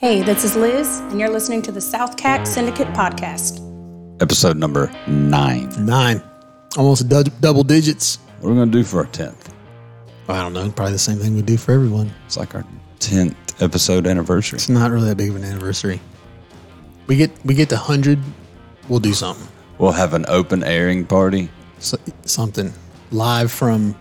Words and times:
Hey, 0.00 0.22
this 0.22 0.44
is 0.44 0.56
Liz, 0.56 1.00
and 1.10 1.20
you're 1.20 1.28
listening 1.28 1.60
to 1.62 1.72
the 1.72 1.80
SouthCack 1.80 2.46
Syndicate 2.46 2.88
Podcast. 2.88 3.60
Episode 4.22 4.56
number 4.56 4.90
nine. 5.06 5.68
Nine, 5.84 6.22
almost 6.78 7.08
du- 7.08 7.24
double 7.40 7.64
digits. 7.64 8.16
What 8.40 8.48
are 8.48 8.52
we 8.52 8.56
going 8.58 8.72
to 8.72 8.78
do 8.78 8.82
for 8.84 9.00
our 9.00 9.06
10th? 9.06 9.52
I 10.28 10.40
don't 10.40 10.54
know. 10.54 10.70
Probably 10.70 10.92
the 10.94 10.98
same 10.98 11.18
thing 11.18 11.34
we 11.34 11.42
do 11.42 11.58
for 11.58 11.72
everyone. 11.72 12.10
It's 12.24 12.38
like 12.38 12.54
our 12.54 12.64
10th 13.00 13.34
episode 13.62 14.06
anniversary. 14.06 14.56
It's 14.56 14.68
not 14.70 14.90
really 14.90 15.08
that 15.08 15.16
big 15.16 15.28
of 15.30 15.36
an 15.36 15.44
anniversary. 15.44 16.00
We 17.06 17.16
get 17.16 17.30
we 17.44 17.54
get 17.54 17.68
to 17.70 17.76
hundred, 17.76 18.20
we'll 18.88 19.00
do 19.00 19.12
something. 19.12 19.46
We'll 19.78 19.92
have 19.92 20.14
an 20.14 20.24
open 20.28 20.62
airing 20.62 21.04
party. 21.04 21.50
So, 21.80 21.98
something 22.24 22.72
live 23.10 23.50
from 23.50 23.96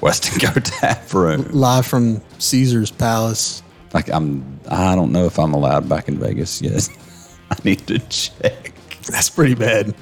Weston 0.00 0.38
Go 0.38 0.52
Tap 0.60 1.14
Room. 1.14 1.46
live 1.52 1.86
from 1.86 2.20
Caesar's 2.38 2.90
Palace. 2.90 3.62
Like 3.94 4.10
I'm, 4.10 4.60
I 4.68 4.94
don't 4.96 5.12
know 5.12 5.24
if 5.24 5.38
I'm 5.38 5.54
allowed 5.54 5.88
back 5.88 6.08
in 6.08 6.18
Vegas 6.18 6.60
yet. 6.60 6.88
I 7.50 7.56
need 7.64 7.86
to 7.86 7.98
check. 8.00 8.72
That's 9.08 9.30
pretty 9.30 9.54
bad. 9.54 9.94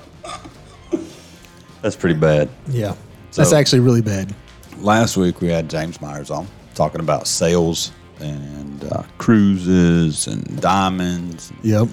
That's 1.82 1.96
pretty 1.96 2.18
bad. 2.18 2.48
Yeah, 2.68 2.94
that's 3.34 3.52
actually 3.52 3.80
really 3.80 4.02
bad. 4.02 4.34
Last 4.78 5.16
week 5.16 5.40
we 5.40 5.48
had 5.48 5.68
James 5.68 6.00
Myers 6.00 6.30
on 6.30 6.46
talking 6.74 7.00
about 7.00 7.26
sales 7.26 7.92
and 8.20 8.84
uh, 8.84 9.02
cruises 9.18 10.26
and 10.28 10.60
diamonds, 10.60 11.50
and 11.50 11.58
Yep. 11.64 11.88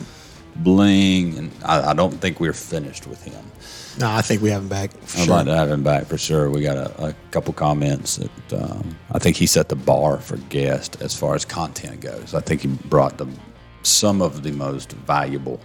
bling, 0.58 1.38
and 1.38 1.52
I, 1.66 1.90
I 1.90 1.94
don't 1.94 2.14
think 2.22 2.40
we're 2.40 2.54
finished 2.54 3.08
with 3.08 3.24
him. 3.24 3.44
No, 3.98 4.10
I 4.10 4.22
think 4.22 4.42
we 4.42 4.50
have 4.52 4.62
him 4.62 4.68
back. 4.70 4.92
I'd 5.02 5.10
sure. 5.10 5.28
like 5.28 5.46
to 5.46 5.56
have 5.56 5.70
him 5.70 5.84
back 5.84 6.06
for 6.06 6.18
sure. 6.18 6.50
We 6.50 6.62
got 6.62 6.78
a, 6.78 7.08
a 7.08 7.16
couple 7.32 7.54
comments 7.54 8.18
that 8.18 8.54
um, 8.62 8.96
I 9.12 9.20
think 9.20 9.36
he 9.36 9.46
set 9.46 9.68
the 9.70 9.76
bar 9.76 10.20
for 10.20 10.38
guest 10.50 11.02
as 11.02 11.16
far 11.16 11.36
as 11.36 11.44
content 11.46 12.00
goes. 12.02 12.34
I 12.34 12.40
think 12.42 12.62
he 12.62 12.68
brought 12.68 13.18
the 13.18 13.28
some 13.84 14.22
of 14.22 14.44
the 14.44 14.52
most 14.52 14.92
valuable 14.92 15.60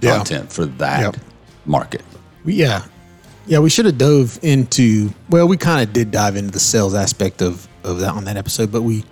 Yeah. 0.00 0.16
content 0.16 0.52
for 0.52 0.66
that 0.66 1.00
Yep. 1.00 1.16
market. 1.66 2.02
We- 2.44 2.54
Yeah. 2.54 2.82
Yeah, 3.46 3.58
we 3.60 3.70
should 3.70 3.86
have 3.86 3.98
dove 3.98 4.38
into 4.42 5.12
well, 5.30 5.48
we 5.48 5.56
kind 5.56 5.82
of 5.86 5.92
did 5.92 6.10
dive 6.10 6.36
into 6.36 6.50
the 6.52 6.60
sales 6.60 6.94
aspect 6.94 7.40
of 7.42 7.66
of 7.84 8.00
that 8.00 8.12
on 8.12 8.24
that 8.24 8.36
episode, 8.36 8.70
but 8.70 8.82
we 8.82 9.04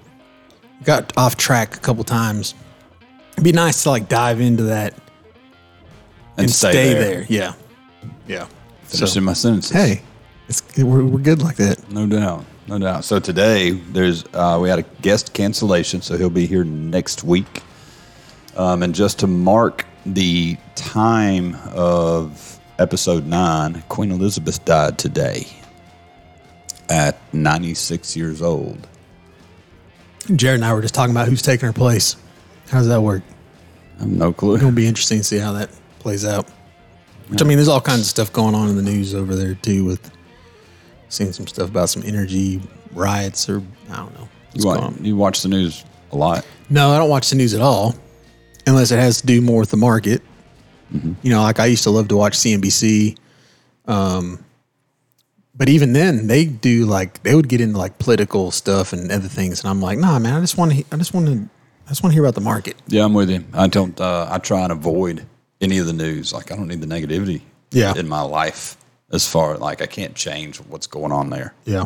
got 0.85 1.13
off 1.17 1.37
track 1.37 1.77
a 1.77 1.81
couple 1.81 2.05
times. 2.05 2.55
It'd 3.33 3.43
be 3.45 3.53
nice 3.53 3.83
to 3.85 3.91
like 3.91 4.09
dive 4.09 4.41
into 4.41 4.65
that 4.65 4.95
and, 6.37 6.51
stay, 6.51 6.93
there. 6.95 7.27
Yeah. 7.29 7.55
Yeah. 8.27 8.47
Finishing 8.85 9.25
my 9.25 9.33
sentences. 9.35 9.71
Hey, 9.71 10.03
it's 10.49 10.63
we're, 10.79 11.05
we're 11.05 11.19
good 11.19 11.43
like 11.43 11.57
that. 11.57 11.91
No 11.91 12.07
doubt, 12.07 12.45
no 12.67 12.79
doubt. 12.79 13.05
So 13.05 13.21
today 13.21 13.71
there's 13.71 14.25
uh, 14.33 14.59
we 14.61 14.69
had 14.69 14.79
a 14.79 14.85
guest 15.03 15.35
cancellation, 15.35 16.01
so 16.01 16.17
he'll 16.17 16.31
be 16.31 16.47
here 16.47 16.65
next 16.65 17.25
week. 17.25 17.63
Um, 18.57 18.83
and 18.83 18.95
just 18.95 19.19
to 19.21 19.27
mark 19.27 19.87
the 20.07 20.57
time 20.75 21.57
of 21.75 22.59
episode 22.79 23.27
nine, 23.27 23.83
Queen 23.89 24.11
Elizabeth 24.11 24.65
died 24.65 24.99
today 24.99 25.47
at 26.89 27.19
96 27.35 28.17
years 28.17 28.41
old. 28.41 28.87
Jared 30.35 30.57
and 30.57 30.65
I 30.65 30.73
were 30.75 30.83
just 30.83 30.95
talking 30.95 31.11
about 31.15 31.29
who's 31.29 31.43
taking 31.43 31.67
her 31.67 31.73
place. 31.73 32.17
How 32.69 32.79
does 32.79 32.89
that 32.89 33.01
work? 33.01 33.23
I 33.97 34.01
have 34.01 34.11
no 34.11 34.33
clue. 34.33 34.57
It'll 34.57 34.71
be 34.71 34.87
interesting 34.87 35.19
to 35.19 35.25
see 35.25 35.39
how 35.39 35.53
that 35.53 35.71
plays 35.99 36.25
out. 36.25 36.47
Which 37.29 37.43
I 37.43 37.45
mean, 37.45 37.59
there's 37.59 37.69
all 37.69 37.81
kinds 37.81 38.01
of 38.01 38.07
stuff 38.07 38.33
going 38.33 38.55
on 38.55 38.69
in 38.69 38.77
the 38.77 38.83
news 38.83 39.15
over 39.15 39.35
there 39.35 39.55
too. 39.55 39.85
With 39.85 40.11
seeing 41.09 41.33
some 41.33 41.47
stuff 41.47 41.69
about 41.69 41.89
some 41.89 42.03
energy 42.05 42.61
riots 42.93 43.49
or 43.49 43.63
I 43.91 43.97
don't 43.97 44.15
know. 44.19 44.29
You 44.55 44.67
watch, 44.67 44.95
you 45.01 45.17
watch 45.17 45.43
the 45.43 45.49
news 45.49 45.85
a 46.13 46.17
lot. 46.17 46.47
No, 46.71 46.91
I 46.91 46.99
don't 46.99 47.11
watch 47.11 47.31
the 47.31 47.37
news 47.37 47.55
at 47.55 47.61
all, 47.61 47.95
unless 48.67 48.91
it 48.91 48.99
has 48.99 49.21
to 49.21 49.27
do 49.27 49.41
more 49.41 49.61
with 49.61 49.71
the 49.71 49.77
market. 49.77 50.23
You 50.91 51.31
know, 51.31 51.43
like 51.43 51.61
I 51.61 51.67
used 51.67 51.85
to 51.85 51.91
love 51.91 52.09
to 52.09 52.17
watch 52.17 52.33
CNBC. 52.33 53.19
Um, 53.87 54.45
but 55.55 55.69
even 55.69 55.93
then, 55.93 56.29
they 56.29 56.45
do 56.47 56.87
like 56.87 57.23
they 57.25 57.35
would 57.35 57.49
get 57.49 57.61
into 57.61 57.77
like 57.77 57.99
political 57.99 58.51
stuff 58.51 58.93
and 58.93 59.11
other 59.11 59.29
things, 59.29 59.61
and 59.61 59.69
I'm 59.69 59.81
like, 59.83 59.99
nah, 59.99 60.19
man, 60.19 60.35
I 60.35 60.41
just 60.41 60.57
want 60.57 60.73
to, 60.73 60.85
I 60.93 60.97
just 60.97 61.13
want 61.13 61.27
to, 61.27 61.49
I 61.87 61.89
just 61.89 62.03
want 62.03 62.13
to 62.13 62.15
hear 62.15 62.23
about 62.25 62.37
the 62.37 62.41
market. 62.41 62.77
Yeah, 62.87 63.05
I'm 63.05 63.13
with 63.13 63.29
you. 63.29 63.45
I 63.53 63.67
don't. 63.67 64.01
Uh, 64.01 64.29
I 64.31 64.39
try 64.39 64.61
and 64.63 64.73
avoid 64.73 65.27
any 65.61 65.79
of 65.79 65.87
the 65.87 65.93
news. 65.93 66.33
Like 66.33 66.53
I 66.53 66.57
don't 66.57 66.69
need 66.69 66.81
the 66.81 66.87
negativity. 66.87 67.43
Yeah. 67.71 67.95
In 67.97 68.09
my 68.09 68.23
life, 68.23 68.77
as 69.13 69.29
far 69.29 69.57
like 69.59 69.83
I 69.83 69.87
can't 69.87 70.15
change 70.15 70.57
what's 70.59 70.87
going 70.87 71.13
on 71.13 71.31
there. 71.31 71.55
Yeah. 71.65 71.85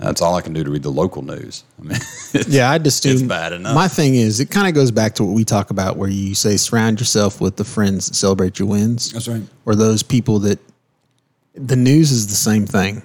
That's 0.00 0.22
all 0.22 0.36
I 0.36 0.42
can 0.42 0.52
do 0.52 0.62
to 0.62 0.70
read 0.70 0.84
the 0.84 0.90
local 0.92 1.22
news. 1.22 1.64
I 1.80 1.82
mean, 1.82 1.96
it's, 2.32 2.46
Yeah, 2.48 2.70
I 2.70 2.78
just 2.78 3.02
do. 3.02 3.10
It's 3.10 3.22
bad 3.22 3.52
enough. 3.52 3.74
My 3.74 3.88
thing 3.88 4.14
is, 4.14 4.38
it 4.38 4.48
kind 4.48 4.68
of 4.68 4.74
goes 4.74 4.92
back 4.92 5.14
to 5.16 5.24
what 5.24 5.34
we 5.34 5.44
talk 5.44 5.70
about, 5.70 5.96
where 5.96 6.08
you 6.08 6.36
say 6.36 6.56
surround 6.56 7.00
yourself 7.00 7.40
with 7.40 7.56
the 7.56 7.64
friends 7.64 8.06
that 8.08 8.14
celebrate 8.14 8.60
your 8.60 8.68
wins, 8.68 9.10
That's 9.12 9.26
right. 9.26 9.42
or 9.66 9.74
those 9.74 10.02
people 10.04 10.38
that. 10.40 10.58
The 11.54 11.74
news 11.74 12.12
is 12.12 12.28
the 12.28 12.36
same 12.36 12.64
thing. 12.66 13.02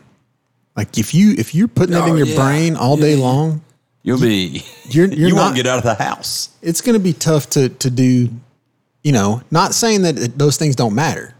Like 0.78 1.00
if 1.00 1.14
you 1.16 1.34
if 1.38 1.56
you're 1.56 1.68
putting 1.68 1.96
it 1.96 2.00
Oh, 2.00 2.06
in 2.06 2.18
your 2.18 2.28
yeah. 2.28 2.36
brain 2.36 2.76
all 2.76 2.96
day 2.98 3.16
long, 3.16 3.62
You'll 4.04 4.20
be. 4.22 4.64
You're- 4.90 5.16
you're 5.16 5.30
you 5.30 5.36
not- 5.36 5.42
won't 5.46 5.56
get 5.56 5.66
out 5.66 5.78
of 5.80 5.84
the 5.86 5.96
house. 5.96 6.50
it's 6.62 6.82
going 6.82 6.94
to 6.94 7.00
be 7.04 7.14
tough 7.14 7.50
to 7.52 7.70
to 7.70 7.90
do. 7.90 8.30
You 9.04 9.12
know, 9.12 9.42
not 9.52 9.74
saying 9.74 10.04
that 10.04 10.38
those 10.38 10.58
things 10.58 10.76
don't 10.76 10.96
matter, 10.96 11.34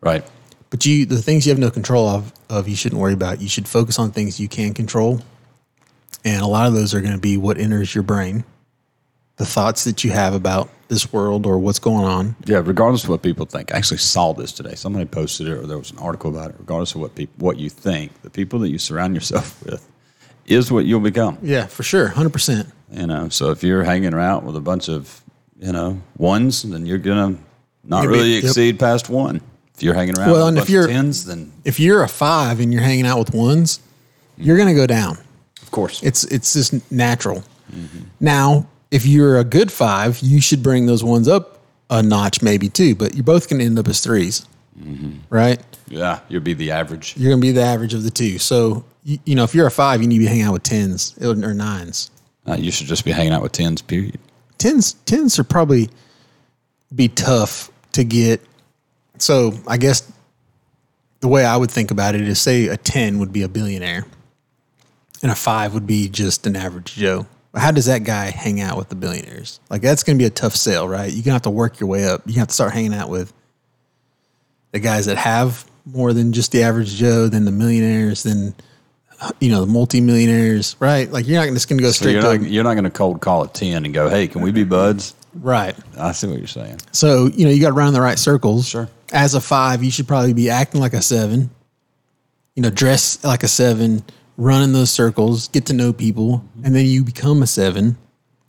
Right. 0.00 0.24
but 0.70 0.84
you 0.84 1.06
the 1.06 1.22
things 1.22 1.46
you 1.46 1.50
have 1.50 1.58
no 1.58 1.70
control 1.70 2.08
of 2.08 2.32
of 2.50 2.68
you 2.68 2.74
shouldn't 2.76 3.00
worry 3.00 3.12
about. 3.12 3.40
You 3.40 3.48
should 3.48 3.68
focus 3.68 3.98
on 3.98 4.10
things 4.10 4.40
you 4.40 4.48
can 4.48 4.74
control, 4.74 5.20
and 6.24 6.42
a 6.42 6.46
lot 6.46 6.66
of 6.66 6.74
those 6.74 6.92
are 6.94 7.00
going 7.00 7.12
to 7.14 7.20
be 7.20 7.36
what 7.36 7.56
enters 7.58 7.94
your 7.94 8.02
brain, 8.02 8.44
the 9.36 9.46
thoughts 9.46 9.84
that 9.84 10.02
you 10.04 10.10
have 10.10 10.34
about 10.34 10.68
this 10.88 11.12
world 11.12 11.46
or 11.46 11.58
what's 11.58 11.78
going 11.78 12.04
on. 12.04 12.36
Yeah. 12.46 12.60
Regardless 12.64 13.04
of 13.04 13.10
what 13.10 13.22
people 13.22 13.46
think, 13.46 13.72
I 13.72 13.78
actually 13.78 13.98
saw 13.98 14.32
this 14.34 14.52
today. 14.52 14.74
Somebody 14.74 15.04
posted 15.06 15.46
it, 15.48 15.52
or 15.52 15.66
there 15.66 15.78
was 15.78 15.92
an 15.92 15.98
article 15.98 16.30
about 16.30 16.50
it. 16.50 16.56
Regardless 16.58 16.94
of 16.96 17.00
what 17.00 17.14
people 17.14 17.34
what 17.46 17.58
you 17.58 17.70
think, 17.70 18.10
the 18.22 18.30
people 18.30 18.58
that 18.60 18.70
you 18.70 18.78
surround 18.78 19.14
yourself 19.14 19.62
with 19.64 19.86
is 20.46 20.72
what 20.72 20.84
you'll 20.84 21.00
become. 21.00 21.38
Yeah, 21.42 21.66
for 21.66 21.84
sure, 21.84 22.08
hundred 22.08 22.32
percent. 22.32 22.68
You 22.92 23.06
know. 23.06 23.28
So 23.28 23.50
if 23.52 23.62
you're 23.62 23.84
hanging 23.84 24.12
around 24.14 24.44
with 24.44 24.56
a 24.56 24.60
bunch 24.60 24.88
of 24.88 25.20
you 25.58 25.72
know 25.72 26.00
ones, 26.16 26.62
then 26.62 26.86
you're 26.86 26.98
gonna 26.98 27.36
not 27.82 28.06
really 28.06 28.34
yep. 28.34 28.44
exceed 28.44 28.78
past 28.78 29.08
one. 29.08 29.40
If 29.76 29.82
you're 29.82 29.94
hanging 29.94 30.16
around 30.16 30.30
Well, 30.30 30.46
with 30.46 30.48
and 30.50 30.58
if 30.58 30.70
you're- 30.70 30.86
tens, 30.86 31.24
then 31.24 31.52
If 31.64 31.80
you're 31.80 32.02
a 32.02 32.08
five 32.08 32.60
and 32.60 32.72
you're 32.72 32.82
hanging 32.82 33.06
out 33.06 33.18
with 33.18 33.34
ones, 33.34 33.80
you're 34.38 34.56
going 34.56 34.68
to 34.68 34.74
go 34.74 34.86
down. 34.86 35.18
of 35.62 35.70
course. 35.70 36.02
It's 36.02 36.24
it's 36.24 36.52
just 36.52 36.90
natural. 36.92 37.42
Now, 38.20 38.68
if 38.92 39.04
you're 39.04 39.38
a 39.38 39.44
good 39.44 39.72
five, 39.72 40.20
you 40.20 40.40
should 40.40 40.62
bring 40.62 40.86
those 40.86 41.02
ones 41.02 41.26
up 41.26 41.58
a 41.90 42.02
notch, 42.02 42.40
maybe 42.42 42.68
two. 42.68 42.94
But 42.94 43.14
you're 43.14 43.24
both 43.24 43.48
going 43.48 43.58
to 43.58 43.66
end 43.66 43.78
up 43.78 43.88
as 43.88 44.00
3s 44.00 44.46
right? 45.30 45.60
yeah, 45.88 46.20
you'll 46.28 46.40
be 46.40 46.54
the 46.54 46.70
average. 46.70 47.14
You're 47.16 47.30
going 47.30 47.40
to 47.40 47.46
be 47.46 47.52
the 47.52 47.62
average 47.62 47.94
of 47.94 48.02
the 48.02 48.10
two. 48.10 48.38
So 48.38 48.84
you, 49.02 49.18
you 49.24 49.34
know, 49.34 49.44
if 49.44 49.54
you're 49.54 49.66
a 49.66 49.70
five, 49.70 50.00
you 50.00 50.08
need 50.08 50.16
to 50.16 50.20
be 50.20 50.26
hanging 50.26 50.42
out 50.42 50.52
with 50.52 50.62
tens 50.62 51.16
or 51.20 51.34
nines. 51.34 52.10
Uh, 52.46 52.54
you 52.54 52.70
should 52.70 52.86
just 52.86 53.04
be 53.04 53.10
hanging 53.12 53.32
out 53.32 53.42
with 53.42 53.52
tens. 53.52 53.82
Period. 53.82 54.18
Tens 54.64 54.94
tens 55.04 55.38
are 55.38 55.44
probably 55.44 55.90
be 56.94 57.08
tough 57.08 57.70
to 57.92 58.02
get. 58.02 58.40
So 59.18 59.52
I 59.68 59.76
guess 59.76 60.10
the 61.20 61.28
way 61.28 61.44
I 61.44 61.54
would 61.54 61.70
think 61.70 61.90
about 61.90 62.14
it 62.14 62.22
is, 62.22 62.40
say 62.40 62.68
a 62.68 62.78
ten 62.78 63.18
would 63.18 63.30
be 63.30 63.42
a 63.42 63.48
billionaire, 63.48 64.06
and 65.20 65.30
a 65.30 65.34
five 65.34 65.74
would 65.74 65.86
be 65.86 66.08
just 66.08 66.46
an 66.46 66.56
average 66.56 66.94
Joe. 66.94 67.26
How 67.54 67.72
does 67.72 67.84
that 67.84 68.04
guy 68.04 68.30
hang 68.30 68.62
out 68.62 68.78
with 68.78 68.88
the 68.88 68.94
billionaires? 68.94 69.60
Like 69.68 69.82
that's 69.82 70.02
going 70.02 70.16
to 70.16 70.22
be 70.22 70.26
a 70.26 70.30
tough 70.30 70.56
sell, 70.56 70.88
right? 70.88 71.12
You're 71.12 71.24
gonna 71.24 71.34
have 71.34 71.42
to 71.42 71.50
work 71.50 71.78
your 71.78 71.90
way 71.90 72.06
up. 72.06 72.22
You 72.24 72.36
have 72.36 72.48
to 72.48 72.54
start 72.54 72.72
hanging 72.72 72.94
out 72.94 73.10
with 73.10 73.34
the 74.72 74.78
guys 74.78 75.04
that 75.04 75.18
have 75.18 75.70
more 75.84 76.14
than 76.14 76.32
just 76.32 76.52
the 76.52 76.62
average 76.62 76.94
Joe, 76.94 77.28
then 77.28 77.44
the 77.44 77.52
millionaires, 77.52 78.22
then 78.22 78.54
you 79.40 79.50
know 79.50 79.64
the 79.64 79.72
multimillionaires, 79.72 80.76
right? 80.80 81.10
Like 81.10 81.26
you're 81.26 81.44
not 81.44 81.52
just 81.52 81.68
going 81.68 81.78
to 81.78 81.82
go 81.84 81.90
So 81.90 82.02
straight 82.02 82.12
you're 82.12 82.22
not, 82.22 82.42
you're 82.42 82.64
not 82.64 82.74
going 82.74 82.84
to 82.84 82.90
cold 82.90 83.20
call 83.20 83.42
a 83.42 83.48
10 83.48 83.84
and 83.84 83.94
go, 83.94 84.08
hey, 84.08 84.28
can 84.28 84.42
we 84.42 84.52
be 84.52 84.64
buds? 84.64 85.14
right. 85.34 85.74
I 85.98 86.12
see 86.12 86.28
what 86.28 86.38
you're 86.38 86.46
saying. 86.46 86.78
So, 86.92 87.26
you 87.26 87.44
know, 87.44 87.50
you 87.50 87.60
got 87.60 87.68
to 87.68 87.74
run 87.74 87.88
in 87.88 87.94
the 87.94 88.00
right 88.00 88.18
circles. 88.18 88.68
Sure. 88.68 88.88
As 89.12 89.34
a 89.34 89.40
five, 89.40 89.82
you 89.82 89.90
should 89.90 90.06
probably 90.06 90.32
be 90.32 90.48
acting 90.50 90.80
like 90.80 90.94
a 90.94 91.02
seven, 91.02 91.50
you 92.54 92.62
know, 92.62 92.70
dress 92.70 93.22
like 93.24 93.42
a 93.42 93.48
seven, 93.48 94.04
run 94.36 94.62
in 94.62 94.72
those 94.72 94.90
circles, 94.90 95.48
get 95.48 95.66
to 95.66 95.72
know 95.72 95.92
people, 95.92 96.44
and 96.62 96.74
then 96.74 96.86
you 96.86 97.02
become 97.04 97.42
a 97.42 97.46
seven. 97.46 97.96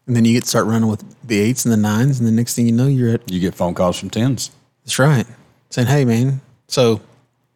And 0.08 0.16
then 0.16 0.24
you 0.26 0.34
get 0.34 0.44
to 0.44 0.50
start 0.50 0.68
running 0.68 0.88
with 0.88 1.04
the 1.28 1.40
eights 1.40 1.66
and 1.66 1.72
the 1.72 1.78
nines. 1.78 2.20
And 2.20 2.28
the 2.28 2.32
next 2.32 2.54
thing 2.56 2.68
you 2.68 2.72
know, 2.72 2.86
you're 2.86 3.16
at, 3.16 3.32
You 3.32 3.40
get 3.40 3.56
phone 3.56 3.74
calls 3.74 3.98
from 3.98 4.12
10s. 4.12 4.52
that's 4.84 5.00
right, 5.00 5.26
saying, 5.72 5.88
hey, 5.88 6.06
man. 6.06 6.42
So, 6.68 7.02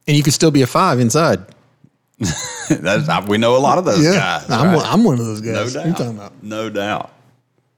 and 0.07 0.17
you 0.17 0.23
could 0.23 0.33
still 0.33 0.50
be 0.50 0.63
a 0.63 0.67
five 0.67 1.00
inside. 1.00 1.39
I, 2.21 3.25
we 3.27 3.38
know 3.38 3.56
a 3.56 3.60
lot 3.60 3.77
of 3.77 3.86
those 3.86 4.04
guys. 4.04 4.50
I'm, 4.50 4.68
right? 4.68 4.75
one, 4.75 4.86
I'm 4.86 5.04
one 5.04 5.19
of 5.19 5.25
those 5.25 5.42
no 5.42 5.54
guys. 5.54 5.74
doubt. 5.74 5.80
What 5.80 5.86
are 5.86 5.89
you 5.89 5.94
talking 5.95 6.18
about? 6.18 6.44
No 6.44 6.69
doubt. 6.69 7.12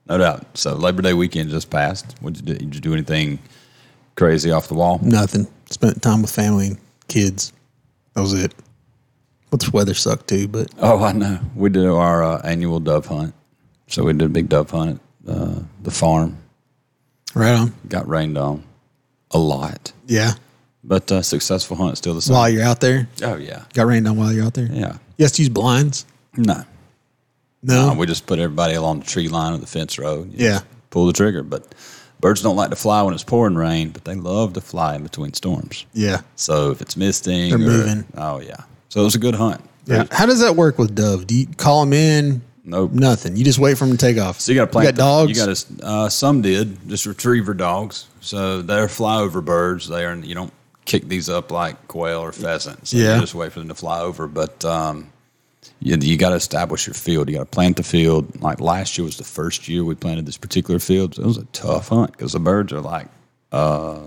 No 0.08 0.18
doubt. 0.18 0.58
So 0.58 0.74
Labor 0.74 1.02
Day 1.02 1.14
weekend 1.14 1.50
just 1.50 1.70
passed. 1.70 2.16
You 2.22 2.30
do? 2.30 2.54
Did 2.54 2.74
you 2.74 2.80
do 2.80 2.92
anything 2.92 3.38
crazy 4.16 4.50
off 4.50 4.68
the 4.68 4.74
wall? 4.74 4.98
Nothing. 5.02 5.46
Spent 5.70 6.02
time 6.02 6.22
with 6.22 6.30
family 6.30 6.68
and 6.68 6.78
kids. 7.08 7.52
That 8.14 8.20
was 8.22 8.34
it. 8.34 8.54
But 9.50 9.60
the 9.60 9.70
weather 9.70 9.94
sucked 9.94 10.28
too, 10.28 10.48
but 10.48 10.68
Oh, 10.78 11.02
I 11.04 11.12
know. 11.12 11.38
We 11.54 11.68
do 11.70 11.96
our 11.96 12.22
uh, 12.22 12.40
annual 12.42 12.80
dove 12.80 13.06
hunt. 13.06 13.34
So 13.86 14.02
we 14.04 14.12
did 14.12 14.22
a 14.22 14.28
big 14.28 14.48
dove 14.48 14.70
hunt 14.70 15.00
uh, 15.28 15.60
the 15.82 15.90
farm. 15.90 16.38
Right 17.34 17.52
on. 17.52 17.72
Got 17.88 18.08
rained 18.08 18.36
on 18.38 18.64
a 19.30 19.38
lot, 19.38 19.92
Yeah. 20.06 20.32
But 20.84 21.10
uh, 21.12 21.22
successful 21.22 21.76
hunt 21.76 21.96
still 21.98 22.14
the 22.14 22.22
same. 22.22 22.34
While 22.34 22.48
you're 22.50 22.62
out 22.64 22.80
there, 22.80 23.08
oh 23.22 23.36
yeah, 23.36 23.64
got 23.74 23.86
rained 23.86 24.06
on 24.08 24.16
while 24.16 24.32
you're 24.32 24.44
out 24.44 24.54
there. 24.54 24.68
yeah. 24.72 24.96
You 25.18 25.24
have 25.24 25.32
to 25.32 25.42
use 25.42 25.48
blinds. 25.48 26.04
No, 26.36 26.64
No. 27.62 27.94
We 27.96 28.06
just 28.06 28.26
put 28.26 28.38
everybody 28.38 28.74
along 28.74 29.00
the 29.00 29.06
tree 29.06 29.28
line 29.28 29.52
of 29.54 29.60
the 29.60 29.66
fence 29.66 29.98
row. 29.98 30.24
You 30.24 30.46
Yeah. 30.48 30.60
pull 30.90 31.06
the 31.06 31.12
trigger. 31.12 31.42
But 31.42 31.74
birds 32.20 32.42
don't 32.42 32.56
like 32.56 32.70
to 32.70 32.76
fly 32.76 33.02
when 33.02 33.14
it's 33.14 33.22
pouring 33.22 33.54
rain, 33.54 33.90
but 33.90 34.04
they 34.04 34.14
love 34.14 34.54
to 34.54 34.60
fly 34.60 34.96
in 34.96 35.02
between 35.02 35.32
storms. 35.34 35.84
yeah. 35.92 36.22
So 36.36 36.70
if 36.70 36.80
it's 36.80 36.96
misting, 36.96 37.50
They're 37.50 37.58
or- 37.58 37.70
moving. 37.70 38.04
Oh 38.16 38.40
yeah. 38.40 38.56
So 38.88 39.00
it 39.00 39.04
was 39.04 39.14
a 39.14 39.18
good 39.20 39.34
hunt. 39.36 39.60
Yeah. 39.86 40.06
How 40.10 40.26
does 40.26 40.40
that 40.40 40.56
work 40.56 40.78
with 40.78 40.94
dove? 40.94 41.26
Do 41.26 41.34
you 41.36 41.46
call 41.56 41.84
them 41.84 41.92
in? 41.92 42.42
Nope. 42.64 42.92
Nothing. 42.92 43.36
You 43.36 43.44
just 43.44 43.58
wait 43.58 43.76
for 43.76 43.84
them 43.86 43.96
to 43.96 43.98
take 44.06 44.18
off. 44.18 44.40
So 44.40 44.52
you 44.52 44.58
got 44.58 44.66
to 44.66 44.70
plant. 44.70 44.86
You 44.86 44.92
got 44.92 44.96
dogs. 44.98 45.38
You 45.38 45.46
got 45.46 45.56
to. 45.56 45.84
Uh, 45.86 46.08
some 46.08 46.40
did 46.42 46.88
just 46.88 47.06
retriever 47.06 47.54
dogs. 47.54 48.06
So 48.20 48.62
they're 48.62 48.86
flyover 48.86 49.44
birds. 49.44 49.88
They 49.88 50.04
are. 50.04 50.14
You 50.14 50.34
don't 50.36 50.52
kick 50.84 51.08
these 51.08 51.28
up 51.28 51.50
like 51.50 51.88
quail 51.88 52.20
or 52.20 52.32
pheasant. 52.32 52.88
So 52.88 52.96
Yeah. 52.96 53.18
Just 53.20 53.34
wait 53.34 53.52
for 53.52 53.58
them 53.60 53.68
to 53.68 53.74
fly 53.74 54.00
over. 54.00 54.26
But 54.26 54.64
um, 54.64 55.12
you, 55.80 55.96
you 56.00 56.16
got 56.16 56.30
to 56.30 56.36
establish 56.36 56.86
your 56.86 56.94
field. 56.94 57.28
You 57.28 57.36
got 57.36 57.42
to 57.42 57.46
plant 57.46 57.76
the 57.76 57.82
field. 57.82 58.40
Like 58.42 58.60
last 58.60 58.98
year 58.98 59.04
was 59.04 59.16
the 59.16 59.24
first 59.24 59.68
year 59.68 59.84
we 59.84 59.94
planted 59.94 60.26
this 60.26 60.36
particular 60.36 60.80
field. 60.80 61.14
So 61.14 61.22
it 61.22 61.26
was 61.26 61.38
a 61.38 61.44
tough 61.46 61.88
hunt 61.88 62.12
because 62.12 62.32
the 62.32 62.40
birds 62.40 62.72
are 62.72 62.80
like, 62.80 63.06
uh, 63.52 63.98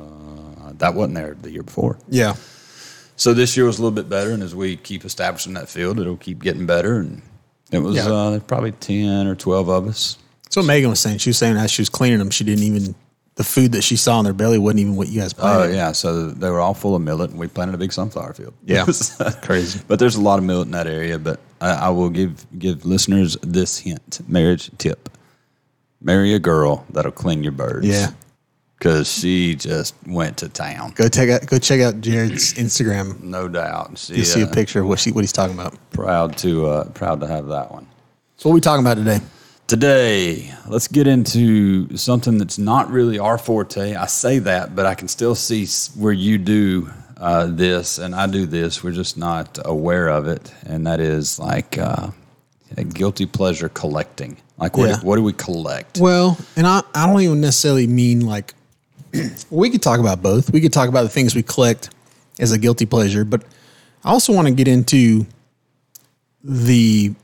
that 0.77 0.93
wasn't 0.93 1.15
there 1.15 1.35
the 1.41 1.51
year 1.51 1.63
before. 1.63 1.97
yeah. 2.09 2.35
So 3.17 3.33
this 3.33 3.55
year 3.55 3.65
was 3.65 3.79
a 3.79 3.81
little 3.81 3.95
bit 3.95 4.09
better, 4.09 4.31
and 4.31 4.43
as 4.43 4.53
we 4.53 4.75
keep 4.75 5.05
establishing 5.05 5.53
that 5.53 5.69
field, 5.69 6.01
it'll 6.01 6.17
keep 6.17 6.43
getting 6.43 6.65
better. 6.65 6.97
And 6.99 7.21
it 7.71 7.79
was 7.79 7.95
Yeah. 7.95 8.09
uh, 8.11 8.39
probably 8.41 8.73
ten 8.73 9.25
or 9.25 9.35
twelve 9.35 9.69
of 9.69 9.87
us. 9.87 10.17
So 10.49 10.61
Megan 10.61 10.89
was 10.89 10.99
saying. 10.99 11.19
She 11.19 11.29
was 11.29 11.37
saying 11.37 11.55
as 11.55 11.71
she 11.71 11.81
was 11.81 11.87
cleaning 11.87 12.19
them, 12.19 12.29
she 12.29 12.43
didn't 12.43 12.65
even 12.65 12.93
the 13.35 13.43
food 13.43 13.73
that 13.73 13.81
she 13.83 13.95
saw 13.97 14.19
in 14.19 14.23
their 14.23 14.33
belly 14.33 14.57
wasn't 14.57 14.79
even 14.79 14.95
what 14.95 15.09
you 15.09 15.19
guys 15.21 15.33
planted. 15.33 15.55
Oh 15.55 15.59
planted. 15.63 15.75
yeah, 15.75 15.91
so 15.91 16.29
they 16.29 16.49
were 16.49 16.61
all 16.61 16.73
full 16.73 16.95
of 16.95 17.01
millet, 17.01 17.31
and 17.31 17.39
we 17.39 17.47
planted 17.47 17.75
a 17.75 17.77
big 17.77 17.91
sunflower 17.91 18.33
field. 18.33 18.53
Yeah. 18.63 18.85
It 19.19 19.41
Crazy. 19.41 19.79
But 19.87 19.99
there's 19.99 20.15
a 20.15 20.21
lot 20.21 20.39
of 20.39 20.45
millet 20.45 20.67
in 20.67 20.71
that 20.71 20.87
area. 20.87 21.19
But 21.19 21.39
I, 21.59 21.71
I 21.71 21.89
will 21.89 22.09
give 22.09 22.45
give 22.57 22.85
listeners 22.85 23.35
this 23.41 23.77
hint: 23.79 24.21
marriage 24.29 24.71
tip: 24.77 25.09
marry 26.01 26.33
a 26.33 26.39
girl 26.39 26.85
that'll 26.91 27.11
clean 27.11 27.43
your 27.43 27.51
birds. 27.51 27.87
Yeah. 27.87 28.11
because 28.79 29.11
she 29.11 29.55
just 29.55 29.95
went 30.07 30.37
to 30.37 30.49
town, 30.49 30.91
Go 30.95 31.07
check 31.09 31.29
out 31.29 31.45
go 31.47 31.57
check 31.57 31.81
out 31.81 31.99
Jared's 32.01 32.53
Instagram. 32.53 33.21
no 33.21 33.47
doubt. 33.47 33.97
She, 33.97 34.15
You'll 34.15 34.25
see 34.25 34.41
a 34.41 34.47
uh, 34.47 34.53
picture 34.53 34.81
of 34.81 34.87
what 34.87 34.99
she 34.99 35.11
what 35.11 35.21
he's 35.21 35.33
talking 35.33 35.55
about. 35.55 35.75
Proud 35.91 36.37
to 36.39 36.67
uh, 36.67 36.83
proud 36.91 37.19
to 37.21 37.27
have 37.27 37.47
that 37.47 37.71
one. 37.71 37.87
So 38.37 38.49
what 38.49 38.53
are 38.53 38.55
we 38.55 38.61
talking 38.61 38.85
about 38.85 38.95
today? 38.97 39.19
Today, 39.67 40.53
let's 40.67 40.87
get 40.87 41.07
into 41.07 41.97
something 41.97 42.37
that's 42.37 42.59
not 42.59 42.91
really 42.91 43.17
our 43.17 43.39
forte. 43.39 43.95
I 43.95 44.05
say 44.05 44.37
that, 44.39 44.75
but 44.75 44.85
I 44.85 44.93
can 44.93 45.07
still 45.07 45.33
see 45.33 45.65
where 45.99 46.13
you 46.13 46.37
do 46.37 46.91
uh, 47.17 47.47
this 47.47 47.97
and 47.97 48.13
I 48.13 48.27
do 48.27 48.45
this. 48.45 48.83
We're 48.83 48.91
just 48.91 49.17
not 49.17 49.57
aware 49.65 50.09
of 50.09 50.27
it, 50.27 50.53
and 50.67 50.85
that 50.85 50.99
is 50.99 51.39
like 51.39 51.79
uh, 51.79 52.11
a 52.77 52.83
guilty 52.83 53.25
pleasure 53.25 53.69
collecting. 53.69 54.37
Like, 54.59 54.77
what, 54.77 54.89
Yeah. 54.89 54.99
what 54.99 55.15
do 55.15 55.23
we 55.23 55.33
collect? 55.33 55.97
Well, 55.99 56.37
and 56.55 56.67
I, 56.67 56.83
I 56.93 57.07
don't 57.07 57.19
even 57.21 57.41
necessarily 57.41 57.87
mean 57.87 58.19
like 58.21 58.53
we 59.49 59.71
could 59.71 59.81
talk 59.81 59.99
about 59.99 60.21
both. 60.21 60.51
We 60.53 60.61
could 60.61 60.73
talk 60.73 60.89
about 60.89 61.03
the 61.03 61.09
things 61.09 61.33
we 61.33 61.41
collect 61.41 61.89
as 62.39 62.51
a 62.51 62.59
guilty 62.59 62.85
pleasure, 62.85 63.25
but 63.25 63.41
I 64.03 64.11
also 64.11 64.31
want 64.31 64.47
to 64.47 64.53
get 64.53 64.67
into 64.67 65.25
the 66.43 67.15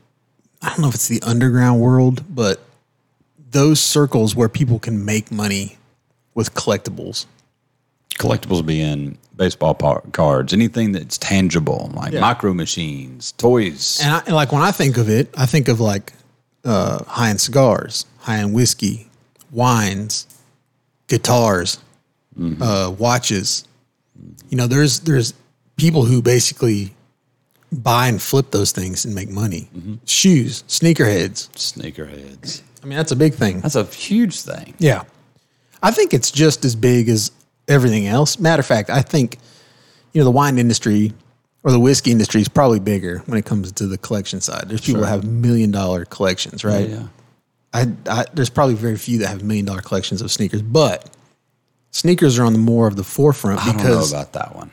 I 0.62 0.68
don't 0.70 0.80
know 0.80 0.88
if 0.88 0.94
it's 0.94 1.08
the 1.08 1.22
underground 1.22 1.80
world, 1.80 2.24
but 2.34 2.60
those 3.50 3.80
circles 3.80 4.34
where 4.36 4.48
people 4.48 4.78
can 4.78 5.04
make 5.04 5.30
money 5.32 5.76
with 6.34 6.54
collectibles. 6.54 7.26
Collectibles 8.14 8.64
being 8.64 9.18
baseball 9.36 9.74
par- 9.74 10.02
cards, 10.12 10.52
anything 10.52 10.92
that's 10.92 11.18
tangible, 11.18 11.90
like 11.94 12.12
Yeah. 12.12 12.20
micro 12.20 12.54
machines, 12.54 13.32
toys. 13.32 13.98
And, 14.02 14.14
I, 14.14 14.18
and 14.26 14.34
like 14.34 14.52
when 14.52 14.62
I 14.62 14.70
think 14.70 14.96
of 14.98 15.08
it, 15.08 15.32
I 15.36 15.46
think 15.46 15.68
of 15.68 15.80
like 15.80 16.12
uh, 16.64 17.02
high 17.04 17.30
end 17.30 17.40
cigars, 17.40 18.06
high 18.18 18.38
end 18.38 18.52
whiskey, 18.54 19.08
wines, 19.50 20.26
guitars, 21.08 21.78
uh, 22.60 22.94
watches. 22.96 23.64
You 24.48 24.56
know, 24.56 24.66
there's 24.66 25.00
there's 25.00 25.34
people 25.76 26.04
who 26.04 26.22
basically 26.22 26.94
buy 27.72 28.08
and 28.08 28.20
flip 28.20 28.50
those 28.50 28.72
things 28.72 29.04
and 29.04 29.14
make 29.14 29.30
money. 29.30 29.68
Mm-hmm. 29.74 29.94
Shoes, 30.04 30.62
sneakerheads. 30.68 31.48
Sneakerheads. 31.52 32.62
I 32.82 32.86
mean, 32.86 32.96
that's 32.96 33.12
a 33.12 33.16
big 33.16 33.34
thing. 33.34 33.60
That's 33.60 33.76
a 33.76 33.84
huge 33.84 34.40
thing. 34.40 34.74
Yeah. 34.78 35.04
I 35.82 35.90
think 35.90 36.12
it's 36.12 36.30
just 36.30 36.64
as 36.64 36.76
big 36.76 37.08
as 37.08 37.30
everything 37.68 38.06
else. 38.06 38.38
Matter 38.38 38.60
of 38.60 38.66
fact, 38.66 38.90
I 38.90 39.02
think, 39.02 39.38
you 40.12 40.20
know, 40.20 40.24
the 40.24 40.30
wine 40.30 40.58
industry 40.58 41.12
or 41.64 41.70
the 41.70 41.80
whiskey 41.80 42.10
industry 42.10 42.40
is 42.40 42.48
probably 42.48 42.80
bigger 42.80 43.18
when 43.26 43.38
it 43.38 43.44
comes 43.44 43.72
to 43.72 43.86
the 43.86 43.98
collection 43.98 44.40
side. 44.40 44.68
There's 44.68 44.80
people 44.80 45.02
that 45.02 45.08
have 45.08 45.24
million 45.24 45.70
dollar 45.70 46.04
collections, 46.04 46.64
right? 46.64 46.88
Yeah. 46.88 47.06
I, 47.72 47.86
I, 48.06 48.26
there's 48.34 48.50
probably 48.50 48.74
very 48.74 48.98
few 48.98 49.18
that 49.18 49.28
have 49.28 49.42
million 49.42 49.64
dollar 49.64 49.80
collections 49.80 50.20
of 50.20 50.30
sneakers, 50.30 50.60
but 50.60 51.08
sneakers 51.90 52.38
are 52.38 52.44
on 52.44 52.52
the 52.52 52.58
more 52.58 52.86
of 52.86 52.96
the 52.96 53.04
forefront 53.04 53.60
I 53.60 53.66
don't 53.66 53.76
know 53.76 53.82
because 53.82 54.12
about 54.12 54.32
that 54.34 54.54
one. 54.54 54.70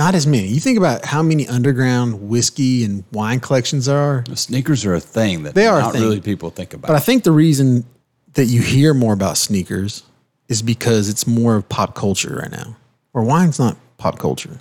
Not 0.00 0.14
as 0.14 0.26
many. 0.26 0.46
You 0.46 0.60
think 0.60 0.78
about 0.78 1.04
how 1.04 1.22
many 1.22 1.46
underground 1.46 2.30
whiskey 2.30 2.84
and 2.84 3.04
wine 3.12 3.38
collections 3.38 3.84
there 3.84 3.98
are. 3.98 4.24
Sneakers 4.34 4.86
are 4.86 4.94
a 4.94 5.00
thing 5.00 5.42
that 5.42 5.54
They 5.54 5.66
are 5.66 5.78
not 5.78 5.92
really 5.92 6.22
people 6.22 6.48
think 6.48 6.72
about. 6.72 6.86
But 6.88 6.96
I 6.96 7.00
think 7.00 7.22
the 7.22 7.32
reason 7.32 7.84
that 8.32 8.46
you 8.46 8.62
hear 8.62 8.94
more 8.94 9.12
about 9.12 9.36
sneakers 9.36 10.02
is 10.48 10.62
because 10.62 11.10
it's 11.10 11.26
more 11.26 11.54
of 11.56 11.68
pop 11.68 11.94
culture 11.94 12.40
right 12.40 12.50
now. 12.50 12.78
Or 13.12 13.24
wine's 13.24 13.58
not 13.58 13.76
pop 13.98 14.18
culture. 14.18 14.58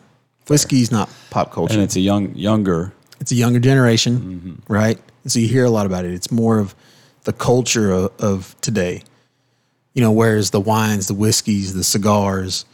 Whiskey's 0.50 0.92
not 0.92 1.10
pop 1.30 1.54
culture. 1.54 1.74
and 1.74 1.84
it's 1.84 1.96
a 1.96 2.02
young 2.02 2.36
younger 2.36 2.92
it's 3.22 3.32
a 3.32 3.36
younger 3.36 3.60
generation, 3.60 4.62
right? 4.68 4.98
And 5.24 5.32
so 5.32 5.40
you 5.40 5.48
hear 5.48 5.64
a 5.64 5.70
lot 5.70 5.86
about 5.86 6.04
it. 6.04 6.14
It's 6.14 6.32
more 6.32 6.60
of 6.60 6.76
the 7.24 7.34
culture 7.34 7.92
of, 7.92 8.12
of 8.20 8.56
today. 8.60 9.04
You 9.94 10.02
know, 10.02 10.12
whereas 10.12 10.52
the 10.52 10.60
wines, 10.60 11.08
the 11.08 11.14
whiskeys, 11.14 11.74
the 11.74 11.84
cigars, 11.84 12.66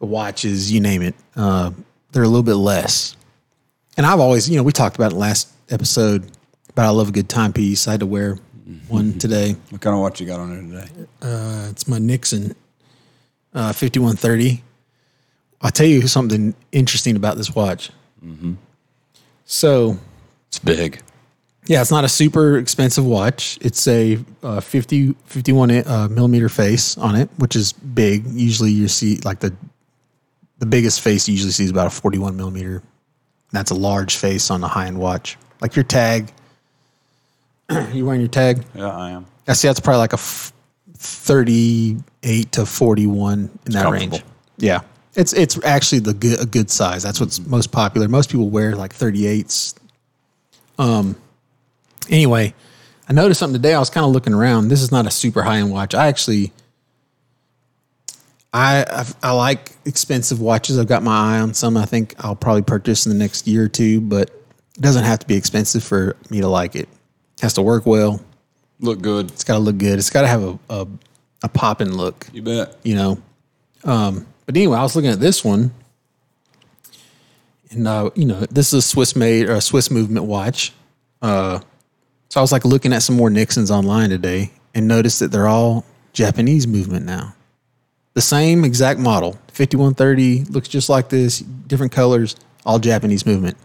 the 0.00 0.06
watches, 0.06 0.72
you 0.72 0.80
name 0.80 1.02
it, 1.02 1.14
uh, 1.36 1.70
they're 2.12 2.22
a 2.22 2.28
little 2.28 2.42
bit 2.42 2.54
less. 2.54 3.16
And 3.96 4.06
I've 4.06 4.20
always, 4.20 4.48
you 4.48 4.56
know, 4.56 4.62
we 4.62 4.72
talked 4.72 4.96
about 4.96 5.12
it 5.12 5.16
last 5.16 5.48
episode 5.70 6.30
about 6.70 6.86
I 6.86 6.90
love 6.90 7.08
a 7.08 7.12
good 7.12 7.28
timepiece. 7.28 7.86
I 7.88 7.92
had 7.92 8.00
to 8.00 8.06
wear 8.06 8.38
one 8.88 9.18
today. 9.18 9.56
what 9.70 9.80
kind 9.80 9.94
of 9.94 10.00
watch 10.00 10.20
you 10.20 10.26
got 10.26 10.40
on 10.40 10.68
there 10.70 10.80
today? 10.82 11.06
Uh, 11.20 11.68
it's 11.70 11.86
my 11.88 11.98
Nixon 11.98 12.54
uh, 13.52 13.72
5130. 13.72 14.62
I'll 15.60 15.70
tell 15.70 15.86
you 15.86 16.06
something 16.06 16.54
interesting 16.72 17.16
about 17.16 17.36
this 17.36 17.54
watch. 17.54 17.90
So, 19.44 19.98
It's 20.48 20.58
big. 20.58 21.02
yeah, 21.66 21.80
it's 21.80 21.90
not 21.90 22.04
a 22.04 22.08
super 22.08 22.56
expensive 22.58 23.04
watch. 23.04 23.58
It's 23.60 23.86
a 23.88 24.18
uh, 24.42 24.60
50, 24.60 25.14
51 25.26 25.70
uh, 25.70 26.08
millimeter 26.10 26.48
face 26.48 26.96
on 26.96 27.16
it, 27.16 27.28
which 27.38 27.56
is 27.56 27.72
big. 27.72 28.26
Usually 28.26 28.70
you 28.70 28.88
see 28.88 29.16
like 29.24 29.40
the 29.40 29.54
the 30.60 30.66
biggest 30.66 31.00
face 31.00 31.26
you 31.26 31.32
usually 31.32 31.50
see 31.50 31.64
is 31.64 31.70
about 31.70 31.88
a 31.88 31.90
41 31.90 32.36
millimeter. 32.36 32.82
That's 33.50 33.72
a 33.72 33.74
large 33.74 34.16
face 34.16 34.50
on 34.50 34.62
a 34.62 34.68
high 34.68 34.86
end 34.86 34.98
watch. 34.98 35.36
Like 35.60 35.74
your 35.74 35.84
tag. 35.84 36.30
you 37.92 38.06
wearing 38.06 38.20
your 38.20 38.28
tag? 38.28 38.64
Yeah, 38.74 38.96
I 38.96 39.10
am. 39.10 39.26
I 39.48 39.54
see 39.54 39.68
that's 39.68 39.80
probably 39.80 39.98
like 39.98 40.12
a 40.12 40.14
f- 40.14 40.52
38 40.94 42.52
to 42.52 42.66
41 42.66 43.50
in 43.66 43.72
that 43.72 43.90
range. 43.90 44.22
Yeah. 44.58 44.82
It's 45.16 45.32
it's 45.32 45.62
actually 45.64 46.00
the 46.00 46.14
good 46.14 46.40
a 46.40 46.46
good 46.46 46.70
size. 46.70 47.02
That's 47.02 47.18
what's 47.18 47.40
most 47.46 47.72
popular. 47.72 48.06
Most 48.06 48.30
people 48.30 48.48
wear 48.48 48.76
like 48.76 48.94
38s. 48.94 49.74
Um 50.78 51.16
anyway, 52.08 52.54
I 53.08 53.12
noticed 53.12 53.40
something 53.40 53.60
today. 53.60 53.74
I 53.74 53.78
was 53.80 53.90
kind 53.90 54.06
of 54.06 54.12
looking 54.12 54.34
around. 54.34 54.68
This 54.68 54.82
is 54.82 54.92
not 54.92 55.06
a 55.06 55.10
super 55.10 55.42
high-end 55.42 55.72
watch. 55.72 55.94
I 55.94 56.06
actually 56.06 56.52
I 58.52 58.84
I've, 58.90 59.14
I 59.22 59.32
like 59.32 59.72
expensive 59.84 60.40
watches. 60.40 60.78
I've 60.78 60.88
got 60.88 61.02
my 61.02 61.36
eye 61.36 61.40
on 61.40 61.54
some. 61.54 61.76
I 61.76 61.84
think 61.86 62.14
I'll 62.18 62.34
probably 62.36 62.62
purchase 62.62 63.06
in 63.06 63.12
the 63.12 63.18
next 63.18 63.46
year 63.46 63.64
or 63.64 63.68
two, 63.68 64.00
but 64.00 64.30
it 64.30 64.80
doesn't 64.80 65.04
have 65.04 65.20
to 65.20 65.26
be 65.26 65.36
expensive 65.36 65.84
for 65.84 66.16
me 66.30 66.40
to 66.40 66.48
like 66.48 66.74
it. 66.74 66.88
It 67.36 67.40
has 67.42 67.54
to 67.54 67.62
work 67.62 67.86
well. 67.86 68.20
Look 68.80 69.00
good. 69.02 69.30
It's 69.30 69.44
got 69.44 69.54
to 69.54 69.60
look 69.60 69.78
good. 69.78 69.98
It's 69.98 70.10
got 70.10 70.22
to 70.22 70.28
have 70.28 70.42
a 70.42 70.58
a, 70.68 70.86
a 71.44 71.48
popping 71.48 71.92
look, 71.92 72.26
You 72.32 72.42
bet. 72.42 72.76
you 72.82 72.94
know. 72.96 73.22
Um, 73.84 74.26
but 74.46 74.56
anyway, 74.56 74.78
I 74.78 74.82
was 74.82 74.96
looking 74.96 75.10
at 75.10 75.20
this 75.20 75.44
one, 75.44 75.70
and 77.70 77.86
uh, 77.86 78.10
you 78.14 78.24
know, 78.24 78.40
this 78.50 78.68
is 78.72 78.74
a 78.74 78.82
Swiss 78.82 79.14
made 79.14 79.48
or 79.48 79.54
a 79.54 79.60
Swiss 79.60 79.90
movement 79.90 80.26
watch. 80.26 80.72
Uh, 81.22 81.60
so 82.28 82.40
I 82.40 82.42
was 82.42 82.52
like 82.52 82.64
looking 82.64 82.92
at 82.92 83.02
some 83.02 83.16
more 83.16 83.30
Nixons 83.30 83.70
online 83.70 84.10
today, 84.10 84.50
and 84.74 84.88
noticed 84.88 85.20
that 85.20 85.30
they're 85.30 85.48
all 85.48 85.84
Japanese 86.12 86.66
movement 86.66 87.06
now. 87.06 87.34
The 88.14 88.20
same 88.20 88.64
exact 88.64 88.98
model, 89.00 89.38
fifty 89.52 89.76
one 89.76 89.94
thirty, 89.94 90.44
looks 90.44 90.68
just 90.68 90.88
like 90.88 91.08
this, 91.08 91.38
different 91.40 91.92
colors, 91.92 92.36
all 92.66 92.78
Japanese 92.78 93.24
movement. 93.24 93.56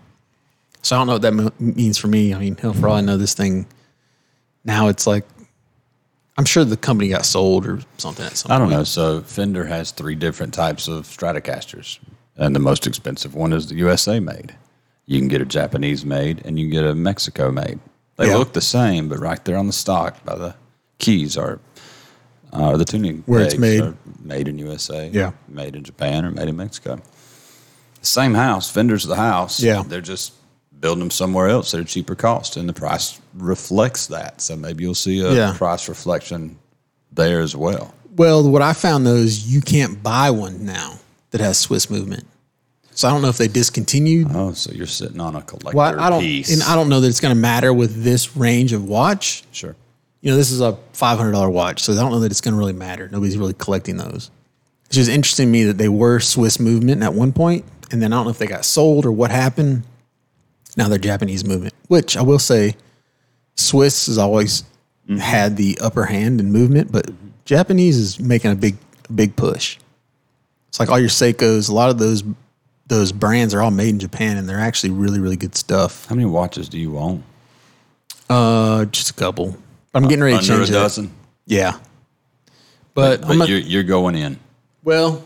So 0.82 0.96
I 0.96 1.00
don't 1.00 1.08
know 1.08 1.14
what 1.14 1.22
that 1.24 1.34
mo- 1.34 1.52
means 1.60 1.98
for 1.98 2.08
me. 2.08 2.34
I 2.34 2.38
mean, 2.40 2.56
hell, 2.58 2.74
for 2.74 2.88
all 2.88 2.96
I 2.96 3.02
know, 3.02 3.18
this 3.18 3.34
thing 3.34 3.66
now 4.64 4.88
it's 4.88 5.08
like 5.08 5.26
I'm 6.38 6.46
sure 6.46 6.64
the 6.66 6.78
company 6.78 7.10
got 7.10 7.26
sold 7.26 7.66
or 7.66 7.80
something 7.98 8.26
at 8.26 8.38
some 8.38 8.52
I 8.52 8.58
don't 8.60 8.68
point. 8.68 8.80
know. 8.80 8.84
So 8.84 9.22
Fender 9.22 9.66
has 9.66 9.92
three 9.92 10.16
different 10.16 10.54
types 10.54 10.88
of 10.88 11.06
Stratocasters, 11.06 11.98
and 12.38 12.56
the 12.56 12.60
most 12.60 12.86
expensive 12.86 13.34
one 13.36 13.52
is 13.54 13.68
the 13.68 13.76
USA 13.76 14.20
made. 14.20 14.54
You 15.08 15.20
can 15.20 15.28
get 15.28 15.42
a 15.42 15.46
Japanese 15.46 16.06
made, 16.06 16.42
and 16.46 16.60
you 16.60 16.66
can 16.66 16.72
get 16.72 16.84
a 16.84 16.94
Mexico 16.94 17.52
made. 17.52 17.80
They 18.18 18.28
Yeah. 18.28 18.38
look 18.38 18.54
the 18.54 18.62
same, 18.62 19.08
but 19.10 19.20
right 19.20 19.44
there 19.46 19.58
on 19.58 19.68
the 19.68 19.74
stock 19.74 20.24
by 20.24 20.36
the 20.36 20.56
keys 21.00 21.36
are 21.38 21.60
uh, 22.56 22.78
the 22.78 22.86
tuning 22.86 23.24
Where 23.26 23.42
it's 23.42 23.58
made. 23.58 23.82
are 23.82 23.96
made 24.24 24.48
in 24.48 24.58
USA, 24.60 25.10
Yeah. 25.14 25.32
made 25.48 25.76
in 25.76 25.84
Japan, 25.84 26.26
or 26.26 26.32
made 26.32 26.48
in 26.48 26.56
Mexico. 26.58 27.00
Same 28.02 28.34
house, 28.34 28.70
Fender's 28.70 29.04
the 29.04 29.16
house. 29.16 29.60
Yeah. 29.62 29.84
they're 29.88 30.02
just 30.02 30.34
building 30.80 31.00
them 31.00 31.12
somewhere 31.12 31.48
else 31.48 31.74
at 31.74 31.80
a 31.80 31.86
cheaper 31.86 32.16
cost, 32.16 32.58
and 32.58 32.68
the 32.70 32.74
price 32.74 33.20
reflects 33.34 34.08
that. 34.08 34.42
So 34.42 34.56
maybe 34.56 34.84
you'll 34.84 34.94
see 34.96 35.20
a 35.22 35.34
Yeah. 35.34 35.54
price 35.58 35.88
reflection 35.90 36.58
there 37.12 37.42
as 37.42 37.56
well. 37.56 37.94
Well, 38.16 38.48
what 38.50 38.62
I 38.62 38.74
found 38.74 39.06
though 39.06 39.16
is 39.16 39.48
you 39.52 39.62
can't 39.62 40.02
buy 40.04 40.32
one 40.32 40.66
now 40.66 41.00
that 41.32 41.42
has 41.42 41.58
Swiss 41.58 41.90
movement. 41.90 42.26
So 42.92 43.08
I 43.10 43.12
don't 43.12 43.22
know 43.22 43.28
if 43.30 43.38
they 43.38 43.50
discontinued. 43.50 44.28
Oh, 44.34 44.54
so 44.54 44.72
you're 44.72 44.86
sitting 44.88 45.20
on 45.20 45.36
a 45.36 45.42
collector 45.42 45.76
Well, 45.76 46.00
I 46.00 46.10
don't, 46.10 46.22
piece. 46.22 46.54
and 46.54 46.64
I 46.64 46.76
don't 46.76 46.88
know 46.88 47.02
that 47.02 47.08
it's 47.10 47.20
going 47.20 47.34
to 47.36 47.40
matter 47.40 47.74
with 47.74 48.04
this 48.04 48.38
range 48.38 48.72
of 48.72 48.86
watch. 48.86 49.44
Sure. 49.52 49.76
You 50.26 50.32
know, 50.32 50.38
this 50.38 50.50
is 50.50 50.60
a 50.60 50.76
five 50.94 51.20
hundred 51.20 51.34
dollar 51.34 51.52
watch, 51.52 51.84
so 51.84 51.94
I 51.94 51.98
don't 51.98 52.10
know 52.10 52.20
that 52.22 52.32
it's 52.32 52.42
going 52.42 52.56
to 52.56 52.58
really 52.58 52.74
matter. 52.74 53.08
Nobody's 53.08 53.38
really 53.38 53.54
collecting 53.54 53.98
those. 53.98 54.32
It's 54.88 54.96
just 54.96 55.08
interesting 55.08 55.46
to 55.46 55.52
me 55.52 55.66
that 55.66 55.78
they 55.78 55.88
were 55.88 56.20
Swiss 56.20 56.60
movement 56.60 57.04
at 57.04 57.14
one 57.14 57.32
point, 57.32 57.64
and 57.92 58.02
then 58.02 58.12
I 58.12 58.16
don't 58.16 58.26
know 58.26 58.32
if 58.32 58.40
they 58.40 58.48
got 58.48 58.66
sold 58.66 59.06
or 59.06 59.12
what 59.12 59.30
happened. 59.30 59.84
Now 60.76 60.88
they're 60.88 60.98
Japanese 60.98 61.46
movement, 61.46 61.76
which 61.90 62.18
I 62.18 62.24
will 62.24 62.40
say, 62.40 62.76
Swiss 63.54 64.08
has 64.08 64.18
always 64.18 64.64
had 65.20 65.58
the 65.58 65.78
upper 65.80 66.06
hand 66.06 66.40
in 66.40 66.52
movement, 66.52 66.92
but 66.92 67.08
Japanese 67.46 67.96
is 67.96 68.20
making 68.20 68.50
a 68.50 68.56
big, 68.56 68.78
big 69.14 69.36
push. 69.36 69.78
It's 70.70 70.80
like 70.80 70.90
all 70.90 71.00
your 71.00 71.10
Seikos, 71.10 71.70
a 71.70 71.74
lot 71.74 71.92
of 71.92 72.00
those 72.00 72.24
those 72.88 73.12
brands 73.12 73.54
are 73.54 73.62
all 73.62 73.70
made 73.70 73.90
in 73.90 74.00
Japan, 74.00 74.38
and 74.38 74.50
they're 74.50 74.60
actually 74.60 74.90
really, 74.90 75.20
really 75.20 75.38
good 75.38 75.56
stuff. 75.56 76.08
How 76.08 76.16
many 76.16 76.26
watches 76.26 76.68
do 76.68 76.80
you 76.80 76.98
own? 76.98 77.24
Uh, 78.28 78.86
just 78.86 79.12
a 79.12 79.14
couple. 79.14 79.56
But 79.96 80.04
I'm 80.04 80.10
getting 80.10 80.24
ready 80.26 80.36
to 80.38 80.40
Under 80.52 80.54
a 80.56 80.58
change 80.58 80.70
that. 80.72 80.74
dozen. 80.82 81.12
Yeah. 81.46 81.80
But, 82.94 83.22
But 83.22 83.30
I'm 83.32 83.38
not, 83.38 83.48
you're, 83.48 83.60
you're 83.60 83.84
going 83.84 84.16
in. 84.16 84.38
well, 84.84 85.24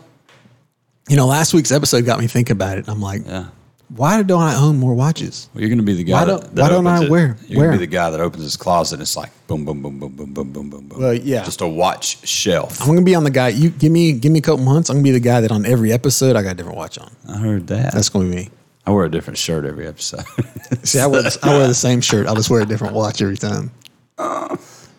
you 1.08 1.16
know, 1.16 1.26
last 1.26 1.52
week's 1.54 1.72
episode 1.72 2.04
got 2.04 2.20
me 2.20 2.28
thinking 2.28 2.52
about 2.52 2.78
it. 2.78 2.86
I'm 2.88 3.00
like, 3.02 3.26
Yeah. 3.26 3.46
why 3.88 4.22
don't 4.22 4.40
I 4.42 4.54
own 4.54 4.78
more 4.78 4.94
watches? 4.94 5.48
Well, 5.52 5.60
you're 5.62 5.70
going 5.70 5.78
to 5.80 5.84
be 5.84 5.94
the 5.94 6.04
guy. 6.04 6.20
Why 6.20 6.24
don't- 6.24 6.54
that 6.54 6.62
why 6.62 6.68
don't 6.68 6.86
opens 6.86 7.00
I 7.00 7.04
it- 7.06 7.10
wear- 7.10 7.36
You're 7.48 7.62
going 7.64 7.72
to 7.72 7.78
be 7.80 7.84
the 7.86 7.90
guy 7.90 8.10
that 8.10 8.20
opens 8.20 8.44
his 8.44 8.56
closet. 8.56 8.94
and 8.94 9.02
It's 9.02 9.16
like 9.16 9.30
boom, 9.48 9.64
boom, 9.64 9.82
boom, 9.82 9.98
boom, 9.98 10.14
boom, 10.14 10.32
boom, 10.32 10.52
boom, 10.52 10.70
boom, 10.70 10.86
boom. 10.86 11.00
Well, 11.00 11.14
yeah. 11.14 11.42
Just 11.42 11.62
a 11.62 11.66
watch 11.66 12.24
shelf. 12.28 12.80
I'm 12.80 12.86
gonna 12.86 13.02
be 13.02 13.16
on 13.16 13.24
the 13.24 13.30
guy. 13.30 13.48
You 13.48 13.70
give 13.70 13.90
me 13.90 14.12
give 14.12 14.30
me 14.30 14.38
a 14.38 14.42
couple 14.42 14.64
months. 14.64 14.88
I'm 14.88 14.98
gonna 14.98 15.02
be 15.02 15.10
the 15.10 15.18
guy 15.18 15.40
that 15.40 15.50
on 15.50 15.66
every 15.66 15.92
episode 15.92 16.36
I 16.36 16.42
got 16.44 16.52
a 16.52 16.54
different 16.54 16.78
watch 16.78 16.96
on. 16.98 17.10
I 17.28 17.38
heard 17.38 17.66
that. 17.66 17.92
That's 17.92 18.08
gonna 18.08 18.26
be 18.30 18.36
me. 18.36 18.50
I 18.86 18.92
wear 18.92 19.04
a 19.06 19.10
different 19.10 19.36
shirt 19.38 19.64
every 19.64 19.88
episode. 19.88 20.22
See, 20.84 21.00
I 21.00 21.06
wear 21.08 21.22
the, 21.22 21.36
I 21.42 21.48
wear 21.58 21.66
the 21.66 21.74
same 21.74 22.00
shirt. 22.00 22.28
I'll 22.28 22.36
just 22.36 22.50
wear 22.50 22.60
a 22.60 22.66
different 22.66 22.94
watch 22.94 23.20
every 23.20 23.36
time. 23.36 23.72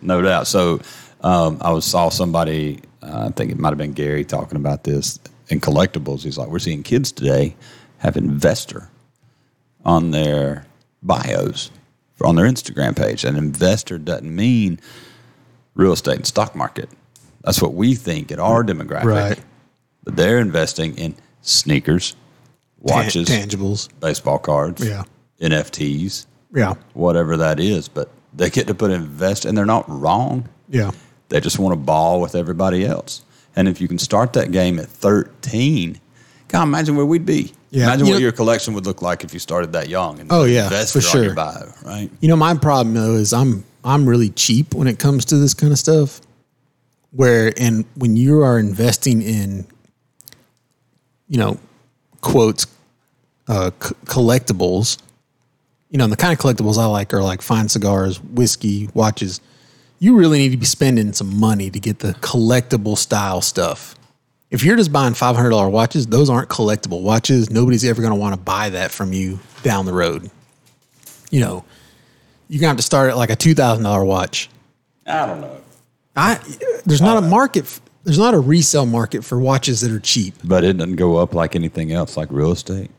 No 0.01 0.21
doubt. 0.21 0.47
So 0.47 0.79
um, 1.21 1.57
I 1.61 1.71
was 1.71 1.85
saw 1.85 2.09
somebody. 2.09 2.79
Uh, 3.01 3.27
I 3.27 3.31
think 3.31 3.51
it 3.51 3.57
might 3.59 3.69
have 3.69 3.77
been 3.77 3.93
Gary 3.93 4.23
talking 4.25 4.57
about 4.57 4.83
this 4.83 5.19
in 5.49 5.59
collectibles. 5.59 6.23
He's 6.23 6.37
like, 6.37 6.49
we're 6.49 6.59
seeing 6.59 6.83
kids 6.83 7.11
today 7.11 7.55
have 7.97 8.15
investor 8.17 8.89
on 9.85 10.11
their 10.11 10.65
bios 11.03 11.71
on 12.23 12.35
their 12.35 12.45
Instagram 12.45 12.95
page. 12.95 13.23
An 13.25 13.35
investor 13.35 13.97
doesn't 13.97 14.33
mean 14.35 14.79
real 15.73 15.91
estate 15.93 16.17
and 16.17 16.27
stock 16.27 16.55
market. 16.55 16.87
That's 17.43 17.59
what 17.61 17.73
we 17.73 17.95
think 17.95 18.31
in 18.31 18.39
our 18.39 18.63
demographic. 18.63 19.03
Right. 19.05 19.39
But 20.03 20.15
they're 20.15 20.37
investing 20.39 20.95
in 20.99 21.15
sneakers, 21.41 22.15
watches, 22.79 23.27
Tan- 23.27 23.47
tangibles. 23.49 23.89
baseball 23.99 24.37
cards, 24.37 24.85
Yeah. 24.87 25.03
NFTs, 25.41 26.27
Yeah, 26.53 26.75
whatever 26.93 27.37
that 27.37 27.59
is. 27.59 27.87
But 27.87 28.09
they 28.33 28.49
get 28.49 28.67
to 28.67 28.73
put 28.73 28.91
invest, 28.91 29.45
and 29.45 29.57
they're 29.57 29.65
not 29.65 29.85
wrong. 29.89 30.47
yeah, 30.69 30.91
They 31.29 31.39
just 31.41 31.59
want 31.59 31.73
to 31.73 31.77
ball 31.77 32.21
with 32.21 32.35
everybody 32.35 32.85
else. 32.85 33.23
And 33.55 33.67
if 33.67 33.81
you 33.81 33.87
can 33.87 33.97
start 33.99 34.33
that 34.33 34.51
game 34.51 34.79
at 34.79 34.87
13, 34.87 35.99
God, 36.47 36.63
imagine 36.63 36.95
where 36.95 37.05
we'd 37.05 37.25
be. 37.25 37.53
Yeah. 37.69 37.85
Imagine 37.85 38.05
You 38.05 38.11
what 38.13 38.17
know- 38.17 38.21
your 38.23 38.31
collection 38.31 38.73
would 38.73 38.85
look 38.85 39.01
like 39.01 39.23
if 39.23 39.33
you 39.33 39.39
started 39.39 39.73
that 39.73 39.87
young. 39.89 40.19
And 40.19 40.31
Oh, 40.31 40.43
yeah, 40.45 40.69
for 40.85 41.01
sure. 41.01 41.33
bio, 41.33 41.71
right? 41.85 42.09
You 42.21 42.27
know, 42.29 42.35
my 42.35 42.53
problem 42.55 42.93
though 42.95 43.15
is 43.15 43.31
I'm 43.33 43.63
I'm 43.83 44.05
really 44.07 44.29
cheap 44.29 44.73
when 44.75 44.87
it 44.87 44.99
comes 44.99 45.25
to 45.25 45.37
this 45.37 45.53
kind 45.53 45.71
of 45.73 45.79
stuff. 45.79 46.21
Where 47.11 47.51
and 47.57 47.85
when 47.95 48.15
you 48.15 48.41
are 48.43 48.59
investing 48.59 49.21
in, 49.21 49.65
you 51.27 51.37
know, 51.37 51.57
quotes, 52.21 52.65
uh, 53.47 53.71
c- 53.81 53.95
collectibles, 54.05 54.97
you 55.91 55.97
know, 55.97 56.05
and 56.05 56.11
the 56.11 56.17
kind 56.17 56.33
of 56.33 56.39
collectibles 56.39 56.77
I 56.77 56.85
like 56.85 57.13
are 57.13 57.21
like 57.21 57.41
fine 57.41 57.69
cigars, 57.69 58.21
whiskey, 58.23 58.89
watches. 58.93 59.41
You 59.99 60.15
really 60.15 60.39
need 60.39 60.49
to 60.49 60.57
be 60.57 60.65
spending 60.65 61.13
some 61.13 61.37
money 61.39 61.69
to 61.69 61.79
get 61.79 61.99
the 61.99 62.13
collectible 62.13 62.97
style 62.97 63.41
stuff. 63.41 63.95
If 64.49 64.63
you're 64.63 64.77
just 64.77 64.91
buying 64.91 65.13
five 65.13 65.35
hundred 65.35 65.51
dollar 65.51 65.69
watches, 65.69 66.07
those 66.07 66.29
aren't 66.29 66.49
collectible 66.49 67.03
watches. 67.03 67.49
Nobody's 67.51 67.83
ever 67.83 68.01
going 68.01 68.13
to 68.13 68.19
want 68.19 68.33
to 68.33 68.39
buy 68.39 68.69
that 68.69 68.91
from 68.91 69.13
you 69.13 69.39
down 69.63 69.85
the 69.85 69.93
road. 69.93 70.31
You 71.29 71.41
know, 71.41 71.65
you're 72.47 72.59
gonna 72.59 72.69
have 72.69 72.77
to 72.77 72.83
start 72.83 73.09
at 73.09 73.17
like 73.17 73.29
a 73.29 73.35
two 73.35 73.53
thousand 73.53 73.83
dollar 73.83 74.03
watch. 74.03 74.49
I 75.05 75.25
don't 75.25 75.41
know. 75.41 75.57
I 76.15 76.39
there's 76.85 77.01
not 77.01 77.17
a 77.17 77.21
market. 77.21 77.79
There's 78.03 78.17
not 78.17 78.33
a 78.33 78.39
resale 78.39 78.85
market 78.85 79.23
for 79.23 79.39
watches 79.39 79.81
that 79.81 79.91
are 79.91 79.99
cheap. 79.99 80.33
But 80.43 80.63
it 80.63 80.77
doesn't 80.77 80.95
go 80.95 81.17
up 81.17 81.33
like 81.33 81.55
anything 81.55 81.91
else, 81.91 82.17
like 82.17 82.29
real 82.31 82.51
estate. 82.51 82.89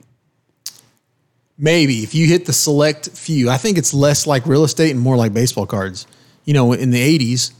Maybe 1.62 2.02
if 2.02 2.12
you 2.14 2.26
hit 2.26 2.44
the 2.44 2.52
select 2.52 3.08
few, 3.10 3.48
I 3.48 3.56
think 3.56 3.78
it's 3.78 3.94
less 3.94 4.26
like 4.26 4.44
real 4.46 4.64
estate 4.64 4.90
and 4.90 4.98
more 5.00 5.16
like 5.16 5.32
baseball 5.32 5.64
cards. 5.64 6.06
You 6.44 6.54
know, 6.54 6.72
in 6.72 6.90
the 6.90 6.98
'80s, 7.18 7.52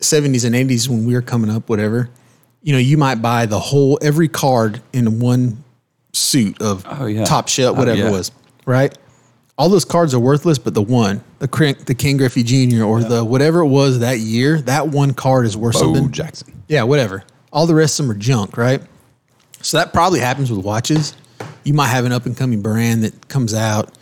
'70s, 0.00 0.44
and 0.44 0.54
'80s 0.54 0.88
when 0.88 1.06
we 1.06 1.14
were 1.14 1.22
coming 1.22 1.48
up, 1.48 1.68
whatever. 1.68 2.10
You 2.62 2.72
know, 2.72 2.78
you 2.80 2.96
might 2.98 3.16
buy 3.22 3.46
the 3.46 3.60
whole 3.60 3.98
every 4.02 4.26
card 4.26 4.82
in 4.92 5.20
one 5.20 5.62
suit 6.12 6.60
of 6.60 6.84
Oh, 6.88 7.06
yeah. 7.06 7.24
top 7.24 7.46
shelf, 7.48 7.76
Oh, 7.76 7.80
whatever 7.80 7.98
yeah. 7.98 8.08
it 8.08 8.10
was, 8.10 8.32
right? 8.66 8.96
All 9.56 9.68
those 9.68 9.84
cards 9.84 10.12
are 10.14 10.18
worthless, 10.18 10.58
but 10.58 10.74
the 10.74 10.82
one, 10.82 11.22
the 11.38 11.76
the 11.86 11.94
Ken 11.94 12.16
Griffey 12.16 12.42
Jr. 12.42 12.82
or 12.82 13.00
the 13.04 13.24
whatever 13.24 13.60
it 13.60 13.68
was 13.68 14.00
that 14.00 14.18
year, 14.18 14.60
that 14.62 14.88
one 14.88 15.14
card 15.14 15.46
is 15.46 15.56
worth 15.56 15.74
Bo 15.74 15.80
something. 15.80 16.10
Jackson. 16.10 16.62
Yeah, 16.66 16.82
whatever. 16.82 17.22
All 17.52 17.66
the 17.68 17.74
rest 17.76 18.00
of 18.00 18.06
them 18.06 18.16
are 18.16 18.18
junk, 18.18 18.56
right? 18.56 18.82
So 19.62 19.76
that 19.76 19.92
probably 19.92 20.18
happens 20.18 20.50
with 20.50 20.64
watches. 20.64 21.14
You 21.64 21.74
might 21.74 21.88
have 21.88 22.04
an 22.04 22.12
up 22.12 22.26
and 22.26 22.36
coming 22.36 22.62
brand 22.62 23.04
that 23.04 23.28
comes 23.28 23.54
out 23.54 23.92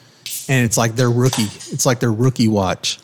and 0.48 0.64
it's 0.64 0.76
like 0.76 0.96
their 0.96 1.10
rookie. 1.10 1.48
It's 1.72 1.86
like 1.86 2.00
their 2.00 2.12
rookie 2.12 2.48
watch. 2.48 2.98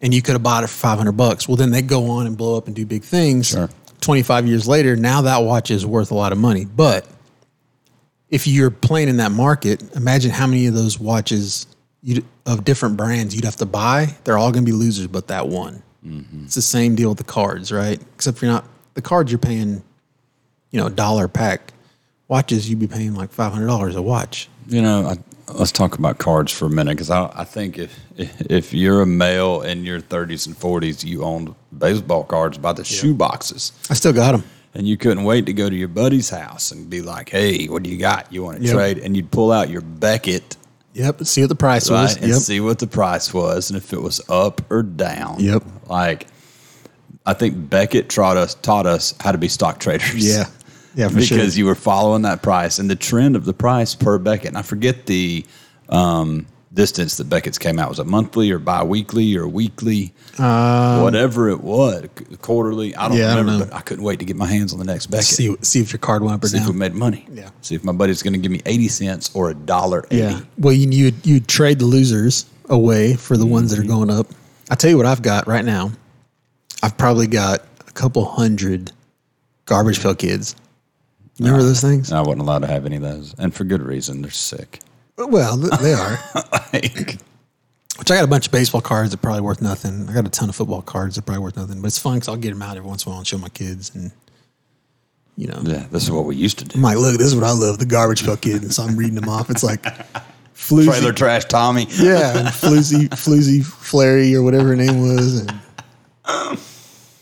And 0.00 0.12
you 0.12 0.22
could 0.22 0.32
have 0.32 0.42
bought 0.42 0.64
it 0.64 0.68
for 0.68 0.76
500 0.76 1.12
bucks. 1.12 1.48
Well, 1.48 1.56
then 1.56 1.70
they 1.70 1.82
go 1.82 2.10
on 2.10 2.26
and 2.26 2.36
blow 2.36 2.56
up 2.56 2.66
and 2.66 2.76
do 2.76 2.84
big 2.84 3.02
things. 3.04 3.48
Sure. 3.48 3.70
25 4.00 4.46
years 4.46 4.68
later, 4.68 4.96
now 4.96 5.22
that 5.22 5.38
watch 5.38 5.70
is 5.70 5.86
worth 5.86 6.10
a 6.10 6.14
lot 6.14 6.32
of 6.32 6.38
money. 6.38 6.64
But 6.64 7.06
if 8.28 8.46
you're 8.46 8.70
playing 8.70 9.08
in 9.08 9.18
that 9.18 9.32
market, 9.32 9.94
imagine 9.94 10.30
how 10.30 10.46
many 10.46 10.66
of 10.66 10.74
those 10.74 10.98
watches 10.98 11.66
you 12.02 12.22
of 12.44 12.64
different 12.64 12.96
brands 12.96 13.34
you'd 13.34 13.44
have 13.44 13.56
to 13.56 13.66
buy. 13.66 14.14
They're 14.24 14.36
all 14.36 14.52
going 14.52 14.64
to 14.64 14.70
be 14.70 14.76
losers, 14.76 15.06
but 15.06 15.28
that 15.28 15.48
one. 15.48 15.82
Mm-hmm. 16.04 16.44
It's 16.44 16.54
the 16.54 16.62
same 16.62 16.94
deal 16.94 17.08
with 17.08 17.18
the 17.18 17.24
cards, 17.24 17.72
right? 17.72 18.00
Except 18.14 18.42
you're 18.42 18.50
not 18.50 18.66
the 18.92 19.00
cards 19.00 19.32
you're 19.32 19.38
paying, 19.38 19.82
you 20.70 20.80
know, 20.80 20.86
a 20.86 20.90
dollar 20.90 21.24
a 21.24 21.28
pack. 21.28 21.72
Watches 22.34 22.68
you'd 22.68 22.80
be 22.80 22.88
paying 22.88 23.14
like 23.14 23.30
five 23.30 23.52
hundred 23.52 23.68
dollars 23.68 23.94
a 23.94 24.02
watch. 24.02 24.48
You 24.66 24.82
know, 24.82 25.06
I, 25.06 25.52
let's 25.52 25.70
talk 25.70 25.96
about 25.98 26.18
cards 26.18 26.50
for 26.50 26.66
a 26.66 26.68
minute 26.68 26.94
because 26.96 27.08
I, 27.08 27.30
I 27.32 27.44
think 27.44 27.78
if 27.78 27.96
if 28.18 28.74
you're 28.74 29.02
a 29.02 29.06
male 29.06 29.60
in 29.62 29.84
your 29.84 30.00
30s 30.00 30.46
and 30.48 30.56
40s, 30.56 31.04
you 31.04 31.22
owned 31.22 31.54
baseball 31.78 32.24
cards 32.24 32.58
by 32.58 32.72
the 32.72 32.82
shoe 32.82 33.14
boxes, 33.14 33.70
I 33.88 33.94
still 33.94 34.12
got 34.12 34.32
them. 34.32 34.42
and 34.74 34.88
you 34.88 34.96
couldn't 34.96 35.22
wait 35.22 35.46
to 35.46 35.52
go 35.52 35.70
to 35.70 35.76
your 35.76 35.86
buddy's 35.86 36.30
house 36.30 36.72
and 36.72 36.90
be 36.90 37.02
like, 37.02 37.28
"Hey, 37.28 37.66
what 37.66 37.84
do 37.84 37.90
you 37.90 37.98
got? 37.98 38.32
You 38.32 38.42
want 38.42 38.58
to 38.58 38.64
Yep. 38.64 38.74
trade?" 38.74 38.98
And 38.98 39.14
you'd 39.14 39.30
pull 39.30 39.52
out 39.52 39.70
your 39.70 39.82
Beckett, 39.82 40.56
Yep. 40.94 41.24
See 41.26 41.40
what 41.42 41.50
the 41.50 41.54
price 41.54 41.88
right, 41.88 42.02
was. 42.02 42.16
and 42.16 42.26
Yep. 42.32 42.38
see 42.40 42.58
what 42.60 42.80
the 42.80 42.88
price 42.88 43.32
was, 43.32 43.70
and 43.70 43.76
if 43.76 43.92
it 43.92 44.02
was 44.02 44.20
up 44.28 44.60
or 44.72 44.82
down. 44.82 45.36
Yep. 45.38 45.62
Like, 45.88 46.26
I 47.26 47.32
think 47.34 47.70
Beckett 47.70 48.08
taught 48.08 48.36
us 48.36 48.54
taught 48.60 48.86
us 48.86 49.14
how 49.20 49.30
to 49.30 49.38
be 49.38 49.46
stock 49.48 49.78
traders. 49.78 50.14
Yeah. 50.26 50.46
Yeah, 50.94 51.08
for 51.08 51.16
because 51.16 51.28
sure. 51.28 51.58
you 51.58 51.66
were 51.66 51.74
following 51.74 52.22
that 52.22 52.42
price 52.42 52.78
and 52.78 52.88
the 52.88 52.96
trend 52.96 53.36
of 53.36 53.44
the 53.44 53.52
price 53.52 53.94
per 53.94 54.18
Beckett. 54.18 54.48
And 54.48 54.58
I 54.58 54.62
forget 54.62 55.06
the 55.06 55.44
um, 55.88 56.46
distance 56.72 57.16
that 57.16 57.28
Beckett's 57.28 57.58
came 57.58 57.78
out. 57.78 57.88
Was 57.88 57.98
it 57.98 58.06
monthly 58.06 58.50
or 58.50 58.58
bi-weekly 58.58 59.36
or 59.36 59.48
weekly? 59.48 60.12
Whatever 61.02 61.48
it 61.48 61.62
was, 61.62 62.08
quarterly. 62.42 62.94
I 62.96 63.08
don't 63.08 63.12
Um, 63.12 63.18
Yeah, 63.18 63.32
I 63.32 63.36
don't 63.36 63.46
remember, 63.46 63.66
but 63.66 63.74
I 63.74 63.80
couldn't 63.80 64.04
wait 64.04 64.18
to 64.18 64.24
get 64.24 64.36
my 64.36 64.46
hands 64.46 64.72
on 64.72 64.78
the 64.78 64.84
next 64.84 65.06
Beckett. 65.06 65.26
See, 65.26 65.48
see 65.48 65.56
see 65.62 65.80
if 65.80 65.92
your 65.92 65.98
card 65.98 66.22
went 66.22 66.34
up 66.34 66.44
or 66.44 66.56
if 66.56 66.66
we 66.66 66.72
made 66.72 66.94
money. 66.94 67.26
Yeah. 67.32 67.50
See 67.60 67.74
if 67.74 67.84
my 67.84 67.92
buddy's 67.92 68.22
going 68.22 68.34
to 68.34 68.40
give 68.40 68.52
me 68.52 68.60
80 68.66 68.88
cents 68.88 69.30
or 69.34 69.50
a 69.50 69.54
dollar 69.54 70.04
80. 70.10 70.16
Yeah. 70.16 70.40
Well, 70.58 70.74
you 70.74 71.12
you 71.22 71.40
trade 71.40 71.78
the 71.78 71.86
losers 71.86 72.46
away 72.68 73.14
for 73.14 73.36
the 73.36 73.46
ones 73.46 73.70
that 73.70 73.78
are 73.78 73.86
going 73.86 74.10
up. 74.10 74.26
I 74.70 74.74
tell 74.74 74.90
you 74.90 74.96
what 74.96 75.06
I've 75.06 75.22
got 75.22 75.46
right 75.46 75.64
now. 75.64 75.92
I've 76.82 76.96
probably 76.96 77.26
got 77.26 77.60
a 77.86 77.92
couple 77.92 78.24
hundred 78.24 78.92
garbage 79.66 80.02
pail 80.02 80.14
kids. 80.14 80.56
Remember 81.38 81.62
those 81.62 81.80
things? 81.80 82.12
I 82.12 82.20
wasn't 82.20 82.40
allowed 82.42 82.60
to 82.60 82.68
have 82.68 82.86
any 82.86 82.96
of 82.96 83.02
those, 83.02 83.34
and 83.38 83.52
for 83.52 83.64
good 83.64 83.82
reason. 83.82 84.22
They're 84.22 84.30
sick. 84.30 84.80
Well, 85.16 85.56
they 85.56 85.92
are. 85.94 86.18
Like, 86.72 87.18
Which 87.98 88.10
I 88.10 88.16
got 88.16 88.24
a 88.24 88.26
bunch 88.26 88.46
of 88.46 88.52
baseball 88.52 88.80
cards 88.80 89.12
that 89.12 89.20
are 89.20 89.22
probably 89.22 89.42
worth 89.42 89.62
nothing. 89.62 90.08
I 90.08 90.12
got 90.14 90.26
a 90.26 90.28
ton 90.28 90.48
of 90.48 90.56
football 90.56 90.82
cards 90.82 91.14
that 91.14 91.22
are 91.22 91.26
probably 91.26 91.44
worth 91.44 91.56
nothing, 91.56 91.80
but 91.80 91.86
it's 91.86 91.98
fun 92.00 92.14
because 92.16 92.28
I'll 92.28 92.36
get 92.36 92.50
them 92.50 92.62
out 92.62 92.76
every 92.76 92.88
once 92.88 93.04
in 93.06 93.10
a 93.10 93.12
while 93.12 93.18
and 93.20 93.26
show 93.26 93.38
my 93.38 93.48
kids. 93.48 93.94
And, 93.94 94.10
you 95.36 95.46
know, 95.46 95.60
yeah, 95.62 95.86
this 95.92 96.02
is 96.02 96.10
what 96.10 96.24
we 96.24 96.34
used 96.34 96.58
to 96.58 96.64
do. 96.64 96.76
I'm 96.76 96.82
like, 96.82 96.96
look, 96.96 97.16
this 97.16 97.28
is 97.28 97.36
what 97.36 97.44
I 97.44 97.52
love 97.52 97.78
the 97.78 97.86
garbage 97.86 98.24
pail 98.24 98.36
kid. 98.36 98.62
And 98.62 98.74
so 98.74 98.82
I'm 98.82 98.96
reading 98.96 99.14
them 99.14 99.28
off. 99.28 99.50
It's 99.50 99.62
like 99.62 99.82
floozy. 100.56 100.86
Trailer 100.86 101.12
trash 101.12 101.44
Tommy. 101.44 101.86
Yeah, 101.92 102.38
and 102.38 102.48
floozy, 102.48 103.08
floozy 103.10 103.64
Flary 103.64 104.34
or 104.34 104.42
whatever 104.42 104.68
her 104.68 104.76
name 104.76 105.00
was. 105.00 105.46
And 105.46 106.58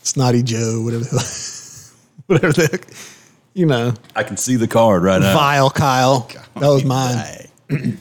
Snotty 0.01 0.41
Joe, 0.41 0.81
whatever 0.83 1.03
the 1.03 1.19
hell, 1.19 2.23
whatever 2.25 2.53
the 2.53 2.67
heck, 2.71 2.87
you 3.53 3.65
know, 3.65 3.93
I 4.15 4.23
can 4.23 4.37
see 4.37 4.55
the 4.55 4.67
card 4.67 5.03
right 5.03 5.21
now. 5.21 5.33
Vile 5.33 5.69
Kyle. 5.69 6.29
That 6.55 6.69
was 6.69 6.83
mine. 6.85 7.97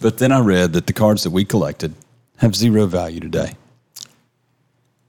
But 0.00 0.16
then 0.18 0.32
I 0.32 0.40
read 0.40 0.72
that 0.72 0.86
the 0.86 0.94
cards 0.94 1.22
that 1.24 1.30
we 1.30 1.44
collected 1.44 1.92
have 2.38 2.56
zero 2.56 2.86
value 2.86 3.20
today. 3.20 3.56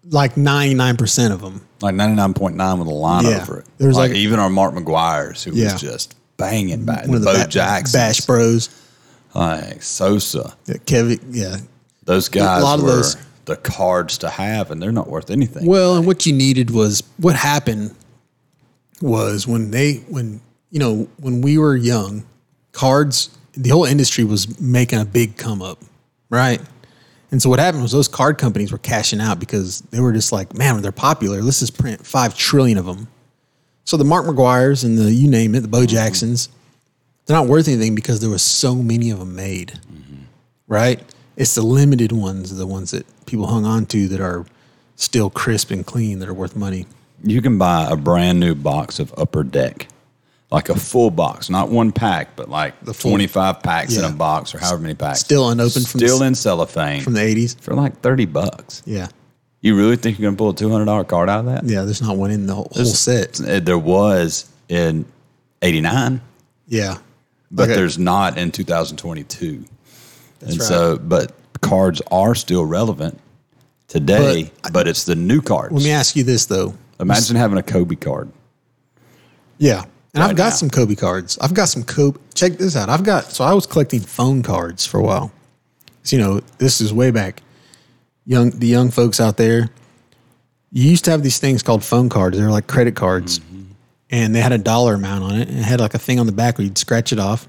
Like 0.10 0.36
99% 0.36 1.32
of 1.32 1.42
them. 1.42 1.66
Like 1.82 1.96
99.9 1.96 2.80
with 2.80 2.88
a 2.88 2.92
line 2.92 3.26
Yeah. 3.26 3.42
over 3.42 3.60
it. 3.60 3.66
There's 3.78 3.96
like, 3.96 4.10
like- 4.12 4.18
even 4.18 4.40
our 4.40 4.50
Mark 4.50 4.74
McGwire's, 4.76 5.44
who 5.44 5.52
Yeah. 5.54 5.72
was 5.74 5.82
just 5.82 6.16
banging 6.38 6.86
back. 6.86 7.08
One 7.08 7.16
of 7.16 7.22
the 7.22 7.32
Bo 7.32 7.44
ba- 7.44 7.48
Jackson. 7.48 7.98
Bash 7.98 8.22
Bros. 8.22 8.70
Like 9.34 9.82
Sosa. 9.82 10.54
Yeah, 10.66 10.76
Kevin, 10.86 11.20
yeah. 11.32 11.58
Those 12.04 12.28
guys 12.30 12.62
lot 12.62 12.80
of 12.80 12.86
were 12.86 12.92
those- 12.98 13.18
the 13.46 13.56
cards 13.56 14.18
to 14.20 14.30
have, 14.30 14.70
and 14.72 14.82
they're 14.82 14.92
not 14.92 15.10
worth 15.10 15.30
anything. 15.32 15.66
Well, 15.66 15.96
and 15.96 16.06
what 16.06 16.26
you 16.26 16.34
needed 16.34 16.72
was 16.72 17.04
what 17.18 17.36
happened 17.36 17.96
was 19.02 19.48
when 19.48 19.72
they 19.72 19.96
when 20.10 20.42
you 20.72 20.80
know 20.80 21.08
when 21.18 21.42
we 21.42 21.58
were 21.58 21.76
young, 21.76 22.26
cards 22.72 23.30
the 23.54 23.70
whole 23.70 23.86
industry 23.86 24.24
was 24.24 24.60
making 24.60 25.00
a 25.00 25.06
big 25.06 25.38
come 25.38 25.62
up, 25.62 25.82
right? 26.30 26.62
And 27.32 27.42
so 27.42 27.50
what 27.50 27.60
happened 27.60 27.84
was 27.84 27.92
those 27.92 28.08
card 28.08 28.38
companies 28.38 28.72
were 28.72 28.78
cashing 28.78 29.20
out 29.20 29.40
because 29.40 29.82
they 29.82 30.00
were 30.00 30.14
just 30.14 30.32
like, 30.32 30.54
man, 30.54 30.82
they're 30.82 30.92
popular. 30.92 31.42
Let's 31.42 31.60
just 31.60 31.78
print 31.78 32.06
five 32.06 32.38
trillion 32.38 32.78
of 32.78 32.86
them. 32.86 33.08
So 33.84 33.98
the 33.98 34.04
Mark 34.04 34.26
McGwire's 34.26 34.84
and 34.84 34.98
the 34.98 35.12
you 35.12 35.30
name 35.30 35.56
it, 35.56 35.62
the 35.62 35.68
Bo 35.68 35.80
mm-hmm. 35.80 35.88
Jacksons, 35.88 36.50
they're 37.26 37.36
not 37.36 37.48
worth 37.48 37.68
anything 37.68 37.96
because 37.96 38.20
there 38.20 38.30
was 38.30 38.42
so 38.42 38.76
many 38.76 39.10
of 39.10 39.20
them 39.20 39.36
made, 39.36 39.80
mm-hmm. 39.92 40.24
right? 40.68 41.02
It's 41.36 41.56
the 41.56 41.62
limited 41.62 42.12
ones, 42.12 42.56
the 42.56 42.68
ones 42.68 42.92
that 42.92 43.06
people 43.26 43.48
hung 43.48 43.66
on 43.66 43.86
to 43.88 44.08
that 44.10 44.22
are 44.22 44.46
still 44.96 45.30
crisp 45.30 45.72
and 45.72 45.86
clean 45.86 46.20
that 46.20 46.30
are 46.30 46.34
worth 46.34 46.56
money. 46.56 46.86
You 47.24 47.42
can 47.42 47.58
buy 47.58 47.88
a 47.90 47.96
brand 47.96 48.40
new 48.40 48.56
box 48.56 49.00
of 49.00 49.14
Upper 49.18 49.44
Deck, 49.44 49.88
like 50.52 50.70
a 50.70 50.76
full 50.76 51.10
box, 51.10 51.50
not 51.50 51.70
one 51.70 51.92
pack, 51.92 52.36
but 52.36 52.50
like 52.50 52.74
The 52.84 52.94
full- 52.94 53.12
25 53.12 53.64
packs 53.64 53.96
in 53.96 54.04
Yeah. 54.04 54.10
a 54.10 54.14
box 54.14 54.54
or 54.54 54.60
however 54.60 54.82
many 54.82 54.94
packs. 54.94 55.20
Still 55.22 55.50
unopened 55.50 55.88
from 55.88 56.00
the 56.00 56.08
Still 56.08 56.22
s- 56.24 56.28
in 56.28 56.36
cellophane 56.36 57.02
From 57.02 57.14
the 57.14 57.22
80s. 57.22 57.56
for 57.60 57.74
like 57.74 58.02
30 58.02 58.26
bucks. 58.26 58.82
Yeah. 58.86 59.08
You 59.62 59.76
really 59.76 59.96
think 59.96 60.20
you're 60.20 60.28
going 60.28 60.36
to 60.36 60.38
pull 60.38 60.50
a 60.50 60.54
$200 60.54 61.04
card 61.08 61.28
out 61.30 61.40
of 61.40 61.46
that? 61.48 61.64
Yeah, 61.66 61.82
there's 61.84 62.02
not 62.02 62.18
one 62.18 62.30
in 62.30 62.46
the 62.46 62.54
whole, 62.54 62.72
whole 62.76 62.86
set. 62.86 63.42
Uh, 63.42 63.60
There 63.60 63.80
was 63.80 64.46
in 64.70 65.06
89, 65.64 66.22
Yeah. 66.68 66.98
but 67.50 67.64
Okay. 67.64 67.76
there's 67.76 67.98
not 67.98 68.38
in 68.38 68.52
2022. 68.52 69.66
and 70.42 70.60
right. 70.60 70.62
so, 70.62 71.00
but 71.00 71.32
cards 71.62 72.00
are 72.12 72.36
still 72.36 72.64
relevant 72.66 73.20
today, 73.88 74.52
but, 74.72 74.88
it's 74.88 75.06
the 75.06 75.16
new 75.16 75.42
cards. 75.42 75.74
Let 75.74 75.84
me 75.84 75.90
ask 75.92 76.16
you 76.16 76.24
this 76.24 76.46
though. 76.46 76.76
Imagine 77.00 77.36
having 77.36 77.58
a 77.58 77.64
Kobe 77.64 77.96
card. 77.96 78.32
Yeah. 79.58 79.84
And 80.14 80.24
I've 80.24 80.36
got 80.36 80.46
now. 80.46 80.50
some 80.52 80.70
Kobe 80.70 80.96
cards. 80.96 81.38
I've 81.40 81.54
got 81.54 81.66
some 81.66 81.84
Kobe. 81.84 82.20
Check 82.34 82.54
this 82.54 82.76
out. 82.76 82.88
I've 82.90 83.04
got, 83.04 83.26
so 83.26 83.44
I 83.44 83.54
was 83.54 83.66
collecting 83.66 84.00
phone 84.00 84.44
cards 84.44 84.86
for 84.86 85.00
a 85.00 85.04
while. 85.04 85.32
So, 86.04 86.16
you 86.16 86.22
know, 86.22 86.40
this 86.58 86.80
is 86.80 86.94
way 86.94 87.12
back. 87.12 87.42
Young, 88.26 88.52
the 88.52 88.68
young 88.68 88.92
folks 88.92 89.20
out 89.20 89.38
there, 89.38 89.70
you 90.72 90.90
used 90.90 91.06
to 91.06 91.12
have 91.12 91.22
these 91.22 91.38
things 91.38 91.62
called 91.64 91.84
phone 91.84 92.10
cards. 92.10 92.38
They're 92.38 92.50
like 92.50 92.68
credit 92.68 92.96
cards. 92.96 93.42
And 94.10 94.34
they 94.34 94.40
had 94.40 94.52
a 94.52 94.58
dollar 94.58 94.94
amount 94.94 95.24
on 95.24 95.36
it. 95.36 95.50
And 95.50 95.60
it 95.60 95.64
had 95.64 95.80
like 95.80 95.96
a 95.96 96.00
thing 96.00 96.20
on 96.20 96.28
the 96.28 96.32
back 96.32 96.58
where 96.58 96.66
you'd 96.66 96.78
scratch 96.78 97.12
it 97.12 97.20
off. 97.20 97.48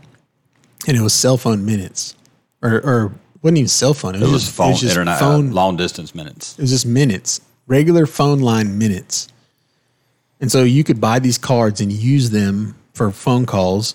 And 0.88 0.96
it 0.96 1.00
was 1.00 1.12
cell 1.14 1.36
phone 1.36 1.64
minutes. 1.64 2.16
Or, 2.62 2.80
or 2.80 3.12
wasn't 3.42 3.58
even 3.58 3.68
cell 3.68 3.94
phone. 3.94 4.16
It 4.16 4.20
was, 4.20 4.28
It 4.28 4.32
was 4.32 4.42
just, 4.42 4.56
phone, 4.56 4.66
it 4.66 4.70
was 4.70 4.80
just 4.80 4.92
internet, 4.92 5.18
phone, 5.20 5.50
uh, 5.50 5.52
long 5.52 5.76
distance 5.76 6.14
minutes. 6.14 6.58
It 6.58 6.62
was 6.62 6.70
just 6.70 6.86
minutes, 6.86 7.40
regular 7.66 8.06
phone 8.06 8.40
line 8.40 8.76
minutes. 8.78 9.28
And 10.40 10.52
so 10.52 10.64
you 10.64 10.84
could 10.84 11.00
buy 11.00 11.18
these 11.18 11.38
cards 11.38 11.80
and 11.80 11.90
use 11.90 12.30
them 12.30 12.76
for 12.92 13.10
phone 13.10 13.46
calls 13.46 13.94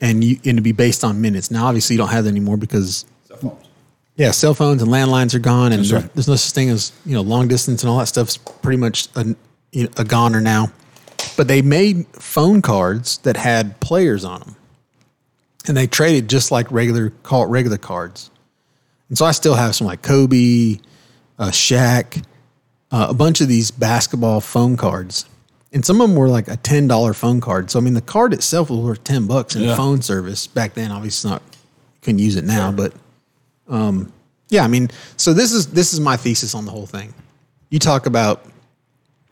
and 0.00 0.22
you 0.22 0.36
and 0.36 0.46
it'd 0.46 0.62
be 0.64 0.72
based 0.72 1.04
on 1.04 1.20
minutes. 1.20 1.50
Now 1.50 1.66
obviously 1.66 1.94
you 1.94 1.98
don't 1.98 2.10
have 2.10 2.24
that 2.24 2.30
anymore 2.30 2.56
because 2.56 3.04
yeah, 4.16 4.30
cell 4.30 4.54
phones 4.54 4.82
and 4.82 4.90
landlines 4.90 5.34
are 5.34 5.40
gone 5.40 5.72
and 5.72 5.88
right. 5.90 6.14
there's 6.14 6.28
no 6.28 6.36
such 6.36 6.54
thing 6.54 6.70
as, 6.70 6.92
you 7.04 7.14
know, 7.14 7.22
long 7.22 7.48
distance 7.48 7.82
and 7.82 7.90
all 7.90 7.98
that 7.98 8.06
stuff's 8.06 8.36
pretty 8.36 8.76
much 8.76 9.08
a, 9.16 9.34
you 9.72 9.84
know, 9.84 9.90
a 9.96 10.04
goner 10.04 10.40
now. 10.40 10.70
But 11.36 11.48
they 11.48 11.62
made 11.62 12.06
phone 12.12 12.62
cards 12.62 13.18
that 13.18 13.36
had 13.36 13.80
players 13.80 14.24
on 14.24 14.40
them. 14.40 14.56
And 15.66 15.76
they 15.76 15.86
traded 15.86 16.28
just 16.28 16.52
like 16.52 16.70
regular 16.70 17.10
call 17.22 17.46
regular 17.46 17.78
cards. 17.78 18.30
And 19.08 19.18
so 19.18 19.24
I 19.24 19.32
still 19.32 19.54
have 19.54 19.74
some 19.74 19.86
like 19.86 20.02
Kobe, 20.02 20.78
uh, 21.38 21.48
Shaq, 21.48 22.24
uh, 22.92 23.06
a 23.10 23.14
bunch 23.14 23.40
of 23.40 23.48
these 23.48 23.70
basketball 23.70 24.40
phone 24.40 24.76
cards. 24.76 25.26
And 25.74 25.84
some 25.84 26.00
of 26.00 26.08
them 26.08 26.16
were 26.16 26.28
like 26.28 26.46
a 26.48 26.56
ten 26.56 26.86
dollar 26.86 27.12
phone 27.12 27.40
card. 27.40 27.70
So 27.70 27.78
I 27.78 27.82
mean, 27.82 27.94
the 27.94 28.00
card 28.00 28.32
itself 28.32 28.70
was 28.70 28.78
worth 28.78 29.04
ten 29.04 29.26
bucks 29.26 29.56
in 29.56 29.62
Yeah. 29.62 29.76
phone 29.76 30.00
service 30.02 30.46
back 30.46 30.74
then. 30.74 30.90
Obviously, 30.92 31.30
not 31.30 31.42
couldn't 32.00 32.20
use 32.20 32.36
it 32.36 32.44
now, 32.44 32.70
but 32.70 32.92
um, 33.68 34.12
yeah. 34.50 34.62
I 34.64 34.68
mean, 34.68 34.90
so 35.16 35.34
this 35.34 35.52
is 35.52 35.66
this 35.68 35.92
is 35.92 36.00
my 36.00 36.16
thesis 36.16 36.54
on 36.54 36.64
the 36.64 36.70
whole 36.70 36.86
thing. 36.86 37.12
You 37.70 37.78
talk 37.80 38.06
about, 38.06 38.44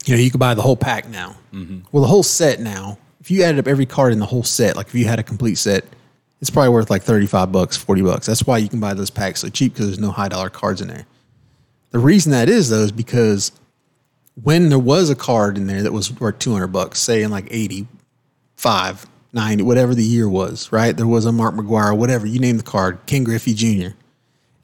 you 0.05 0.15
know, 0.17 0.21
you 0.21 0.31
could 0.31 0.41
buy 0.41 0.55
the 0.55 0.63
whole 0.63 0.77
pack 0.77 1.09
now. 1.09 1.37
Well, 1.93 2.03
the 2.03 2.09
whole 2.09 2.23
set 2.25 2.59
now. 2.61 2.99
If 3.21 3.31
you 3.31 3.45
added 3.45 3.61
up 3.61 3.69
every 3.69 3.87
card 3.87 4.13
in 4.13 4.19
the 4.19 4.27
whole 4.27 4.43
set, 4.43 4.75
like 4.75 4.89
if 4.89 4.95
you 4.97 5.05
had 5.05 5.21
a 5.21 5.23
complete 5.23 5.55
set, 5.57 5.85
it's 6.41 6.51
probably 6.51 6.71
worth 6.71 6.91
like 6.91 7.03
thirty 7.05 7.27
five 7.29 7.53
bucks, 7.53 7.77
forty 7.77 8.03
bucks. 8.03 8.27
That's 8.27 8.45
why 8.45 8.59
you 8.59 8.69
can 8.69 8.81
buy 8.81 8.95
those 8.95 9.11
packs 9.11 9.41
so 9.43 9.49
cheap 9.49 9.75
because 9.75 9.87
there's 9.87 10.01
no 10.01 10.11
high 10.11 10.29
dollar 10.29 10.51
cards 10.51 10.81
in 10.81 10.89
there. 10.89 11.07
The 11.91 12.01
reason 12.01 12.33
that 12.33 12.49
is 12.49 12.69
though 12.69 12.81
is 12.83 12.91
because 12.91 13.53
when 14.41 14.69
there 14.69 14.79
was 14.79 15.11
a 15.11 15.15
card 15.15 15.57
in 15.57 15.67
there 15.67 15.83
that 15.83 15.93
was 15.93 16.13
worth 16.19 16.39
200 16.39 16.69
bucks, 16.69 17.01
say 17.01 17.23
in 17.23 17.31
like 17.31 17.49
85, 17.51 19.07
90, 19.33 19.63
whatever 19.63 19.95
the 19.95 20.05
year 20.05 20.29
was, 20.29 20.73
right? 20.73 20.97
There 20.97 21.07
was 21.07 21.27
a 21.27 21.33
Mark 21.33 21.55
McGwire, 21.55 21.97
whatever, 21.97 22.27
you 22.27 22.39
name 22.39 22.57
the 22.57 22.63
card, 22.63 22.99
Ken 23.07 23.25
Griffey 23.25 23.55
Jr. 23.55 23.95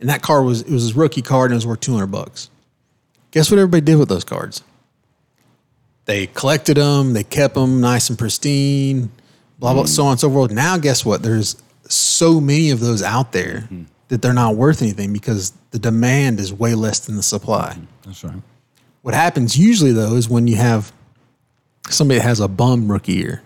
And 0.01 0.09
that 0.09 0.23
card 0.23 0.45
was, 0.45 0.63
it 0.63 0.71
was 0.71 0.83
his 0.83 0.95
rookie 0.95 1.23
card 1.23 1.51
and 1.51 1.55
it 1.55 1.57
was 1.57 1.67
worth 1.67 1.81
200 1.81 2.07
bucks. 2.07 2.51
Guess 3.31 3.51
what 3.51 3.59
everybody 3.59 3.83
did 3.83 3.97
with 3.97 4.09
those 4.09 4.25
cards? 4.25 4.63
They 6.07 6.29
collected 6.29 6.79
them, 6.79 7.13
they 7.13 7.25
kept 7.25 7.55
them 7.55 7.81
nice 7.83 8.09
and 8.09 8.19
pristine, 8.19 9.11
blah, 9.59 9.75
blah, 9.75 9.85
so 9.85 10.05
on 10.05 10.13
and 10.13 10.21
so 10.21 10.31
forth. 10.31 10.51
Now, 10.51 10.79
guess 10.79 11.05
what? 11.05 11.23
There's 11.23 11.63
so 11.87 12.41
many 12.41 12.71
of 12.71 12.81
those 12.81 13.03
out 13.03 13.33
there 13.33 13.69
mm-hmm. 13.71 13.83
that 14.09 14.23
they're 14.23 14.33
not 14.33 14.57
worth 14.57 14.81
anything 14.81 15.13
because 15.13 15.53
the 15.71 15.79
demand 15.79 16.41
is 16.41 16.53
way 16.53 16.75
less 16.75 17.01
than 17.01 17.17
the 17.17 17.23
supply. 17.23 17.75
Mm-hmm. 17.75 17.85
That's 18.07 18.25
right. 18.25 18.43
What 19.03 19.15
happens 19.15 19.57
usually 19.59 19.93
though 19.93 20.15
is 20.15 20.29
when 20.29 20.47
you 20.47 20.57
have 20.57 20.93
somebody 21.89 22.19
that 22.19 22.25
has 22.27 22.41
a 22.41 22.49
bum 22.49 22.91
rookie 22.91 23.15
year, 23.15 23.43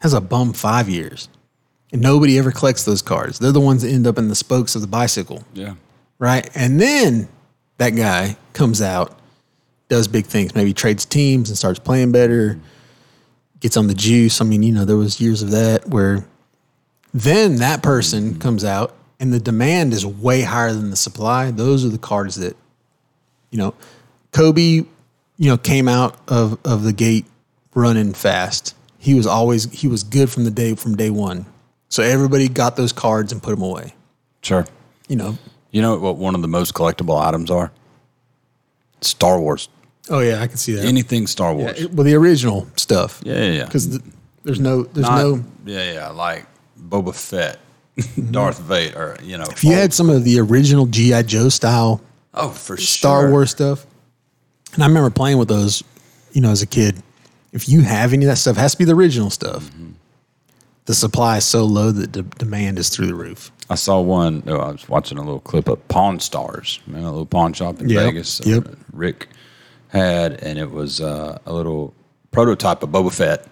has 0.00 0.12
a 0.12 0.20
bum 0.20 0.52
five 0.52 0.88
years, 0.88 1.28
and 1.92 2.02
nobody 2.02 2.38
ever 2.38 2.50
collects 2.52 2.84
those 2.84 3.00
cards. 3.02 3.38
They're 3.38 3.52
the 3.52 3.60
ones 3.60 3.82
that 3.82 3.90
end 3.90 4.06
up 4.06 4.18
in 4.18 4.28
the 4.28 4.34
spokes 4.34 4.74
of 4.74 4.80
the 4.82 4.86
bicycle, 4.86 5.42
Yeah. 5.54 5.74
right? 6.18 6.48
And 6.54 6.80
then 6.80 7.28
that 7.78 7.90
guy 7.90 8.36
comes 8.52 8.82
out, 8.82 9.18
does 9.88 10.06
big 10.08 10.26
things, 10.26 10.54
maybe 10.54 10.74
trades 10.74 11.04
teams 11.06 11.48
and 11.48 11.56
starts 11.56 11.78
playing 11.78 12.12
better, 12.12 12.58
gets 13.60 13.76
on 13.76 13.86
the 13.86 13.94
juice. 13.94 14.40
I 14.40 14.44
mean, 14.44 14.62
you 14.62 14.72
know, 14.72 14.84
there 14.84 14.96
was 14.96 15.20
years 15.20 15.42
of 15.42 15.50
that 15.52 15.88
where 15.88 16.26
then 17.14 17.56
that 17.56 17.82
person 17.82 18.38
comes 18.38 18.64
out 18.64 18.94
and 19.18 19.32
the 19.32 19.40
demand 19.40 19.94
is 19.94 20.04
way 20.04 20.42
higher 20.42 20.72
than 20.72 20.90
the 20.90 20.96
supply. 20.96 21.50
Those 21.50 21.84
are 21.84 21.88
the 21.88 21.98
cards 21.98 22.36
that, 22.36 22.56
you 23.50 23.58
know, 23.58 23.74
Kobe, 24.38 24.60
you 24.62 24.86
know, 25.38 25.56
came 25.56 25.88
out 25.88 26.16
of, 26.28 26.64
of 26.64 26.84
the 26.84 26.92
gate 26.92 27.26
running 27.74 28.14
fast. 28.14 28.76
He 28.96 29.14
was 29.14 29.26
always 29.26 29.64
he 29.72 29.88
was 29.88 30.04
good 30.04 30.30
from 30.30 30.44
the 30.44 30.50
day 30.52 30.76
from 30.76 30.96
day 30.96 31.10
one. 31.10 31.44
So 31.88 32.04
everybody 32.04 32.48
got 32.48 32.76
those 32.76 32.92
cards 32.92 33.32
and 33.32 33.42
put 33.42 33.50
them 33.50 33.62
away. 33.62 33.94
Sure. 34.42 34.64
You 35.08 35.16
know. 35.16 35.38
You 35.72 35.82
know 35.82 35.98
what 35.98 36.18
one 36.18 36.36
of 36.36 36.42
the 36.42 36.48
most 36.48 36.74
collectible 36.74 37.20
items 37.20 37.50
are? 37.50 37.72
Star 39.00 39.40
Wars. 39.40 39.68
Oh 40.08 40.20
yeah, 40.20 40.40
I 40.40 40.46
can 40.46 40.56
see 40.56 40.74
that. 40.74 40.84
Anything 40.84 41.26
Star 41.26 41.52
Wars. 41.52 41.76
it- 41.80 41.92
well, 41.92 42.04
the 42.04 42.14
original 42.14 42.68
stuff. 42.76 43.20
Yeah, 43.24 43.34
yeah, 43.42 43.50
yeah. 43.50 43.64
Because 43.64 43.90
the, 43.90 44.02
there's 44.44 44.60
no 44.60 44.84
there's 44.84 45.08
Not- 45.08 45.18
no. 45.18 45.44
Yeah, 45.66 45.92
yeah. 45.92 46.08
Like 46.10 46.46
Boba 46.80 47.12
Fett, 47.12 47.58
Darth 48.30 48.60
Vader, 48.60 48.96
or, 48.96 49.18
you 49.20 49.36
know. 49.36 49.46
If 49.50 49.64
you 49.64 49.72
had 49.72 49.92
some 49.92 50.08
of 50.08 50.22
the 50.22 50.38
original 50.38 50.86
GI 50.86 51.24
Joe 51.24 51.48
style 51.48 52.00
oh, 52.34 52.50
for 52.50 52.76
Star 52.76 53.22
sure. 53.22 53.30
Wars 53.30 53.50
stuff, 53.50 53.84
And 54.74 54.82
I 54.82 54.86
remember 54.86 55.10
playing 55.10 55.38
with 55.38 55.48
those, 55.48 55.82
you 56.32 56.40
know, 56.40 56.50
as 56.50 56.62
a 56.62 56.66
kid. 56.66 57.02
If 57.52 57.68
you 57.68 57.80
have 57.82 58.12
any 58.12 58.24
of 58.26 58.28
that 58.30 58.36
stuff, 58.36 58.56
it 58.58 58.60
has 58.60 58.72
to 58.72 58.78
be 58.78 58.84
the 58.84 58.94
original 58.94 59.30
stuff. 59.30 59.70
The 60.84 60.94
supply 60.94 61.38
is 61.38 61.44
so 61.44 61.64
low 61.64 61.90
that 61.92 62.12
the 62.12 62.22
demand 62.22 62.78
is 62.78 62.88
through 62.88 63.06
the 63.08 63.14
roof. 63.14 63.50
I 63.70 63.74
saw 63.74 64.00
one. 64.00 64.42
Oh, 64.46 64.56
I 64.58 64.70
was 64.72 64.88
watching 64.88 65.18
a 65.18 65.22
little 65.22 65.40
clip 65.40 65.68
of 65.68 65.86
Pawn 65.88 66.20
Stars, 66.20 66.80
man, 66.86 67.02
a 67.02 67.10
little 67.10 67.26
pawn 67.26 67.52
shop 67.52 67.80
in 67.80 67.88
Yep, 67.88 68.04
Vegas. 68.04 68.40
yep. 68.46 68.66
uh, 68.66 68.70
Rick 68.92 69.28
had, 69.88 70.42
and 70.42 70.58
it 70.58 70.70
was 70.70 71.00
uh, 71.00 71.38
a 71.44 71.52
little 71.52 71.94
prototype 72.30 72.82
of 72.82 72.88
Boba 72.90 73.12
Fett, 73.14 73.46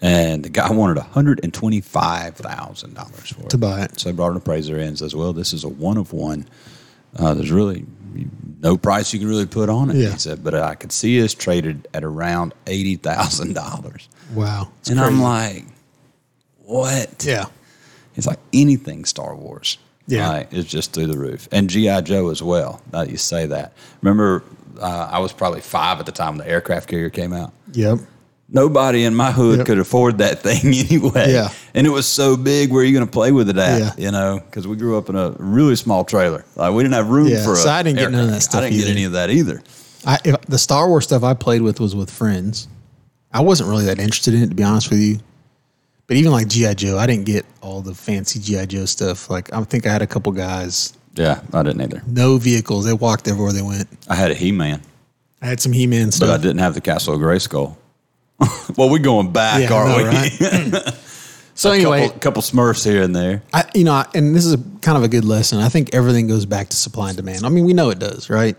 and 0.00 0.44
the 0.44 0.48
guy 0.48 0.70
wanted 0.72 0.96
one 0.96 1.06
hundred 1.06 1.40
and 1.44 1.54
twenty-five 1.54 2.34
thousand 2.36 2.94
dollars 2.94 3.28
for 3.30 3.42
it 3.42 3.50
To 3.50 3.58
buy 3.58 3.82
it. 3.82 4.00
So 4.00 4.10
I 4.10 4.12
brought 4.12 4.32
an 4.32 4.36
appraiser 4.38 4.76
in 4.76 4.88
and 4.88 4.98
says, 4.98 5.14
"Well, 5.14 5.32
this 5.32 5.52
is 5.52 5.62
a 5.62 5.68
one 5.68 5.96
of 5.98 6.12
one. 6.12 6.46
Uh, 7.16 7.34
there's 7.34 7.52
really 7.52 7.86
no 8.60 8.76
price 8.76 9.12
you 9.12 9.18
can 9.18 9.28
really 9.28 9.46
put 9.46 9.68
on 9.68 9.90
it." 9.90 9.96
Yeah. 9.96 10.10
He 10.12 10.18
said, 10.18 10.42
"But 10.44 10.54
I 10.54 10.74
could 10.74 10.92
see 10.92 11.22
us 11.22 11.34
traded 11.34 11.88
at 11.94 12.04
around 12.04 12.54
eighty 12.66 12.96
thousand 12.96 13.54
dollars." 13.54 14.08
Wow. 14.34 14.70
It's 14.80 14.90
And 14.90 15.00
I'm 15.00 15.20
like, 15.20 15.64
"What?" 16.64 17.24
yeah. 17.24 17.46
It's 18.16 18.26
like 18.26 18.40
anything 18.52 19.04
Star 19.04 19.34
Wars. 19.34 19.78
Yeah. 20.06 20.28
Right, 20.28 20.48
it's 20.50 20.68
just 20.68 20.92
through 20.92 21.06
the 21.06 21.18
roof. 21.18 21.48
And 21.52 21.70
G.I. 21.70 22.00
Joe 22.00 22.30
as 22.30 22.42
well. 22.42 22.82
Now 22.92 23.02
you 23.02 23.16
say 23.16 23.46
that. 23.46 23.72
Remember, 24.02 24.42
uh, 24.80 25.08
I 25.10 25.20
was 25.20 25.32
probably 25.32 25.60
five 25.60 26.00
at 26.00 26.06
the 26.06 26.12
time 26.12 26.36
the 26.36 26.48
aircraft 26.48 26.88
carrier 26.88 27.10
came 27.10 27.32
out. 27.32 27.52
Yep. 27.72 28.00
Nobody 28.52 29.04
in 29.04 29.14
my 29.14 29.30
hood 29.30 29.58
Yep. 29.58 29.66
could 29.66 29.78
afford 29.78 30.18
that 30.18 30.40
thing 30.42 30.74
anyway. 30.74 31.32
Yeah. 31.32 31.50
And 31.74 31.86
it 31.86 31.90
was 31.90 32.06
so 32.06 32.36
big, 32.36 32.72
where 32.72 32.82
are 32.82 32.84
you 32.84 32.92
going 32.92 33.06
to 33.06 33.10
play 33.10 33.30
with 33.30 33.48
it 33.48 33.56
at? 33.56 33.80
Yeah. 33.80 34.04
You 34.06 34.10
know, 34.10 34.40
because 34.44 34.66
we 34.66 34.76
grew 34.76 34.98
up 34.98 35.08
in 35.08 35.14
a 35.16 35.30
really 35.38 35.76
small 35.76 36.04
trailer. 36.04 36.44
Like, 36.56 36.72
we 36.74 36.82
didn't 36.82 36.94
have 36.94 37.08
room 37.10 37.28
Yeah, 37.28 37.44
for 37.44 37.52
a 37.52 37.56
so 37.56 37.70
I 37.70 37.82
didn't 37.84 37.98
get 38.00 38.10
none 38.10 38.24
of 38.24 38.30
that 38.30 38.40
stuff 38.40 38.62
I 38.62 38.70
didn't 38.70 38.80
get 38.80 38.90
any 38.90 39.04
of 39.04 39.12
that 39.12 39.30
either. 39.30 39.62
I, 40.04 40.18
if, 40.24 40.40
the 40.42 40.58
Star 40.58 40.88
Wars 40.88 41.04
stuff 41.04 41.22
I 41.22 41.34
played 41.34 41.62
with 41.62 41.78
was 41.78 41.94
with 41.94 42.10
friends. 42.10 42.66
I 43.32 43.42
wasn't 43.42 43.68
really 43.68 43.84
that 43.84 43.98
interested 44.00 44.34
in 44.34 44.42
it, 44.42 44.48
to 44.48 44.54
be 44.56 44.64
honest 44.64 44.90
with 44.90 44.98
you. 45.00 45.18
But 46.08 46.16
even 46.16 46.32
like 46.32 46.48
GI 46.48 46.74
Joe, 46.74 46.98
I 46.98 47.06
didn't 47.06 47.26
get 47.26 47.46
all 47.60 47.82
the 47.82 47.94
fancy 47.94 48.40
GI 48.40 48.66
Joe 48.66 48.84
stuff. 48.86 49.30
Like 49.30 49.52
I 49.52 49.62
think 49.62 49.86
I 49.86 49.92
had 49.92 50.02
a 50.02 50.08
couple 50.08 50.32
guys, 50.32 50.92
Yeah, 51.14 51.40
I 51.52 51.62
didn't 51.62 51.82
either. 51.82 52.02
no 52.08 52.36
vehicles. 52.38 52.84
They 52.84 52.92
walked 52.94 53.28
everywhere 53.28 53.52
they 53.52 53.62
went. 53.62 53.86
I 54.08 54.16
had 54.16 54.32
a 54.32 54.34
He 54.34 54.50
Man, 54.50 54.82
I 55.40 55.46
had 55.46 55.60
some 55.60 55.70
He 55.70 55.86
Man 55.86 56.10
stuff. 56.10 56.28
but 56.28 56.40
I 56.40 56.42
didn't 56.42 56.58
have 56.58 56.74
the 56.74 56.80
Castle 56.80 57.14
of 57.14 57.20
Grayskull. 57.20 57.76
well, 58.76 58.90
we're 58.90 58.98
going 58.98 59.32
back, 59.32 59.60
Yeah, 59.68 59.72
aren't 59.74 59.90
know, 59.90 59.96
we? 59.98 60.04
right? 60.04 60.94
so 61.54 61.72
anyway, 61.72 62.04
couple, 62.06 62.20
couple 62.20 62.42
Smurfs 62.42 62.84
here 62.84 63.02
and 63.02 63.14
there. 63.14 63.42
I, 63.52 63.64
you 63.74 63.84
know, 63.84 63.92
I- 63.92 64.06
and 64.14 64.34
this 64.34 64.44
is 64.46 64.54
a, 64.54 64.58
kind 64.80 64.96
of 64.96 65.02
a 65.04 65.08
good 65.08 65.24
lesson. 65.24 65.58
I 65.58 65.68
think 65.68 65.94
everything 65.94 66.26
goes 66.28 66.46
back 66.46 66.68
to 66.70 66.76
supply 66.76 67.08
and 67.08 67.16
demand. 67.16 67.44
I 67.44 67.48
mean, 67.48 67.64
we 67.64 67.72
know 67.72 67.90
it 67.90 67.98
does, 67.98 68.30
right? 68.30 68.56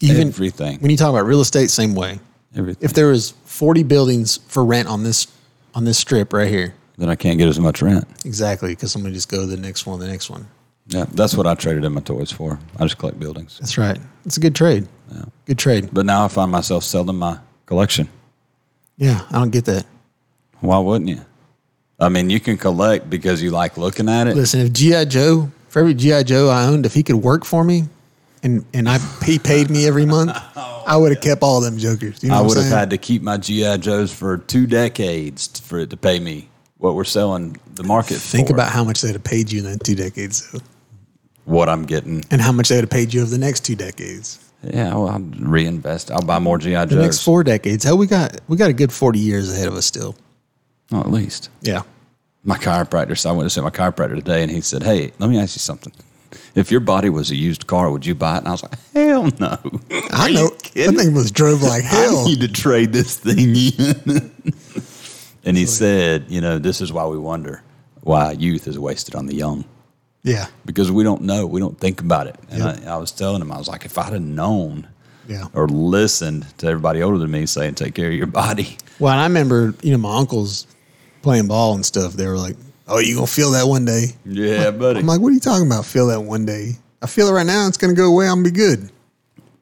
Even 0.00 0.28
Everything. 0.28 0.78
When 0.80 0.90
you 0.90 0.96
talk 0.96 1.10
about 1.10 1.24
real 1.26 1.40
estate, 1.40 1.70
same 1.70 1.94
way. 1.94 2.20
Everything. 2.54 2.84
If 2.84 2.92
there 2.94 3.08
was 3.08 3.30
40 3.46 3.82
buildings 3.82 4.36
for 4.48 4.64
rent 4.64 4.88
on 4.88 5.02
this 5.02 5.26
on 5.74 5.84
this 5.84 5.98
strip 5.98 6.32
right 6.32 6.48
here, 6.48 6.74
then 6.98 7.08
I 7.10 7.14
can't 7.16 7.38
get 7.38 7.48
as 7.48 7.58
much 7.60 7.82
rent. 7.82 8.06
exactly, 8.24 8.70
because 8.70 8.92
somebody 8.92 9.14
just 9.14 9.28
go 9.30 9.40
to 9.40 9.46
the 9.46 9.56
next 9.58 9.84
one, 9.86 9.98
the 10.00 10.06
next 10.06 10.30
one. 10.30 10.46
Yeah, 10.88 11.04
that's 11.12 11.34
what 11.34 11.46
I 11.46 11.54
traded 11.54 11.84
in 11.84 11.92
my 11.92 12.00
toys 12.00 12.30
for. 12.30 12.58
I 12.78 12.84
just 12.84 12.96
collect 12.96 13.18
buildings. 13.18 13.58
That's 13.58 13.76
right. 13.76 13.98
It's 14.24 14.36
a 14.36 14.40
good 14.40 14.54
trade. 14.54 14.86
Yeah. 15.12 15.24
Good 15.44 15.58
trade. 15.58 15.90
But 15.92 16.06
now 16.06 16.24
I 16.24 16.28
find 16.28 16.50
myself 16.50 16.84
selling 16.84 17.16
my 17.16 17.38
collection. 17.66 18.08
Yeah, 18.96 19.22
I 19.30 19.38
don't 19.38 19.50
get 19.50 19.64
that. 19.66 19.84
Why 20.60 20.78
wouldn't 20.78 21.10
you? 21.10 21.20
I 21.98 22.08
mean, 22.08 22.30
you 22.30 22.40
can 22.40 22.56
collect 22.56 23.08
because 23.08 23.42
you 23.42 23.50
like 23.50 23.76
looking 23.78 24.08
at 24.08 24.26
it. 24.26 24.36
Listen, 24.36 24.60
if 24.60 24.72
GI 24.72 25.06
Joe, 25.06 25.50
for 25.68 25.80
every 25.80 25.94
GI 25.94 26.24
Joe 26.24 26.48
I 26.48 26.66
owned, 26.66 26.86
if 26.86 26.94
he 26.94 27.02
could 27.02 27.16
work 27.16 27.44
for 27.44 27.64
me, 27.64 27.84
and 28.42 28.64
and 28.74 28.88
I 28.88 28.98
he 29.24 29.38
paid 29.38 29.70
me 29.70 29.86
every 29.86 30.06
month, 30.06 30.32
oh, 30.56 30.84
I 30.86 30.96
would 30.96 31.12
have 31.12 31.22
kept 31.22 31.42
all 31.42 31.60
them 31.60 31.78
jokers. 31.78 32.22
You 32.22 32.30
know 32.30 32.36
I 32.36 32.40
would 32.42 32.56
have 32.56 32.66
had 32.66 32.90
to 32.90 32.98
keep 32.98 33.22
my 33.22 33.36
GI 33.38 33.78
Joes 33.78 34.12
for 34.12 34.38
two 34.38 34.66
decades 34.66 35.60
for 35.60 35.78
it 35.78 35.90
to 35.90 35.96
pay 35.96 36.18
me 36.18 36.48
what 36.78 36.94
we're 36.94 37.04
selling 37.04 37.58
the 37.74 37.82
market 37.82 38.16
Think 38.18 38.48
for. 38.48 38.54
about 38.54 38.70
how 38.70 38.84
much 38.84 39.00
they'd 39.00 39.12
have 39.12 39.24
paid 39.24 39.50
you 39.50 39.60
in 39.60 39.64
that 39.64 39.84
two 39.84 39.94
decades, 39.94 40.50
though, 40.50 40.60
what 41.44 41.68
I'm 41.68 41.84
getting. 41.86 42.22
and 42.30 42.40
how 42.40 42.52
much 42.52 42.68
they'd 42.68 42.76
have 42.76 42.90
paid 42.90 43.14
you 43.14 43.22
over 43.22 43.30
the 43.30 43.38
next 43.38 43.64
two 43.64 43.76
decades. 43.76 44.38
Yeah, 44.62 44.94
well, 44.94 45.08
I'll 45.08 45.20
reinvest. 45.20 46.10
I'll 46.10 46.22
buy 46.22 46.38
more 46.38 46.58
GI 46.58 46.70
The 46.74 46.86
Joes. 46.86 46.98
next 47.02 47.22
four 47.22 47.44
decades, 47.44 47.84
hell, 47.84 47.96
we 47.98 48.06
got 48.06 48.40
we 48.48 48.56
got 48.56 48.70
a 48.70 48.72
good 48.72 48.92
forty 48.92 49.18
years 49.18 49.52
ahead 49.52 49.68
of 49.68 49.74
us 49.74 49.86
still. 49.86 50.16
Oh, 50.92 51.00
at 51.00 51.10
least. 51.10 51.50
Yeah, 51.62 51.82
my 52.44 52.56
chiropractor. 52.58 53.16
So 53.16 53.30
I 53.30 53.32
went 53.32 53.46
to 53.46 53.50
see 53.50 53.60
my 53.60 53.70
chiropractor 53.70 54.14
today, 54.16 54.42
and 54.42 54.50
he 54.50 54.60
said, 54.60 54.82
"Hey, 54.82 55.12
let 55.18 55.30
me 55.30 55.38
ask 55.38 55.54
you 55.56 55.60
something. 55.60 55.92
If 56.56 56.70
your 56.70 56.80
body 56.80 57.10
was 57.10 57.30
a 57.30 57.36
used 57.36 57.66
car, 57.66 57.90
would 57.90 58.04
you 58.06 58.14
buy 58.14 58.36
it?" 58.36 58.38
And 58.38 58.48
I 58.48 58.52
was 58.52 58.62
like, 58.62 58.78
"Hell 58.92 59.30
no." 59.38 59.58
I 60.10 60.32
know 60.32 60.48
that 60.74 60.94
thing 60.96 61.14
was 61.14 61.30
drove 61.30 61.62
like 61.62 61.84
I 61.84 61.88
hell. 61.88 62.24
need 62.26 62.40
to 62.40 62.48
trade 62.48 62.92
this 62.92 63.16
thing 63.18 63.54
in. 63.56 64.32
and 65.44 65.56
he 65.56 65.66
said, 65.66 66.24
"You 66.28 66.40
know, 66.40 66.58
this 66.58 66.80
is 66.80 66.92
why 66.92 67.06
we 67.06 67.18
wonder 67.18 67.62
why 68.00 68.32
youth 68.32 68.66
is 68.66 68.78
wasted 68.78 69.14
on 69.14 69.26
the 69.26 69.34
young." 69.34 69.64
Yeah, 70.26 70.46
Because 70.64 70.90
we 70.90 71.04
don't 71.04 71.22
know, 71.22 71.46
we 71.46 71.60
don't 71.60 71.78
think 71.78 72.00
about 72.00 72.26
it. 72.26 72.36
And 72.50 72.58
Yep. 72.62 72.86
I, 72.86 72.90
I 72.94 72.96
was 72.96 73.12
telling 73.12 73.40
him, 73.40 73.52
I 73.52 73.58
was 73.58 73.68
like, 73.68 73.84
if 73.84 73.96
I'd 73.96 74.12
have 74.12 74.20
known 74.20 74.88
yeah. 75.28 75.46
or 75.54 75.68
listened 75.68 76.44
to 76.58 76.66
everybody 76.66 77.00
older 77.00 77.16
than 77.18 77.30
me 77.30 77.46
saying, 77.46 77.76
take 77.76 77.94
care 77.94 78.08
of 78.08 78.14
your 78.14 78.26
body, 78.26 78.76
Well, 78.98 79.12
and 79.12 79.20
I 79.20 79.24
remember, 79.26 79.74
you 79.82 79.92
know, 79.92 79.98
my 79.98 80.16
uncles 80.18 80.66
playing 81.22 81.46
ball 81.46 81.74
and 81.74 81.86
stuff. 81.86 82.12
They 82.14 82.26
were 82.26 82.36
like, 82.38 82.56
"Oh, 82.88 82.98
you 82.98 83.14
gonna 83.14 83.26
feel 83.26 83.50
that 83.52 83.66
one 83.68 83.84
day?" 83.84 84.14
yeah, 84.24 84.70
buddy. 84.70 85.00
I'm 85.00 85.06
like, 85.06 85.20
"What 85.20 85.30
are 85.30 85.34
you 85.34 85.40
talking 85.40 85.66
about? 85.66 85.84
Feel 85.84 86.06
that 86.08 86.20
one 86.22 86.44
day? 86.46 86.76
I 87.02 87.06
feel 87.06 87.28
it 87.28 87.32
right 87.32 87.46
now. 87.46 87.66
It's 87.68 87.76
gonna 87.76 87.94
go 87.94 88.06
away. 88.06 88.26
I'm 88.28 88.42
gonna 88.42 88.44
be 88.44 88.50
good." 88.52 88.90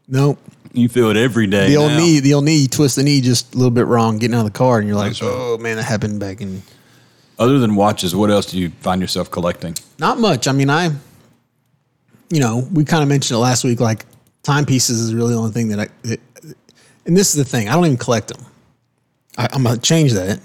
Nope. 0.09 0.39
you 0.75 0.89
feel 0.89 1.09
it 1.11 1.17
every 1.17 1.47
day. 1.47 1.69
The 1.69 1.77
old 1.79 1.93
now. 1.93 1.99
knee, 1.99 2.21
the 2.21 2.35
old 2.35 2.45
knee, 2.45 2.57
you 2.57 2.69
twist 2.69 2.97
the 2.97 3.03
knee 3.03 3.21
just 3.23 3.55
a 3.55 3.57
little 3.57 3.71
bit 3.71 3.87
wrong, 3.87 4.19
getting 4.19 4.35
out 4.35 4.47
of 4.47 4.53
the 4.53 4.59
car, 4.59 4.79
and 4.79 4.87
you're 4.89 4.97
like, 4.97 5.11
That's 5.13 5.23
right. 5.23 5.31
"Oh 5.33 5.57
man, 5.59 5.77
that 5.77 5.85
happened 5.85 6.21
back 6.21 6.41
in." 6.41 6.63
Other 7.39 7.59
than 7.59 7.75
watches, 7.75 8.15
what 8.15 8.31
else 8.31 8.47
do 8.47 8.59
you 8.59 8.71
find 8.81 9.01
yourself 9.01 9.31
collecting? 9.31 9.75
Not 9.99 10.19
much. 10.19 10.47
I 10.47 10.53
mean, 10.53 10.71
I, 10.71 10.91
you 12.31 12.41
know, 12.41 12.69
we 12.73 12.85
kind 12.85 13.03
of 13.03 13.09
mentioned 13.09 13.37
it 13.37 13.41
last 13.41 13.65
week. 13.65 13.81
Like 13.81 14.07
timepieces 14.43 15.01
is 15.01 15.15
really 15.15 15.33
the 15.33 15.39
only 15.39 15.53
thing 15.53 15.69
that 15.69 15.81
I. 15.81 15.89
And 17.07 17.17
this 17.17 17.35
is 17.35 17.35
the 17.35 17.45
thing. 17.45 17.69
I 17.69 17.73
don't 17.73 17.85
even 17.87 17.99
collect 17.99 18.29
them. 18.29 18.45
I, 19.37 19.49
I'm 19.53 19.65
gonna 19.65 19.79
change 19.79 20.13
that. 20.13 20.41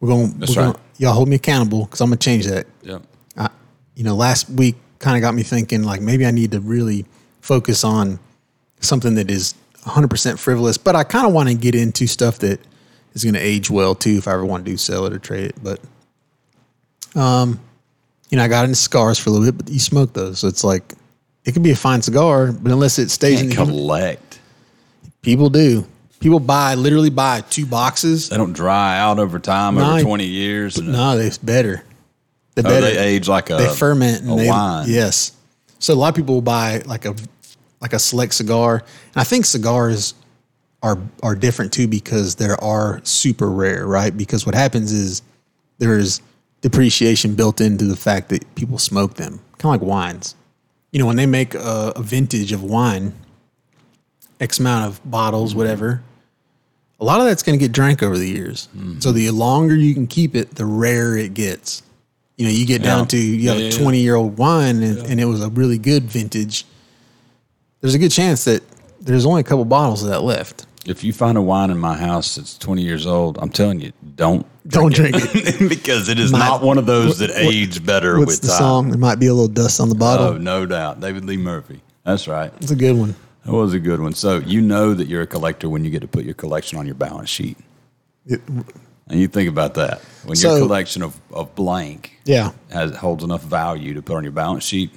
We're 0.00 0.08
going. 0.08 0.38
That's 0.38 0.54
we're 0.54 0.66
right. 0.66 0.72
Gonna, 0.72 0.84
y'all 0.98 1.14
hold 1.14 1.28
me 1.28 1.36
accountable 1.36 1.86
because 1.86 2.00
I'm 2.00 2.08
gonna 2.08 2.18
change 2.18 2.46
that. 2.46 2.66
Yep. 2.82 3.02
I, 3.36 3.48
you 3.94 4.04
know, 4.04 4.14
last 4.14 4.50
week 4.50 4.76
kind 4.98 5.16
of 5.16 5.22
got 5.22 5.34
me 5.34 5.42
thinking 5.42 5.82
like 5.82 6.00
maybe 6.00 6.26
I 6.26 6.30
need 6.30 6.52
to 6.52 6.60
really 6.60 7.06
focus 7.40 7.84
on 7.84 8.18
something 8.80 9.14
that 9.14 9.30
is 9.30 9.54
100% 9.84 10.38
frivolous, 10.38 10.78
but 10.78 10.94
I 10.96 11.04
kind 11.04 11.26
of 11.26 11.32
want 11.32 11.48
to 11.48 11.54
get 11.54 11.74
into 11.74 12.06
stuff 12.06 12.38
that 12.40 12.60
is 13.14 13.24
going 13.24 13.34
to 13.34 13.40
age 13.40 13.70
well 13.70 13.94
too 13.94 14.18
if 14.18 14.28
I 14.28 14.32
ever 14.32 14.44
want 14.44 14.64
to 14.64 14.70
do 14.70 14.76
sell 14.76 15.06
it 15.06 15.12
or 15.12 15.18
trade 15.18 15.46
it. 15.46 15.56
But, 15.62 15.80
um, 17.14 17.60
you 18.30 18.36
know, 18.36 18.44
I 18.44 18.48
got 18.48 18.64
into 18.64 18.76
cigars 18.76 19.18
for 19.18 19.30
a 19.30 19.32
little 19.32 19.46
bit, 19.46 19.64
but 19.64 19.72
you 19.72 19.78
smoke 19.78 20.12
those. 20.12 20.40
So 20.40 20.48
it's 20.48 20.64
like, 20.64 20.94
it 21.44 21.52
could 21.52 21.62
be 21.62 21.70
a 21.70 21.76
fine 21.76 22.02
cigar, 22.02 22.52
but 22.52 22.72
unless 22.72 22.98
it 22.98 23.10
stays 23.10 23.40
in 23.40 23.48
the 23.48 23.54
collect. 23.54 24.40
people 25.22 25.50
do. 25.50 25.86
People 26.20 26.40
buy, 26.40 26.74
literally 26.74 27.10
buy 27.10 27.42
two 27.42 27.64
boxes. 27.64 28.28
They 28.28 28.36
don't 28.36 28.52
dry 28.52 28.98
out 28.98 29.18
over 29.18 29.38
time 29.38 29.76
No, 29.76 29.94
over 29.94 30.02
20 30.02 30.24
years. 30.24 30.76
And, 30.76 30.92
No, 30.92 31.16
they're 31.16 31.30
better. 31.42 31.84
They're 32.54 32.66
oh, 32.66 32.70
better. 32.70 32.86
they 32.86 32.98
age 32.98 33.28
like 33.28 33.50
a, 33.50 33.56
they 33.56 33.68
ferment 33.68 34.22
and 34.22 34.38
they, 34.38 34.48
wine. 34.48 34.86
Yes. 34.88 35.32
So 35.78 35.94
a 35.94 35.96
lot 35.96 36.08
of 36.08 36.16
people 36.16 36.34
will 36.34 36.42
buy 36.42 36.78
like 36.86 37.04
a 37.04 37.14
like 37.80 37.92
a 37.92 38.00
select 38.00 38.34
cigar, 38.34 38.78
and 38.78 39.16
I 39.16 39.22
think 39.22 39.44
cigars 39.44 40.14
are 40.82 40.98
are 41.22 41.36
different 41.36 41.72
too 41.72 41.86
because 41.86 42.34
there 42.34 42.62
are 42.62 43.00
super 43.04 43.48
rare, 43.48 43.86
right? 43.86 44.16
Because 44.16 44.44
what 44.44 44.56
happens 44.56 44.90
is 44.92 45.22
there's 45.78 46.20
depreciation 46.60 47.34
built 47.34 47.60
into 47.60 47.84
the 47.84 47.96
fact 47.96 48.28
that 48.30 48.54
people 48.54 48.78
smoke 48.78 49.14
them, 49.14 49.40
kind 49.58 49.74
of 49.74 49.80
like 49.82 49.88
wines. 49.88 50.34
You 50.92 50.98
know, 50.98 51.06
when 51.06 51.16
they 51.16 51.26
make 51.26 51.54
a, 51.54 51.92
a 51.96 52.02
vintage 52.02 52.52
of 52.52 52.62
wine, 52.62 53.14
X 54.40 54.58
amount 54.58 54.86
of 54.86 55.10
bottles, 55.10 55.54
whatever. 55.54 56.02
A 57.00 57.04
lot 57.04 57.20
of 57.20 57.26
that's 57.26 57.42
going 57.44 57.56
to 57.58 57.64
get 57.64 57.72
drank 57.72 58.02
over 58.02 58.16
the 58.18 58.28
years. 58.28 58.68
Mm-hmm. 58.76 59.00
So 59.00 59.12
the 59.12 59.30
longer 59.30 59.76
you 59.76 59.94
can 59.94 60.06
keep 60.08 60.34
it, 60.34 60.54
the 60.56 60.64
rarer 60.66 61.16
it 61.16 61.34
gets. 61.34 61.82
You 62.36 62.44
know, 62.46 62.50
you 62.52 62.66
get 62.66 62.82
down 62.82 63.00
Yeah. 63.00 63.04
to 63.06 63.16
you 63.18 63.48
have 63.50 63.58
Yeah, 63.58 63.64
a 63.64 63.68
yeah, 63.68 63.72
yeah. 63.74 63.82
20 63.82 63.98
year 64.00 64.14
old 64.16 64.38
wine 64.38 64.82
and, 64.82 64.98
and 64.98 65.20
it 65.20 65.24
was 65.26 65.42
a 65.42 65.48
really 65.50 65.78
good 65.78 66.04
vintage. 66.04 66.64
There's 67.80 67.94
a 67.94 67.98
good 67.98 68.10
chance 68.10 68.44
that 68.44 68.62
there's 69.00 69.26
only 69.26 69.40
a 69.40 69.44
couple 69.44 69.64
bottles 69.64 70.02
of 70.02 70.08
that 70.08 70.22
left. 70.22 70.66
If 70.88 71.04
you 71.04 71.12
find 71.12 71.36
a 71.36 71.42
wine 71.42 71.70
in 71.70 71.78
my 71.78 71.96
house 71.96 72.36
that's 72.36 72.56
20 72.56 72.82
years 72.82 73.06
old, 73.06 73.38
I'm 73.38 73.50
telling 73.50 73.80
you, 73.80 73.92
don't 74.16 74.46
Don't 74.66 74.92
drink 74.94 75.16
it. 75.18 75.68
because 75.68 76.08
it 76.08 76.18
is 76.18 76.32
My- 76.32 76.38
not 76.38 76.62
one 76.62 76.78
of 76.78 76.86
those 76.86 77.18
that 77.18 77.30
what- 77.30 77.38
age 77.54 77.84
better 77.84 78.18
What's 78.18 78.32
with 78.32 78.40
the 78.42 78.48
time. 78.48 78.58
song? 78.58 78.88
There 78.90 78.98
might 78.98 79.18
be 79.20 79.26
a 79.26 79.34
little 79.34 79.48
dust 79.48 79.80
on 79.80 79.88
the 79.90 79.94
bottle. 79.94 80.26
Oh, 80.28 80.38
no 80.38 80.64
doubt. 80.66 81.00
David 81.00 81.24
Lee 81.26 81.36
Murphy. 81.36 81.80
That's 82.04 82.26
right. 82.26 82.52
It's 82.60 82.70
a 82.70 82.76
good 82.76 82.96
one. 82.96 83.14
That 83.44 83.52
was 83.52 83.74
a 83.74 83.78
good 83.78 84.00
one. 84.00 84.14
So 84.14 84.38
you 84.38 84.60
know 84.62 84.94
that 84.94 85.08
you're 85.08 85.22
a 85.22 85.26
collector 85.26 85.68
when 85.68 85.84
you 85.84 85.90
get 85.90 86.00
to 86.00 86.08
put 86.08 86.24
your 86.24 86.34
collection 86.34 86.78
on 86.78 86.86
your 86.86 86.94
balance 86.94 87.28
sheet. 87.30 87.58
It- 88.26 88.40
And 89.10 89.18
you 89.20 89.26
think 89.28 89.48
about 89.48 89.74
that. 89.74 90.00
When 90.24 90.36
So- 90.36 90.56
your 90.56 90.66
collection 90.66 91.02
of, 91.02 91.18
of 91.32 91.54
blank 91.54 92.18
yeah. 92.24 92.52
has 92.70 92.94
holds 92.96 93.24
enough 93.24 93.42
value 93.42 93.92
to 93.94 94.02
put 94.02 94.16
on 94.16 94.22
your 94.22 94.32
balance 94.32 94.64
sheet. 94.64 94.90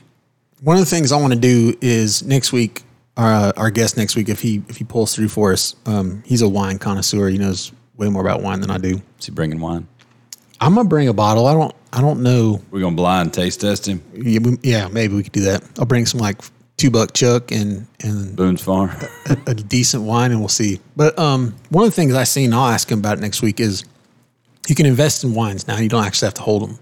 One 0.62 0.76
of 0.78 0.82
the 0.82 0.90
things 0.90 1.12
I 1.12 1.18
want 1.20 1.34
to 1.34 1.40
do 1.40 1.76
is 1.82 2.24
next 2.24 2.54
week 2.54 2.84
our 3.18 3.32
uh, 3.34 3.52
our 3.58 3.72
guest 3.72 3.98
next 3.98 4.16
week 4.16 4.30
if 4.30 4.40
he 4.42 4.62
if 4.70 4.78
he 4.78 4.84
pulls 4.84 5.16
through 5.16 5.30
for 5.30 5.52
us. 5.54 5.76
Um, 5.86 6.24
he's 6.26 6.42
a 6.42 6.50
wine 6.50 6.80
connoisseur. 6.80 7.28
He 7.30 7.38
knows 7.38 7.72
way 7.98 8.10
more 8.10 8.22
about 8.22 8.42
wine 8.42 8.62
than 8.62 8.72
I 8.72 8.78
do. 8.78 9.02
Is 9.20 9.26
he 9.26 9.32
bringing 9.32 9.60
wine? 9.60 9.88
I'm 10.60 10.76
gonna 10.76 10.88
bring 10.88 11.08
a 11.08 11.14
bottle. 11.14 11.46
I 11.48 11.54
don't 11.54 11.76
I 11.94 12.02
don't 12.02 12.22
know. 12.24 12.62
We're 12.72 12.82
gonna 12.82 12.96
blind 12.96 13.34
taste 13.34 13.62
test 13.62 13.88
him. 13.88 14.02
Yeah, 14.14 14.40
we- 14.40 14.58
yeah, 14.64 14.88
maybe 14.88 15.16
we 15.16 15.24
could 15.24 15.34
do 15.34 15.42
that. 15.42 15.64
I'll 15.80 15.86
bring 15.86 16.06
some 16.06 16.20
like 16.20 16.38
two 16.78 16.90
buck 16.92 17.14
chuck 17.14 17.52
and 17.52 17.86
and 18.04 18.36
Boone's 18.36 18.62
Farm. 18.62 18.92
a 19.48 19.54
decent 19.54 20.04
wine 20.04 20.32
and 20.32 20.40
we'll 20.40 20.48
see. 20.50 20.80
But 20.96 21.18
um, 21.20 21.56
one 21.70 21.84
of 21.84 21.90
the 21.90 21.96
things 21.96 22.14
I 22.14 22.24
seen, 22.24 22.54
I'll 22.54 22.68
ask 22.70 22.90
him 22.92 23.00
about 23.00 23.20
next 23.20 23.42
week, 23.42 23.60
is 23.60 23.84
you 24.70 24.76
can 24.76 24.86
invest 24.86 25.24
in 25.24 25.34
wines 25.34 25.68
now. 25.68 25.78
You 25.78 25.90
don't 25.90 26.06
actually 26.06 26.28
have 26.28 26.36
to 26.36 26.42
hold 26.44 26.62
them. 26.70 26.80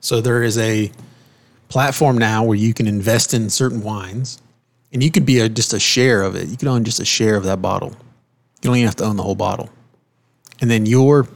So 0.00 0.20
there 0.20 0.42
is 0.42 0.56
a 0.58 0.90
platform 1.68 2.16
now 2.18 2.42
where 2.44 2.56
you 2.56 2.72
can 2.74 2.86
invest 2.86 3.34
in 3.34 3.50
certain 3.50 3.82
wines, 3.82 4.40
and 4.92 5.02
you 5.02 5.10
could 5.10 5.26
be 5.26 5.40
a, 5.40 5.48
just 5.48 5.72
a 5.72 5.80
share 5.80 6.22
of 6.22 6.34
it. 6.36 6.48
You 6.48 6.56
could 6.56 6.68
own 6.68 6.84
just 6.84 7.00
a 7.00 7.04
share 7.04 7.36
of 7.36 7.44
that 7.44 7.62
bottle. 7.62 7.90
You 7.90 8.68
don't 8.68 8.76
even 8.76 8.86
have 8.86 8.96
to 8.96 9.04
own 9.04 9.16
the 9.16 9.22
whole 9.22 9.34
bottle, 9.34 9.70
and 10.60 10.70
then 10.70 10.86
your 10.86 11.28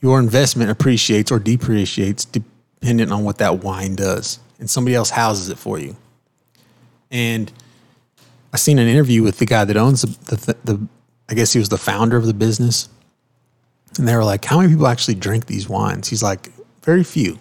your 0.00 0.18
investment 0.18 0.70
appreciates 0.70 1.30
or 1.30 1.38
depreciates 1.38 2.24
dependent 2.24 3.12
on 3.12 3.24
what 3.24 3.38
that 3.38 3.64
wine 3.64 3.96
does, 3.96 4.38
and 4.58 4.68
somebody 4.68 4.94
else 4.94 5.10
houses 5.10 5.48
it 5.48 5.58
for 5.58 5.78
you. 5.78 5.96
And 7.10 7.52
I 8.52 8.56
seen 8.56 8.78
an 8.78 8.88
interview 8.88 9.22
with 9.22 9.38
the 9.38 9.46
guy 9.46 9.64
that 9.64 9.76
owns 9.76 10.02
the, 10.02 10.36
the, 10.36 10.56
the 10.64 10.88
I 11.28 11.34
guess 11.34 11.52
he 11.52 11.58
was 11.58 11.68
the 11.68 11.78
founder 11.78 12.16
of 12.16 12.26
the 12.26 12.34
business. 12.34 12.88
And 13.98 14.06
they 14.06 14.14
were 14.14 14.24
like, 14.24 14.44
how 14.44 14.58
many 14.58 14.72
people 14.72 14.86
actually 14.86 15.14
drink 15.14 15.46
these 15.46 15.68
wines? 15.68 16.08
He's 16.08 16.22
like, 16.22 16.50
very 16.82 17.04
few. 17.04 17.38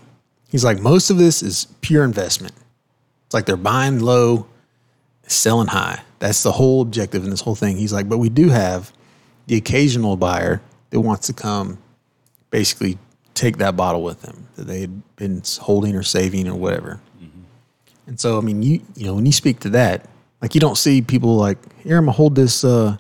He's 0.50 0.64
like, 0.64 0.80
most 0.80 1.10
of 1.10 1.18
this 1.18 1.44
is 1.44 1.68
pure 1.82 2.04
investment. 2.04 2.54
It's 3.26 3.34
like 3.34 3.46
they're 3.46 3.58
buying 3.58 4.00
low, 4.00 4.48
selling 5.28 5.68
high. 5.68 6.02
That's 6.20 6.44
the 6.44 6.52
whole 6.52 6.82
objective 6.82 7.24
in 7.24 7.30
this 7.30 7.42
whole 7.42 7.56
thing. 7.56 7.78
He's 7.78 7.94
like, 7.94 8.08
but 8.10 8.18
we 8.18 8.30
do 8.30 8.50
have 8.50 8.92
the 9.48 9.56
occasional 9.56 10.18
buyer 10.18 10.62
that 10.90 11.02
wants 11.02 11.28
to 11.28 11.34
come 11.34 11.78
basically 12.52 12.98
take 13.34 13.58
that 13.58 13.76
bottle 13.76 14.02
with 14.02 14.22
them 14.22 14.48
that 14.56 14.64
they 14.64 14.82
had 14.82 15.16
been 15.18 15.42
holding 15.60 15.96
or 15.96 16.04
saving 16.04 16.48
or 16.48 16.56
whatever. 16.56 17.00
And 18.08 18.20
so, 18.20 18.38
I 18.38 18.42
mean, 18.42 18.62
you 18.62 18.82
you 18.96 19.06
know, 19.06 19.16
when 19.16 19.26
you 19.26 19.32
speak 19.32 19.60
to 19.62 19.70
that, 19.72 20.08
like 20.42 20.54
you 20.54 20.62
don't 20.62 20.78
see 20.78 21.02
people 21.02 21.36
like, 21.38 21.58
here, 21.82 21.98
I'm 21.98 22.06
gonna 22.06 22.12
hold 22.12 22.36
this 22.36 22.64
uh, 22.64 22.98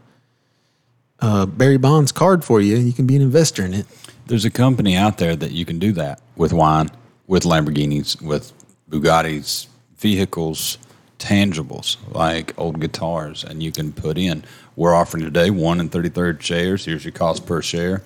uh, 1.19 1.45
Barry 1.45 1.77
Bonds 1.77 2.11
card 2.11 2.43
for 2.43 2.59
you. 2.59 2.77
You 2.77 2.93
can 2.93 3.05
be 3.05 3.15
an 3.15 3.21
investor 3.21 3.63
in 3.63 3.73
it. 3.73 3.85
There's 4.25 4.45
a 4.45 4.49
company 4.49 4.95
out 4.95 5.19
there 5.19 5.35
that 5.35 5.51
you 5.51 5.63
can 5.63 5.77
do 5.77 5.91
that 5.93 6.19
with 6.35 6.53
wine, 6.53 6.89
with 7.27 7.43
Lamborghinis, 7.43 8.19
with 8.21 8.51
Bugattis, 8.89 9.67
vehicles, 9.97 10.79
tangibles 11.19 11.97
like 12.13 12.53
old 12.57 12.79
guitars, 12.79 13.43
and 13.43 13.61
you 13.61 13.71
can 13.71 13.91
put 13.93 14.17
in. 14.17 14.43
We're 14.75 14.93
offering 14.93 15.23
today 15.23 15.49
one 15.49 15.79
and 15.79 15.91
thirty 15.91 16.09
third 16.09 16.41
shares. 16.43 16.85
Here's 16.85 17.05
your 17.05 17.11
cost 17.11 17.45
per 17.45 17.61
share. 17.61 18.03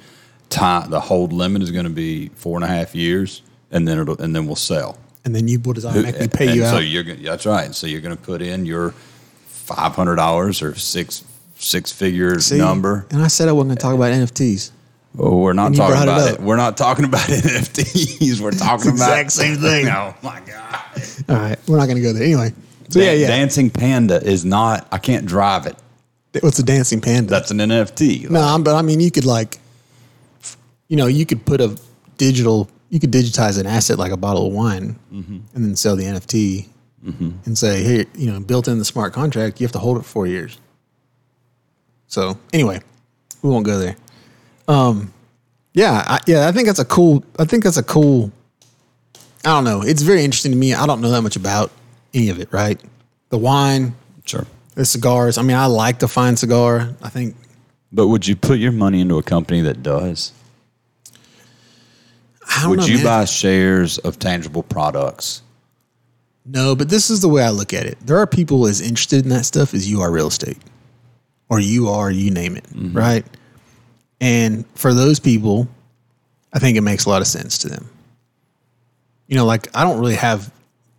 Time 0.49 0.89
the 0.89 0.99
hold 0.99 1.31
limit 1.33 1.61
is 1.61 1.71
going 1.71 1.85
to 1.85 1.91
be 1.91 2.29
four 2.29 2.57
and 2.57 2.63
a 2.63 2.67
half 2.67 2.95
years, 2.95 3.41
and 3.71 3.87
then 3.87 3.99
it'll 3.99 4.19
and 4.21 4.35
then 4.35 4.45
we'll 4.45 4.55
sell. 4.55 4.97
And 5.25 5.35
then 5.35 5.47
you 5.47 5.59
will 5.59 5.71
automatically 5.85 6.27
pay 6.27 6.47
and 6.47 6.55
you 6.55 6.63
so 6.63 6.77
out. 6.77 6.79
you're 6.79 7.03
that's 7.03 7.45
right. 7.45 7.73
So 7.75 7.87
you're 7.87 8.01
going 8.01 8.15
to 8.15 8.21
put 8.21 8.41
in 8.41 8.65
your 8.65 8.91
five 9.47 9.95
hundred 9.95 10.15
dollars 10.15 10.61
or 10.61 10.75
six 10.75 11.23
six 11.55 11.91
figure 11.91 12.39
See? 12.39 12.57
number. 12.57 13.05
And 13.11 13.21
I 13.21 13.27
said 13.27 13.47
I 13.47 13.51
wasn't 13.51 13.79
gonna 13.79 13.81
talk 13.81 13.95
about 13.95 14.11
NFTs. 14.13 14.71
Oh, 15.17 15.37
we're 15.37 15.53
not 15.53 15.73
talking 15.73 15.97
it 15.97 16.03
about 16.03 16.33
it. 16.33 16.39
We're 16.39 16.55
not 16.55 16.77
talking 16.77 17.05
about 17.05 17.21
NFTs. 17.27 18.39
We're 18.39 18.51
talking 18.51 18.91
about 18.91 19.19
exact 19.19 19.31
same 19.31 19.57
thing. 19.57 19.87
Oh 19.89 20.15
my 20.21 20.39
god! 20.41 21.01
All 21.29 21.35
right, 21.35 21.57
we're 21.67 21.77
not 21.77 21.87
gonna 21.87 22.01
go 22.01 22.13
there 22.13 22.23
anyway. 22.23 22.53
So 22.89 22.99
yeah, 22.99 23.11
yeah. 23.13 23.27
Dancing 23.27 23.69
Panda 23.69 24.21
is 24.23 24.43
not. 24.45 24.87
I 24.91 24.97
can't 24.97 25.25
drive 25.25 25.65
it. 25.67 25.75
What's 26.41 26.59
a 26.59 26.63
dancing 26.63 27.01
panda? 27.01 27.29
That's 27.29 27.49
an 27.49 27.57
NFT. 27.57 28.29
No, 28.29 28.39
I'm- 28.39 28.61
but 28.63 28.75
I 28.75 28.81
mean, 28.83 28.99
you 28.99 29.09
could 29.09 29.25
like, 29.25 29.57
you 30.87 30.95
know, 30.95 31.07
you 31.07 31.25
could 31.25 31.43
put 31.45 31.59
a 31.59 31.75
digital, 32.17 32.69
you 32.89 32.99
could 32.99 33.11
digitize 33.11 33.59
an 33.59 33.65
asset 33.65 33.97
like 33.97 34.11
a 34.11 34.17
bottle 34.17 34.45
of 34.47 34.53
wine, 34.53 34.95
and 35.11 35.43
then 35.55 35.75
sell 35.75 35.95
the 35.95 36.05
NFT, 36.05 36.67
and 37.45 37.57
say, 37.57 37.81
hey, 37.83 38.05
you 38.15 38.31
know, 38.31 38.39
built 38.39 38.67
in 38.67 38.77
the 38.77 38.85
smart 38.85 39.11
contract, 39.13 39.59
you 39.59 39.65
have 39.65 39.71
to 39.71 39.79
hold 39.79 39.97
it 39.97 40.01
for 40.01 40.09
four 40.09 40.27
years. 40.27 40.57
So 42.07 42.37
anyway, 42.53 42.81
we 43.41 43.49
won't 43.49 43.65
go 43.65 43.77
there. 43.79 43.95
Um, 44.67 45.13
yeah, 45.73 46.03
I, 46.07 46.19
yeah, 46.27 46.47
I 46.47 46.51
think 46.51 46.67
that's 46.67 46.79
a 46.79 46.85
cool. 46.85 47.23
I 47.37 47.45
think 47.45 47.63
that's 47.63 47.77
a 47.77 47.83
cool. 47.83 48.31
I 49.45 49.49
don't 49.49 49.63
know. 49.63 49.81
It's 49.81 50.01
very 50.01 50.23
interesting 50.23 50.51
to 50.51 50.57
me. 50.57 50.73
I 50.73 50.85
don't 50.85 51.01
know 51.01 51.09
that 51.11 51.21
much 51.21 51.35
about 51.35 51.71
any 52.13 52.29
of 52.29 52.39
it. 52.39 52.51
Right, 52.51 52.79
the 53.29 53.37
wine, 53.37 53.95
Sure. 54.25 54.45
the 54.75 54.85
cigars. 54.85 55.37
I 55.37 55.41
mean, 55.41 55.57
I 55.57 55.65
like 55.65 55.99
the 55.99 56.07
fine 56.07 56.37
cigar. 56.37 56.95
I 57.01 57.09
think 57.09 57.35
But 57.91 58.07
would 58.07 58.27
you 58.27 58.35
put 58.35 58.59
your 58.59 58.71
money 58.71 59.01
into 59.01 59.17
a 59.17 59.23
company 59.23 59.61
that 59.61 59.81
does? 59.83 60.31
Would 62.65 62.79
know, 62.79 62.85
you 62.85 62.95
man. 62.95 63.03
buy 63.03 63.25
shares 63.25 63.99
of 63.99 64.17
tangible 64.19 64.63
products? 64.63 65.41
No, 66.45 66.75
but 66.75 66.89
this 66.89 67.09
is 67.09 67.21
the 67.21 67.27
way 67.29 67.43
I 67.43 67.51
look 67.51 67.73
at 67.73 67.85
it. 67.85 67.97
There 68.01 68.17
are 68.17 68.25
people 68.25 68.65
as 68.65 68.81
interested 68.81 69.23
in 69.23 69.29
that 69.29 69.45
stuff 69.45 69.73
as 69.73 69.89
you 69.89 70.01
are 70.01 70.11
real 70.11 70.27
estate, 70.27 70.57
or 71.47 71.59
you 71.59 71.89
are, 71.89 72.09
you 72.09 72.31
name 72.31 72.55
it, 72.55 72.63
mm-hmm. 72.63 72.97
right? 72.97 73.25
And 74.19 74.65
for 74.75 74.93
those 74.93 75.19
people, 75.19 75.67
I 76.51 76.59
think 76.59 76.75
it 76.77 76.81
makes 76.81 77.05
a 77.05 77.09
lot 77.09 77.21
of 77.21 77.27
sense 77.27 77.59
to 77.59 77.69
them. 77.69 77.87
You 79.27 79.37
know, 79.37 79.45
like 79.45 79.75
I 79.75 79.83
don't 79.83 79.99
really 79.99 80.15
have 80.15 80.51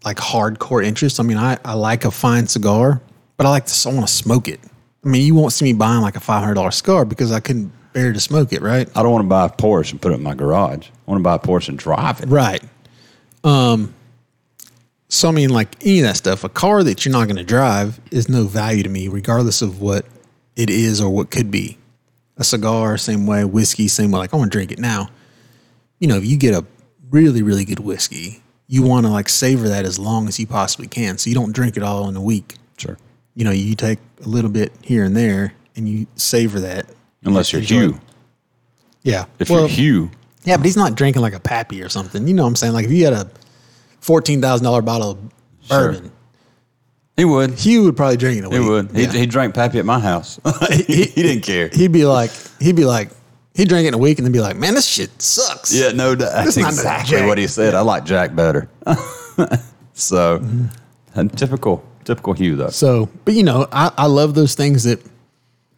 like 0.05 0.17
hardcore 0.17 0.85
interest. 0.85 1.21
I 1.21 1.23
mean, 1.23 1.37
I, 1.37 1.59
I 1.65 1.75
like 1.75 2.05
a 2.05 2.11
fine 2.11 2.47
cigar, 2.47 3.01
but 3.37 3.47
I 3.47 3.51
like 3.51 3.67
to 3.67 3.89
I 3.89 3.93
want 3.93 4.07
to 4.07 4.13
smoke 4.13 4.49
it. 4.49 4.61
I 5.05 5.09
mean, 5.09 5.27
you 5.27 5.35
won't 5.35 5.53
see 5.53 5.65
me 5.65 5.73
buying 5.73 6.03
like 6.03 6.17
a 6.17 6.21
five 6.21 6.41
hundred 6.41 6.55
dollar 6.55 6.71
cigar 6.71 7.05
because 7.05 7.33
I 7.33 7.41
couldn't 7.41 7.73
bear 7.93 8.13
to 8.13 8.21
smoke 8.21 8.53
it, 8.53 8.63
right? 8.63 8.89
I 8.97 9.03
don't 9.03 9.13
want 9.13 9.25
to 9.25 9.29
buy 9.29 9.47
a 9.47 9.51
Porsche 9.51 9.93
and 9.93 10.01
put 10.01 10.13
it 10.13 10.17
in 10.17 10.23
my 10.23 10.35
garage. 10.35 10.89
I 10.89 11.11
want 11.11 11.21
to 11.21 11.23
buy 11.23 11.35
a 11.35 11.39
Porsche 11.39 11.71
and 11.71 11.79
drive 11.79 12.21
it. 12.21 12.29
Right. 12.29 12.63
Um. 13.45 13.95
So 15.09 15.29
I 15.29 15.33
mean, 15.33 15.51
like 15.51 15.75
any 15.85 16.01
of 16.01 16.05
that 16.05 16.17
stuff, 16.17 16.45
a 16.45 16.49
car 16.49 16.83
that 16.85 17.05
you're 17.05 17.13
not 17.13 17.25
going 17.25 17.37
to 17.37 17.45
drive 17.45 18.01
is 18.11 18.29
no 18.29 18.45
value 18.45 18.83
to 18.83 18.89
me, 18.89 19.09
regardless 19.09 19.61
of 19.61 19.81
what 19.81 20.07
it 20.57 20.71
is 20.71 21.01
or 21.01 21.11
what 21.11 21.31
could 21.31 21.51
be. 21.51 21.79
A 22.37 22.45
cigar, 22.45 22.97
same 22.97 23.27
way. 23.27 23.45
Whiskey, 23.45 23.89
same 23.89 24.13
way. 24.13 24.19
Like 24.19 24.33
I 24.33 24.37
want 24.37 24.53
to 24.53 24.57
drink 24.57 24.73
it 24.73 24.79
now. 24.79 25.11
You 25.99 26.09
know, 26.09 26.17
if 26.17 26.25
you 26.25 26.39
get 26.39 26.55
a 26.55 26.65
really, 27.11 27.43
really 27.43 27.65
good 27.65 27.81
whiskey, 27.81 28.43
you 28.73 28.83
want 28.83 29.05
to 29.05 29.11
like 29.11 29.29
savor 29.29 29.69
that 29.69 29.85
as 29.85 29.99
long 29.99 30.29
as 30.29 30.39
you 30.39 30.47
possibly 30.47 30.87
can, 30.87 31.19
so 31.19 31.29
you 31.29 31.35
don't 31.35 31.53
drink 31.53 31.77
it 31.77 31.83
all 31.83 32.09
in 32.09 32.15
a 32.17 32.23
week. 32.23 32.55
Sure. 32.79 32.97
You 33.35 33.45
know, 33.45 33.51
you 33.51 33.75
take 33.75 33.99
a 34.25 34.29
little 34.29 34.49
bit 34.51 34.73
here 34.81 35.03
and 35.03 35.17
there, 35.17 35.53
and 35.75 35.89
you 35.89 36.07
savor 36.15 36.61
that. 36.61 36.87
Unless 37.25 37.53
you're 37.53 37.63
it. 37.63 37.69
Hugh. 37.69 37.99
Yeah. 39.03 39.25
If 39.41 39.51
Well, 39.51 39.61
you're 39.63 39.69
Hugh, 39.69 40.11
Yeah, 40.45 40.57
but 40.57 40.67
he's 40.67 40.77
not 40.77 40.95
drinking 40.95 41.21
like 41.23 41.35
a 41.35 41.41
pappy 41.41 41.83
or 41.83 41.89
something. 41.89 42.29
You 42.29 42.33
know 42.35 42.45
what 42.45 42.51
I'm 42.51 42.57
saying? 42.57 42.73
Like 42.73 42.85
if 42.85 42.93
you 42.93 43.05
had 43.05 43.13
a 43.13 43.29
fourteen 44.01 44.41
thousand 44.41 44.65
dollar 44.65 44.83
bottle 44.83 45.11
of 45.11 45.19
Sure. 45.63 45.93
bourbon, 45.93 46.13
he 47.17 47.25
would. 47.25 47.51
He 47.59 47.79
would 47.81 47.97
probably 47.97 48.17
drink 48.19 48.39
it. 48.39 48.45
A 48.45 48.51
He 48.51 48.59
week. 48.61 48.69
would. 48.69 48.91
He, 48.93 49.03
Yeah. 49.03 49.13
he 49.13 49.27
drank 49.27 49.55
Pappy 49.55 49.79
at 49.81 49.85
my 49.85 49.99
house. 49.99 50.39
he, 50.71 51.05
he 51.07 51.23
didn't 51.23 51.43
care. 51.43 51.69
He'd 51.73 51.93
be 51.93 52.05
like, 52.05 52.31
he'd 52.61 52.77
be 52.77 52.85
like, 52.85 53.11
he'd 53.61 53.69
drink 53.69 53.85
it 53.85 53.89
in 53.89 53.95
a 53.95 53.99
week 53.99 54.19
and 54.19 54.25
then 54.25 54.33
be 54.33 54.41
like, 54.41 54.57
man, 54.57 54.75
this 54.75 54.87
shit 54.87 55.21
sucks. 55.21 55.73
Yeah, 55.73 55.91
no, 55.93 56.15
that's 56.15 56.57
not 56.57 56.71
exactly 56.71 57.19
Jack. 57.19 57.29
what 57.29 57.39
he 57.39 57.47
said. 57.47 57.75
I 57.75 57.83
like 57.83 58.05
Jack 58.05 58.35
better. 58.35 58.69
so, 59.93 60.39
Mm-hmm. 60.41 61.27
typical, 61.29 61.85
typical 62.05 62.33
Hugh 62.33 62.57
though. 62.57 62.69
So, 62.71 63.09
but 63.25 63.35
you 63.35 63.43
know, 63.43 63.67
I, 63.73 63.91
I 63.99 64.07
love 64.07 64.35
those 64.35 64.55
things 64.55 64.85
that 64.85 65.05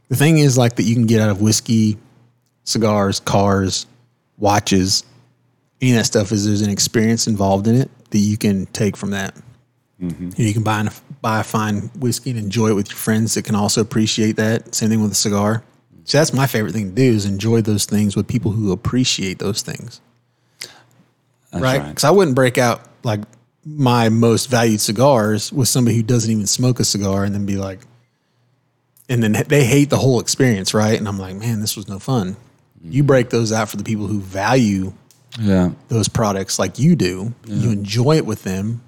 the 0.08 0.16
thing 0.16 0.38
is 0.38 0.56
like 0.58 0.76
that 0.76 0.82
you 0.84 0.94
can 0.94 1.06
get 1.06 1.20
out 1.20 1.30
of 1.30 1.40
whiskey, 1.40 1.98
cigars, 2.64 3.18
cars, 3.20 3.86
watches, 4.38 5.04
any 5.80 5.90
of 5.92 5.96
that 5.96 6.04
stuff 6.04 6.30
is 6.30 6.46
there's 6.46 6.62
an 6.62 6.70
experience 6.70 7.26
involved 7.26 7.66
in 7.66 7.74
it 7.74 7.90
that 8.10 8.18
you 8.18 8.36
can 8.36 8.66
take 8.66 8.96
from 8.96 9.10
that. 9.10 9.34
Mm-hmm. 10.00 10.30
You, 10.36 10.52
can 10.52 10.62
buy, 10.62 10.80
an, 10.80 10.90
buy 11.20 11.40
a 11.40 11.44
fine 11.44 11.90
whiskey 11.98 12.30
and 12.30 12.38
enjoy 12.38 12.68
it 12.68 12.74
with 12.74 12.88
your 12.90 12.96
friends 12.98 13.34
that 13.34 13.44
can 13.44 13.54
also 13.56 13.80
appreciate 13.80 14.36
that. 14.36 14.74
Same 14.74 14.90
thing 14.90 15.02
with 15.02 15.12
a 15.12 15.16
cigar. 15.16 15.64
So 16.04 16.18
that's 16.18 16.32
my 16.32 16.46
favorite 16.46 16.72
thing 16.72 16.90
to 16.90 16.94
do 16.94 17.02
is 17.02 17.26
enjoy 17.26 17.62
those 17.62 17.84
things 17.84 18.16
with 18.16 18.26
people 18.26 18.50
who 18.50 18.72
appreciate 18.72 19.38
those 19.38 19.62
things. 19.62 20.00
That's 21.50 21.62
right? 21.62 21.86
Because 21.86 22.04
I 22.04 22.10
wouldn't 22.10 22.34
break 22.34 22.58
out 22.58 22.82
like 23.04 23.20
my 23.64 24.08
most 24.08 24.50
valued 24.50 24.80
cigars 24.80 25.52
with 25.52 25.68
somebody 25.68 25.96
who 25.96 26.02
doesn't 26.02 26.30
even 26.30 26.46
smoke 26.46 26.80
a 26.80 26.84
cigar 26.84 27.24
and 27.24 27.34
then 27.34 27.46
be 27.46 27.56
like, 27.56 27.80
and 29.08 29.22
then 29.22 29.32
they 29.48 29.64
hate 29.64 29.90
the 29.90 29.98
whole 29.98 30.20
experience, 30.20 30.74
right? 30.74 30.98
And 30.98 31.06
I'm 31.06 31.18
like, 31.18 31.36
man, 31.36 31.60
this 31.60 31.76
was 31.76 31.88
no 31.88 31.98
fun. 31.98 32.36
You 32.82 33.02
mm-hmm. 33.02 33.06
break 33.06 33.30
those 33.30 33.52
out 33.52 33.68
for 33.68 33.76
the 33.76 33.84
people 33.84 34.06
who 34.06 34.20
value 34.20 34.92
Yeah, 35.38 35.70
those 35.88 36.08
products 36.08 36.58
like 36.58 36.78
you 36.78 36.96
do. 36.96 37.34
You 37.46 37.70
enjoy 37.70 38.16
it 38.16 38.26
with 38.26 38.42
them. 38.42 38.82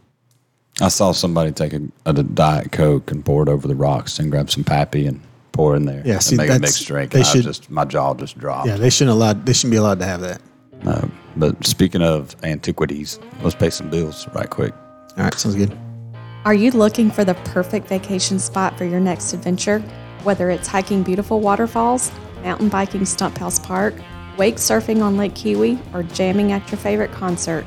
I 0.81 0.89
saw 0.89 1.13
somebody 1.13 1.53
take 1.53 1.73
a, 1.73 1.81
a 2.05 2.13
diet 2.13 2.73
coke 2.73 3.11
and 3.11 3.25
pour 3.25 3.43
it 3.45 3.49
over 3.49 3.69
the 3.69 3.77
rocks 3.77 4.19
and 4.19 4.31
grab 4.31 4.51
some 4.51 4.65
Pappy 4.65 5.07
and 5.07 5.21
pour 5.55 5.75
in 5.77 5.87
there. 5.87 6.03
Yeah, 6.05 6.15
and 6.15 6.23
see, 6.23 6.37
make 6.37 6.49
a 6.51 6.53
that's- 6.55 6.61
mixed 6.61 6.87
drink. 6.87 7.13
they 7.13 7.21
and 7.21 7.27
I 7.27 7.31
should- 7.33 7.45
just 7.45 7.71
my 7.71 7.85
jaw 7.87 8.13
just 8.15 8.37
dropped. 8.39 8.69
Yeah, 8.69 8.77
they 8.77 8.91
shouldn't 8.91 9.15
allowed. 9.17 9.47
They 9.47 9.53
shouldn't 9.55 9.71
be 9.71 9.77
allowed 9.79 10.01
to 10.01 10.05
have 10.07 10.21
that. 10.21 10.43
No, 10.85 11.09
but 11.37 11.65
speaking 11.67 12.03
of 12.03 12.37
antiquities, 12.43 13.19
let's 13.43 13.55
pay 13.55 13.71
some 13.71 13.89
bills 13.89 14.29
right 14.35 14.51
quick. 14.51 14.75
All 15.17 15.25
right, 15.25 15.35
sounds 15.35 15.55
good. 15.55 15.75
Are 16.45 16.53
you 16.53 16.71
looking 16.73 17.11
for 17.11 17.25
the 17.25 17.33
perfect 17.35 17.89
vacation 17.89 18.39
spot 18.39 18.77
for 18.77 18.85
your 18.85 19.01
next 19.01 19.33
adventure? 19.33 19.79
Whether 20.25 20.51
it's 20.51 20.69
hiking 20.69 21.03
beautiful 21.03 21.41
waterfalls, 21.41 22.13
mountain 22.43 22.69
biking 22.69 23.07
Stump 23.07 23.39
House 23.39 23.59
Park, 23.59 23.95
wake 24.37 24.57
surfing 24.57 25.03
on 25.03 25.17
Lake 25.17 25.33
Keowee, 25.35 25.79
or 25.95 26.03
jamming 26.03 26.53
at 26.53 26.71
your 26.71 26.79
favorite 26.79 27.13
concert, 27.13 27.65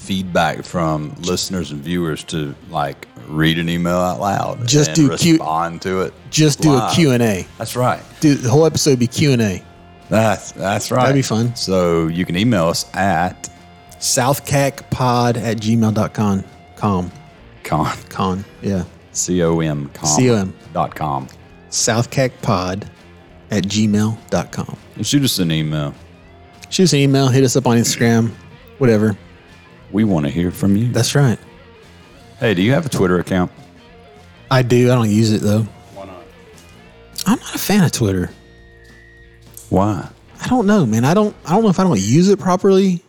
feedback 0.00 0.64
from 0.64 1.14
listeners 1.20 1.70
and 1.70 1.82
viewers 1.82 2.24
to 2.24 2.54
like 2.70 3.06
read 3.28 3.58
an 3.58 3.68
email 3.68 3.98
out 3.98 4.18
loud. 4.20 4.66
Just 4.66 4.94
do 4.94 5.14
Q- 5.16 5.32
respond 5.34 5.82
to 5.82 6.00
it. 6.00 6.14
Just 6.30 6.60
do 6.62 6.72
a 6.72 6.74
live. 6.74 6.94
Q 6.94 7.12
and 7.12 7.22
A. 7.22 7.46
That's 7.58 7.76
right. 7.76 8.02
Do 8.20 8.34
the 8.34 8.50
whole 8.50 8.66
episode 8.66 8.98
be 8.98 9.06
Q 9.06 9.32
and 9.32 9.42
A. 9.42 9.62
That's 10.08 10.52
that's 10.52 10.90
right. 10.90 11.02
That'd 11.02 11.14
be 11.16 11.22
fun. 11.22 11.54
So 11.54 12.08
you 12.08 12.24
can 12.24 12.36
email 12.36 12.66
us 12.68 12.92
at 12.94 13.48
Southcackpod 14.00 15.36
at 15.36 15.58
gmail.com. 15.58 16.44
Com. 16.76 17.12
con 17.62 17.96
Con. 18.08 18.44
Yeah. 18.62 18.84
c 19.12 19.42
o 19.42 19.60
m 19.60 19.90
com 19.92 20.06
C-O-M. 20.08 20.54
dot 20.72 20.94
com 20.94 21.28
Southcackpod 21.70 22.84
at 23.50 23.64
gmail.com. 23.64 24.76
and 24.96 25.06
shoot 25.06 25.22
us 25.24 25.38
an 25.38 25.50
email. 25.52 25.94
Shoot 26.70 26.84
us 26.84 26.92
an 26.92 27.00
email, 27.00 27.28
hit 27.28 27.42
us 27.44 27.56
up 27.56 27.66
on 27.66 27.76
Instagram, 27.76 28.30
whatever. 28.78 29.16
We 29.92 30.04
want 30.04 30.26
to 30.26 30.30
hear 30.30 30.50
from 30.50 30.76
you. 30.76 30.92
That's 30.92 31.14
right. 31.14 31.38
hey, 32.38 32.54
do 32.54 32.62
you 32.62 32.72
have 32.72 32.86
a 32.86 32.88
Twitter 32.88 33.18
account? 33.18 33.50
I 34.50 34.62
do. 34.62 34.90
I 34.90 34.94
don't 34.94 35.10
use 35.10 35.32
it 35.32 35.42
though. 35.42 35.62
Why 35.94 36.06
not? 36.06 36.24
I'm 37.26 37.38
not 37.38 37.54
a 37.54 37.58
fan 37.58 37.84
of 37.84 37.92
Twitter. 37.92 38.30
Why? 39.68 40.08
I 40.40 40.48
don't 40.48 40.66
know, 40.66 40.86
man. 40.86 41.04
I 41.04 41.14
don't. 41.14 41.34
I 41.44 41.52
don't 41.52 41.62
know 41.62 41.70
if 41.70 41.78
I 41.78 41.84
don't 41.84 42.00
use 42.00 42.28
it 42.28 42.38
properly. 42.38 43.02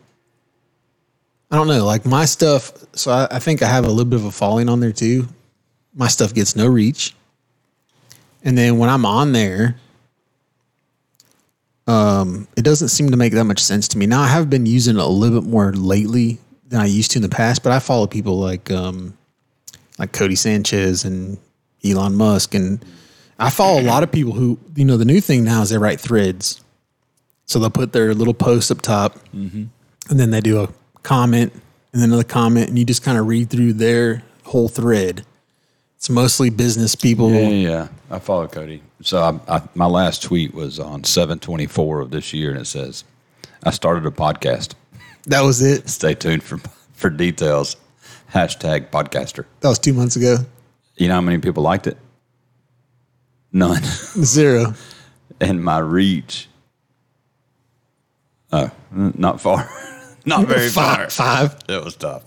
I 1.50 1.56
don't 1.56 1.68
know. 1.68 1.86
Like 1.86 2.06
my 2.06 2.26
stuff. 2.26 2.74
So 2.94 3.12
I, 3.12 3.28
I 3.32 3.40
think 3.40 3.62
I 3.62 3.68
have 3.68 3.86
a 3.86 3.90
little 3.90 4.06
bit 4.06 4.20
of 4.20 4.26
a 4.26 4.32
falling 4.32 4.70
on 4.70 4.80
there 4.80 4.92
too. 4.92 5.28
My 5.96 6.08
stuff 6.08 6.34
gets 6.34 6.56
no 6.56 6.68
reach, 6.68 7.16
and 8.44 8.58
then 8.58 8.78
when 8.78 8.90
I'm 8.90 9.06
on 9.06 9.34
there, 9.34 9.76
um, 11.88 12.48
it 12.56 12.62
doesn't 12.62 12.90
seem 12.90 13.12
to 13.12 13.18
make 13.18 13.34
that 13.34 13.44
much 13.44 13.60
sense 13.60 13.88
to 13.90 13.98
me. 13.98 14.06
Now 14.06 14.22
I 14.22 14.28
have 14.28 14.50
been 14.50 14.66
using 14.66 14.96
it 14.96 15.02
a 15.02 15.08
little 15.08 15.42
bit 15.42 15.50
more 15.50 15.74
lately 15.74 16.40
than 16.72 16.80
I 16.80 16.86
used 16.86 17.12
to 17.12 17.20
in 17.20 17.22
the 17.22 17.30
past, 17.30 17.64
but 17.64 17.72
I 17.72 17.80
follow 17.80 18.08
people 18.08 18.40
like 18.40 18.72
um, 18.72 19.16
like 20.00 20.14
Codie 20.14 20.38
Sanchez 20.38 21.04
and 21.06 21.38
Elon 21.86 22.16
Musk, 22.16 22.56
and 22.56 22.84
I 23.38 23.50
follow 23.50 23.80
a 23.80 23.84
lot 23.84 24.04
of 24.04 24.12
people 24.12 24.34
who 24.34 24.58
you 24.76 24.86
know 24.86 24.98
the 24.98 25.06
new 25.06 25.22
thing 25.22 25.44
now 25.44 25.62
is 25.62 25.70
they 25.70 25.78
write 25.78 26.00
threads. 26.00 26.62
So 27.46 27.60
they'll 27.60 27.70
put 27.70 27.92
their 27.92 28.14
little 28.14 28.34
post 28.34 28.72
up 28.72 28.82
top, 28.82 29.20
and 30.10 30.20
then 30.20 30.32
they 30.32 30.40
do 30.40 30.62
a 30.64 30.70
comment, 31.04 31.52
and 31.92 32.02
then 32.02 32.10
another 32.10 32.24
comment, 32.24 32.70
and 32.70 32.80
you 32.80 32.86
just 32.86 33.04
kind 33.04 33.18
of 33.18 33.28
read 33.28 33.50
through 33.50 33.74
their 33.74 34.24
whole 34.46 34.70
thread. 34.70 35.26
It's 35.98 36.10
mostly 36.10 36.50
business 36.50 36.96
people. 36.96 37.30
Yeah, 37.32 37.50
yeah, 37.50 37.70
yeah. 37.70 37.88
I 38.10 38.20
follow 38.20 38.48
Cody. 38.48 38.82
So 39.02 39.22
I, 39.48 39.58
I, 39.58 39.62
my 39.76 39.86
last 39.86 40.24
tweet 40.24 40.54
was 40.54 40.80
on 40.80 41.04
seven 41.04 41.40
twenty 41.40 41.68
four 41.68 42.00
of 42.00 42.12
this 42.12 42.32
year, 42.32 42.52
and 42.52 42.62
it 42.62 42.66
says, 42.66 43.04
"I 43.64 43.72
started 43.72 44.06
a 44.06 44.12
podcast. 44.12 44.74
That 45.26 45.42
was 45.42 45.62
it. 45.62 45.90
Stay 45.90 46.14
tuned 46.16 46.44
for 46.44 46.60
for 46.94 47.10
details." 47.10 47.78
Hashtag 48.34 48.92
podcaster. 48.92 49.46
That 49.60 49.68
was 49.68 49.80
two 49.80 49.94
months 49.94 50.16
ago. 50.16 50.38
You 50.96 51.10
know 51.10 51.16
how 51.16 51.22
many 51.22 51.40
people 51.40 51.64
liked 51.64 51.86
it? 51.86 51.98
None. 53.52 53.84
Zero. 54.24 54.74
and 55.42 55.62
my 55.62 55.80
reach. 55.80 56.48
Oh, 58.54 58.72
not 58.92 59.42
far. 59.42 59.70
not 60.26 60.48
very 60.48 60.70
far. 60.70 61.10
Five. 61.10 61.14
Five. 61.14 61.56
It 61.68 61.84
was 61.84 61.96
tough. 61.96 62.24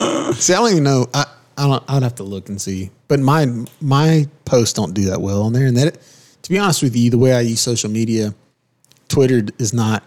See, 0.34 0.52
I 0.52 0.56
don't 0.56 0.70
even 0.72 0.84
know. 0.84 1.06
I, 1.14 1.24
I 1.56 1.66
don't. 1.66 1.84
I'd 1.88 2.02
have 2.02 2.16
to 2.16 2.22
look 2.22 2.48
and 2.48 2.60
see. 2.60 2.90
But 3.08 3.20
my 3.20 3.46
my 3.80 4.26
posts 4.44 4.74
don't 4.74 4.92
do 4.94 5.06
that 5.06 5.20
well 5.20 5.42
on 5.42 5.52
there. 5.52 5.66
And 5.66 5.76
that, 5.76 5.98
to 6.42 6.50
be 6.50 6.58
honest 6.58 6.82
with 6.82 6.96
you, 6.96 7.10
the 7.10 7.18
way 7.18 7.32
I 7.34 7.40
use 7.40 7.60
social 7.60 7.90
media, 7.90 8.34
Twitter 9.08 9.42
is 9.58 9.72
not 9.72 10.02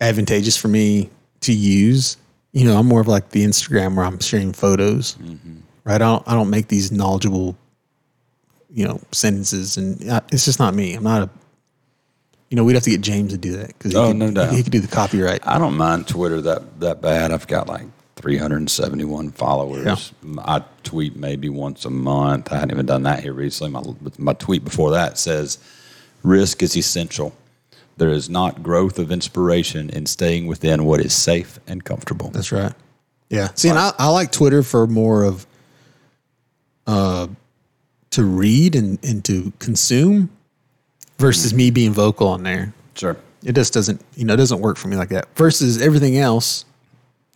advantageous 0.00 0.56
for 0.56 0.68
me 0.68 1.10
to 1.40 1.52
use. 1.52 2.16
You 2.52 2.64
know, 2.64 2.76
I'm 2.78 2.86
more 2.86 3.00
of 3.00 3.08
like 3.08 3.30
the 3.30 3.44
Instagram 3.44 3.96
where 3.96 4.04
I'm 4.04 4.18
sharing 4.18 4.52
photos, 4.52 5.14
mm-hmm. 5.16 5.58
right? 5.84 5.94
I 5.94 5.98
don't. 5.98 6.26
I 6.26 6.34
don't 6.34 6.50
make 6.50 6.68
these 6.68 6.90
knowledgeable, 6.90 7.56
you 8.72 8.86
know, 8.86 9.00
sentences, 9.12 9.76
and 9.76 10.10
I, 10.10 10.20
it's 10.32 10.44
just 10.44 10.58
not 10.58 10.74
me. 10.74 10.94
I'm 10.94 11.04
not 11.04 11.22
a. 11.22 11.30
You 12.48 12.56
know, 12.56 12.64
we'd 12.64 12.74
have 12.74 12.82
to 12.82 12.90
get 12.90 13.00
James 13.00 13.30
to 13.30 13.38
do 13.38 13.52
that 13.58 13.68
because 13.68 13.94
Oh, 13.94 14.06
he, 14.06 14.10
could- 14.10 14.18
no 14.18 14.30
doubt. 14.32 14.52
he 14.52 14.62
could 14.64 14.72
do 14.72 14.80
the 14.80 14.88
copyright. 14.88 15.46
I 15.46 15.58
don't 15.58 15.76
mind 15.76 16.08
Twitter 16.08 16.40
that 16.42 16.80
that 16.80 17.00
bad. 17.00 17.30
I've 17.30 17.46
got 17.46 17.68
like 17.68 17.86
371 18.16 19.30
followers. 19.30 20.12
I 20.38 20.64
tweet 20.82 21.14
maybe 21.14 21.48
once 21.48 21.84
a 21.84 21.90
month. 21.90 22.52
I 22.52 22.56
hadn't 22.56 22.72
even 22.72 22.86
done 22.86 23.04
that 23.04 23.22
here 23.22 23.32
recently. 23.32 23.70
My 23.70 24.10
my 24.18 24.32
tweet 24.32 24.64
before 24.64 24.90
that 24.90 25.18
says, 25.18 25.58
"Risk 26.24 26.64
is 26.64 26.76
essential. 26.76 27.32
There 28.00 28.10
is 28.10 28.28
not 28.28 28.62
growth 28.62 28.98
of 28.98 29.12
inspiration 29.12 29.90
in 29.90 30.06
staying 30.06 30.48
within 30.48 30.84
what 30.84 31.00
is 31.00 31.12
safe 31.12 31.60
and 31.68 31.84
comfortable." 31.84 32.30
That's 32.30 32.50
right. 32.50 32.72
Yeah. 33.28 33.50
See, 33.54 33.68
and 33.68 33.78
I, 33.78 33.92
I 33.98 34.08
like 34.08 34.32
Twitter 34.32 34.62
for 34.62 34.86
more 34.88 35.22
of 35.22 35.46
uh 36.86 37.28
to 38.10 38.24
read 38.24 38.74
and, 38.74 38.98
and 39.04 39.24
to 39.26 39.52
consume 39.60 40.30
versus 41.18 41.54
me 41.54 41.70
being 41.70 41.92
vocal 41.92 42.26
on 42.28 42.42
there. 42.42 42.72
Sure, 42.94 43.16
It 43.44 43.54
just 43.54 43.72
doesn't, 43.72 44.00
you 44.16 44.24
know, 44.24 44.34
it 44.34 44.38
doesn't 44.38 44.60
work 44.60 44.76
for 44.76 44.88
me 44.88 44.96
like 44.96 45.10
that. 45.10 45.28
Versus 45.36 45.80
everything 45.80 46.16
else, 46.16 46.64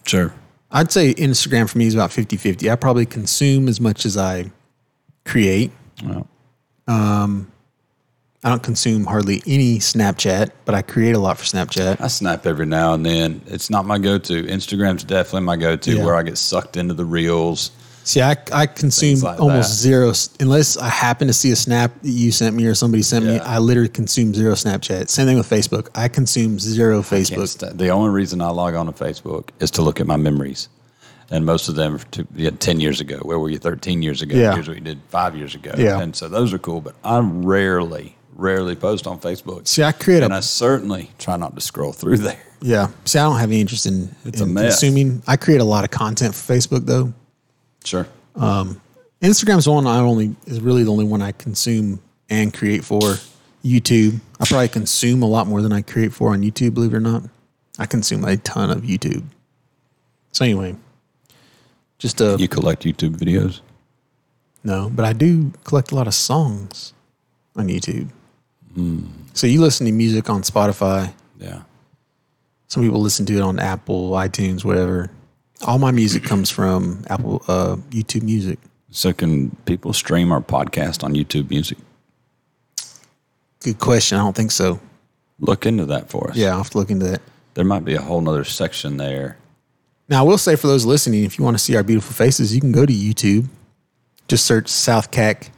sure. 0.05 0.35
I'd 0.73 0.91
say 0.91 1.15
Instagram 1.15 1.71
for 1.71 1.79
me 1.79 1.87
is 1.87 1.95
about 1.95 2.11
50 2.11 2.37
50. 2.37 2.71
I 2.71 2.77
probably 2.77 3.07
consume 3.07 3.69
as 3.69 3.81
much 3.81 4.05
as 4.05 4.17
I 4.17 4.51
create. 5.25 5.71
Well, 6.05 6.27
I 8.45 8.51
don't 8.51 8.63
consume 8.63 9.05
hardly 9.07 9.43
any 9.47 9.79
Snapchat, 9.79 10.51
but 10.67 10.75
I 10.75 10.83
create 10.83 11.15
a 11.17 11.19
lot 11.19 11.39
for 11.39 11.45
Snapchat. 11.45 12.01
I 12.01 12.09
snap 12.09 12.45
every 12.47 12.67
now 12.67 12.93
and 12.93 13.05
then. 13.05 13.41
It's 13.47 13.71
not 13.71 13.87
my 13.87 13.97
go-to. 13.99 14.43
Instagram's 14.45 15.03
definitely 15.03 15.47
my 15.47 15.57
go-to, 15.57 15.97
Yeah. 15.97 16.05
where 16.05 16.15
I 16.15 16.23
get 16.23 16.37
sucked 16.37 16.77
into 16.77 16.93
the 16.93 17.07
reels. 17.07 17.71
See, 18.07 18.21
I, 18.21 18.37
I 18.53 18.67
consume 18.67 19.21
like 19.21 19.41
almost 19.41 19.71
that. 19.71 19.77
zero 19.77 20.13
unless 20.41 20.77
I 20.77 20.91
happen 20.91 21.27
to 21.29 21.33
see 21.33 21.53
a 21.53 21.57
snap 21.57 21.91
that 22.03 22.11
you 22.11 22.33
sent 22.33 22.55
me 22.55 22.67
or 22.67 22.75
somebody 22.75 23.03
sent 23.03 23.25
me. 23.25 23.39
I 23.39 23.59
literally 23.61 23.89
consume 23.89 24.35
zero 24.35 24.53
Snapchat. 24.53 25.09
Same 25.09 25.25
thing 25.27 25.39
with 25.39 25.49
Facebook. 25.49 25.89
I 25.95 26.09
consume 26.09 26.59
zero 26.59 27.01
Facebook. 27.01 27.49
sta- 27.49 27.73
The 27.73 27.89
only 27.89 28.11
reason 28.11 28.43
I 28.43 28.51
log 28.51 28.75
on 28.75 28.85
to 28.85 28.93
Facebook 28.93 29.49
is 29.59 29.71
to 29.71 29.81
look 29.83 30.01
at 30.01 30.07
my 30.07 30.17
memories. 30.19 30.69
And 31.31 31.47
most 31.47 31.71
of 31.71 31.77
them 31.77 31.99
to, 32.11 32.27
yeah, 32.37 32.51
10 32.51 32.79
years 32.81 33.01
ago. 33.01 33.17
Where 33.23 33.39
were 33.39 33.49
you 33.49 33.57
13 33.59 34.03
years 34.03 34.21
ago? 34.21 34.37
Yeah. 34.37 34.53
Here's 34.53 34.69
what 34.69 34.77
you 34.77 34.83
did 34.85 35.01
five 35.09 35.35
years 35.35 35.55
ago. 35.55 35.73
Yeah. 35.79 35.99
And 35.99 36.15
so 36.15 36.29
those 36.29 36.53
are 36.53 36.59
cool, 36.59 36.83
but 36.83 36.95
I 37.03 37.21
rarely, 37.21 38.17
rarely 38.35 38.75
post 38.77 39.07
on 39.07 39.19
Facebook. 39.21 39.67
See, 39.67 39.83
I 39.83 39.93
create 39.93 40.23
and 40.23 40.33
a 40.33 40.37
I 40.37 40.41
certainly 40.41 41.11
try 41.19 41.37
not 41.37 41.55
to 41.55 41.61
scroll 41.61 41.93
through 41.93 42.19
there. 42.19 42.39
yeah. 42.61 42.89
See, 43.05 43.19
I 43.19 43.23
don't 43.25 43.39
have 43.39 43.51
any 43.51 43.61
interest 43.61 43.87
in, 43.87 44.15
It's 44.25 44.41
a 44.41 44.47
mess. 44.47 44.81
consuming. 44.81 45.23
I 45.27 45.37
create 45.37 45.61
a 45.61 45.65
lot 45.65 45.85
of 45.85 45.91
content 45.91 46.35
for 46.35 46.53
Facebook 46.53 46.87
though. 46.87 47.13
Sure. 47.85 48.07
Um, 48.37 48.81
Instagram's 49.23 49.65
the 49.67 49.73
one 49.73 49.87
I 49.87 49.99
only 50.01 50.35
is 50.47 50.61
really 50.61 50.83
the 50.85 50.91
only 50.91 51.05
one 51.05 51.23
I 51.23 51.33
consume 51.33 52.01
and 52.29 52.53
create 52.53 52.85
for. 52.85 53.01
YouTube, 53.65 54.21
I 54.39 54.45
probably 54.45 54.69
consume 54.69 55.23
a 55.23 55.27
lot 55.27 55.47
more 55.47 55.63
than 55.63 55.73
I 55.73 55.81
create 55.81 56.13
for 56.13 56.35
on 56.35 56.43
YouTube. 56.43 56.75
Believe 56.75 56.93
it 56.93 56.97
or 56.99 57.01
not, 57.01 57.23
I 57.79 57.87
consume 57.87 58.23
a 58.25 58.37
ton 58.37 58.69
of 58.71 58.83
YouTube. 58.83 59.23
So 60.33 60.45
anyway, 60.45 60.77
Just 61.99 62.21
a 62.21 62.37
You 62.39 62.47
collect 62.47 62.83
YouTube 62.85 63.17
videos. 63.17 63.61
no, 64.65 64.91
but 64.95 65.07
I 65.07 65.15
do 65.15 65.51
collect 65.65 65.93
a 65.93 65.95
lot 65.95 66.07
of 66.07 66.13
songs 66.13 66.93
on 67.57 67.69
YouTube. 67.69 68.11
So 69.35 69.47
you 69.47 69.61
listen 69.61 69.87
to 69.87 69.93
music 69.93 70.29
on 70.31 70.43
Spotify. 70.43 71.13
Yeah. 71.39 71.63
Some 72.69 72.83
people 72.83 73.01
listen 73.01 73.27
to 73.27 73.37
it 73.37 73.41
on 73.41 73.59
Apple, 73.59 74.11
iTunes, 74.13 74.65
whatever. 74.65 75.11
All 75.67 75.79
my 75.79 75.91
music 75.91 76.25
comes 76.31 76.51
from 76.51 77.05
Apple, 77.09 77.43
uh, 77.49 77.77
YouTube 77.91 78.23
Music. 78.23 78.59
So 78.91 79.13
can 79.13 79.51
people 79.65 79.93
stream 79.93 80.33
our 80.33 80.41
podcast 80.41 81.03
on 81.03 81.15
YouTube 81.15 81.51
Music? 81.51 81.79
Good 83.61 83.79
question. 83.79 84.19
I 84.19 84.23
don't 84.23 84.37
think 84.37 84.51
so. 84.51 84.81
Look 85.41 85.67
into 85.67 85.87
that 85.87 86.11
for 86.11 86.31
us. 86.31 86.37
Yeah, 86.37 86.51
I'll 86.51 86.59
have 86.59 86.71
to 86.71 86.79
look 86.79 86.91
into 86.91 87.07
that. 87.07 87.23
There 87.55 87.65
might 87.65 87.85
be 87.85 87.95
a 87.95 88.01
whole 88.01 88.21
nother 88.21 88.45
section 88.45 88.97
there. 88.97 89.37
Now, 90.09 90.21
I 90.21 90.23
will 90.23 90.39
say 90.39 90.55
for 90.57 90.67
those 90.67 90.85
listening, 90.85 91.25
if 91.25 91.39
you 91.39 91.45
want 91.45 91.57
to 91.57 91.63
see 91.63 91.77
our 91.77 91.83
beautiful 91.83 92.13
faces, 92.13 92.55
you 92.55 92.61
can 92.61 92.73
go 92.73 92.85
to 92.85 92.93
YouTube. 92.93 93.49
Just 94.29 94.45
search 94.47 94.67
SouthCack 94.67 95.49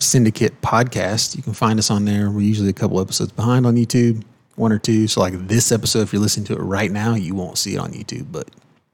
Syndicate 0.00 0.60
Podcast. 0.62 1.36
You 1.36 1.42
can 1.42 1.52
find 1.54 1.78
us 1.78 1.90
on 1.90 2.04
there. 2.04 2.30
We're 2.30 2.40
usually 2.42 2.68
a 2.70 2.72
couple 2.74 3.00
episodes 3.00 3.32
behind 3.32 3.66
on 3.66 3.74
YouTube, 3.76 4.22
one 4.56 4.72
or 4.72 4.78
two. 4.78 5.08
So, 5.08 5.20
like 5.20 5.34
this 5.48 5.72
episode, 5.72 6.00
if 6.02 6.12
you're 6.12 6.22
listening 6.22 6.46
to 6.46 6.52
it 6.54 6.60
right 6.60 6.90
now, 6.90 7.14
you 7.14 7.34
won't 7.34 7.58
see 7.58 7.74
it 7.74 7.78
on 7.78 7.92
YouTube, 7.92 8.30
but 8.30 8.48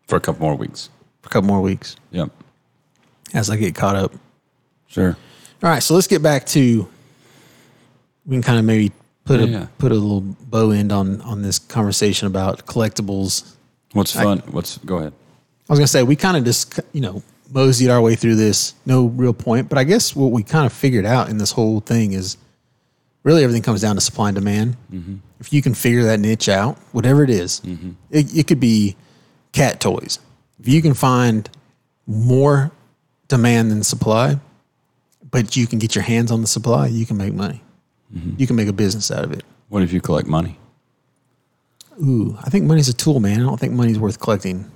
For 0.08 0.16
a 0.16 0.20
couple 0.20 0.42
more 0.46 0.54
weeks. 0.56 0.88
for 1.22 1.28
a 1.28 1.30
couple 1.30 1.48
more 1.48 1.60
weeks 1.60 1.96
Yep. 2.10 2.30
as 3.34 3.50
I 3.50 3.56
get 3.56 3.74
caught 3.74 3.96
up. 3.96 4.12
Sure. 4.86 5.16
All 5.62 5.70
right, 5.70 5.82
so 5.82 5.94
let's 5.94 6.06
get 6.06 6.22
back 6.22 6.46
to. 6.46 6.88
We 8.26 8.36
can 8.36 8.42
kind 8.42 8.58
of 8.58 8.64
maybe 8.64 8.92
put 9.24 9.40
a 9.40 9.46
Yeah, 9.46 9.58
yeah. 9.60 9.66
put 9.78 9.92
a 9.92 9.94
little 9.96 10.20
bow 10.20 10.70
end 10.70 10.92
on 10.92 11.20
on 11.22 11.42
this 11.42 11.58
conversation 11.58 12.26
about 12.26 12.64
collectibles 12.66 13.54
What's 13.92 14.12
fun? 14.12 14.38
What's 14.50 14.78
go 14.78 14.96
ahead. 14.98 15.12
I 15.68 15.72
was 15.72 15.78
gonna 15.78 15.86
say 15.86 16.02
we 16.02 16.16
kind 16.16 16.36
of 16.36 16.44
just 16.44 16.80
you 16.92 17.00
know 17.00 17.22
moseyed 17.50 17.90
our 17.90 18.00
way 18.00 18.14
through 18.14 18.36
this, 18.36 18.74
no 18.86 19.06
real 19.06 19.32
point. 19.32 19.68
But 19.68 19.78
I 19.78 19.84
guess 19.84 20.14
what 20.16 20.32
we 20.32 20.42
kind 20.42 20.66
of 20.66 20.72
figured 20.72 21.06
out 21.06 21.28
in 21.28 21.38
this 21.38 21.52
whole 21.52 21.80
thing 21.80 22.12
is 22.12 22.36
really 23.22 23.42
everything 23.44 23.62
comes 23.62 23.80
down 23.80 23.94
to 23.96 24.00
supply 24.00 24.28
and 24.28 24.34
demand. 24.34 24.76
Mm-hmm. 24.92 25.16
If 25.40 25.52
you 25.52 25.62
can 25.62 25.74
figure 25.74 26.04
that 26.04 26.20
niche 26.20 26.48
out, 26.48 26.78
whatever 26.92 27.22
it 27.22 27.30
is, 27.30 27.60
mm-hmm. 27.60 27.92
it, 28.10 28.36
it 28.36 28.46
could 28.46 28.60
be 28.60 28.96
cat 29.52 29.80
toys. 29.80 30.18
If 30.60 30.68
you 30.68 30.80
can 30.82 30.94
find 30.94 31.48
more 32.06 32.70
demand 33.28 33.70
than 33.70 33.82
supply, 33.82 34.38
but 35.30 35.56
you 35.56 35.66
can 35.66 35.78
get 35.78 35.94
your 35.94 36.04
hands 36.04 36.30
on 36.30 36.40
the 36.40 36.46
supply, 36.46 36.86
you 36.86 37.06
can 37.06 37.16
make 37.16 37.34
money. 37.34 37.62
Mm-hmm. 38.14 38.34
You 38.38 38.46
can 38.46 38.56
make 38.56 38.68
a 38.68 38.72
business 38.72 39.10
out 39.10 39.24
of 39.24 39.32
it. 39.32 39.42
What 39.68 39.82
if 39.82 39.92
you 39.92 40.00
collect 40.00 40.28
money? 40.28 40.58
Ooh, 42.02 42.36
I 42.42 42.50
think 42.50 42.64
money's 42.64 42.88
a 42.88 42.92
tool, 42.92 43.20
man. 43.20 43.40
I 43.40 43.44
don't 43.44 43.58
think 43.58 43.72
money's 43.72 43.98
worth 43.98 44.18
collecting. 44.20 44.70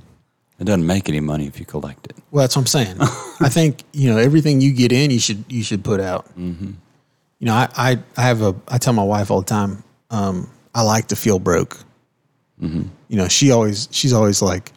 It 0.59 0.65
doesn't 0.65 0.87
make 0.87 1.09
any 1.09 1.21
money 1.21 1.47
if 1.47 1.61
you 1.61 1.67
collect 1.67 2.07
it. 2.07 2.17
Well, 2.31 2.43
that's 2.43 2.57
what 2.57 2.63
I'm 2.63 2.67
saying. 2.67 2.97
I 3.41 3.49
think 3.49 3.85
you 3.93 4.11
know 4.11 4.19
everything 4.19 4.61
you 4.61 4.73
get 4.73 4.93
in, 4.93 5.11
you 5.11 5.21
should 5.21 5.45
you 5.49 5.63
should 5.63 5.85
put 5.85 6.01
out. 6.01 6.27
Mm-hmm. 6.37 6.73
You 7.39 7.47
know, 7.47 7.55
I, 7.55 7.69
I 7.77 7.99
I 8.17 8.23
have 8.23 8.43
a 8.43 8.55
I 8.67 8.79
tell 8.79 8.93
my 8.93 9.05
wife 9.05 9.31
all 9.31 9.41
the 9.41 9.47
time. 9.47 9.85
Um, 10.11 10.51
I 10.75 10.83
like 10.83 11.09
to 11.09 11.17
feel 11.17 11.39
broke. 11.39 11.79
Mm-hmm. 12.61 12.89
You 13.09 13.17
know, 13.17 13.29
she 13.29 13.53
always 13.53 13.89
she's 13.93 14.13
always 14.13 14.43
like, 14.43 14.73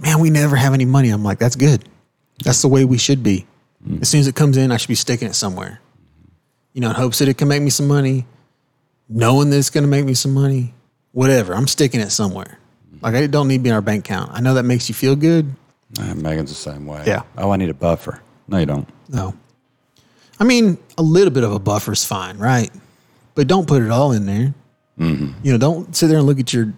"Man, 0.00 0.18
we 0.20 0.30
never 0.30 0.56
have 0.56 0.72
any 0.72 0.86
money." 0.86 1.10
I'm 1.10 1.24
like, 1.24 1.38
"That's 1.38 1.56
good. 1.56 1.86
That's 2.42 2.62
the 2.62 2.68
way 2.68 2.86
we 2.86 2.96
should 2.96 3.22
be." 3.22 3.46
Mm-hmm. 3.86 4.02
As 4.02 4.08
soon 4.08 4.20
as 4.20 4.28
it 4.28 4.34
comes 4.34 4.56
in, 4.56 4.72
I 4.72 4.78
should 4.78 4.88
be 4.88 4.94
sticking 4.94 5.28
it 5.28 5.34
somewhere. 5.34 5.80
You 6.72 6.80
know, 6.80 6.88
in 6.88 6.96
hopes 6.96 7.18
that 7.18 7.28
it 7.28 7.36
can 7.36 7.48
make 7.48 7.62
me 7.62 7.70
some 7.70 7.86
money, 7.86 8.26
knowing 9.08 9.50
that 9.50 9.58
it's 9.58 9.70
going 9.70 9.84
to 9.84 9.88
make 9.88 10.04
me 10.04 10.14
some 10.14 10.32
money. 10.32 10.74
Whatever, 11.12 11.54
I'm 11.54 11.66
sticking 11.66 12.00
it 12.00 12.10
somewhere. 12.10 12.58
Like 13.00 13.14
it 13.14 13.30
don't 13.30 13.48
need 13.48 13.58
to 13.58 13.62
be 13.62 13.68
in 13.68 13.74
our 13.74 13.80
bank 13.80 14.04
account. 14.04 14.30
I 14.32 14.40
know 14.40 14.54
that 14.54 14.64
makes 14.64 14.88
you 14.88 14.94
feel 14.94 15.16
good. 15.16 15.54
Uh, 15.98 16.14
Megan's 16.14 16.50
the 16.50 16.56
same 16.56 16.86
way. 16.86 17.02
Yeah. 17.06 17.22
Oh, 17.36 17.50
I 17.50 17.56
need 17.56 17.70
a 17.70 17.74
buffer. 17.74 18.20
No, 18.48 18.58
you 18.58 18.66
don't. 18.66 18.88
No. 19.08 19.34
I 20.40 20.44
mean, 20.44 20.78
a 20.96 21.02
little 21.02 21.32
bit 21.32 21.44
of 21.44 21.52
a 21.52 21.58
buffer's 21.58 22.04
fine, 22.04 22.38
right? 22.38 22.70
But 23.34 23.46
don't 23.46 23.66
put 23.66 23.82
it 23.82 23.90
all 23.90 24.12
in 24.12 24.26
there. 24.26 24.54
You 24.98 25.32
know, 25.44 25.58
don't 25.58 25.94
sit 25.94 26.08
there 26.08 26.18
and 26.18 26.26
look 26.26 26.40
at 26.40 26.52
your 26.52 26.72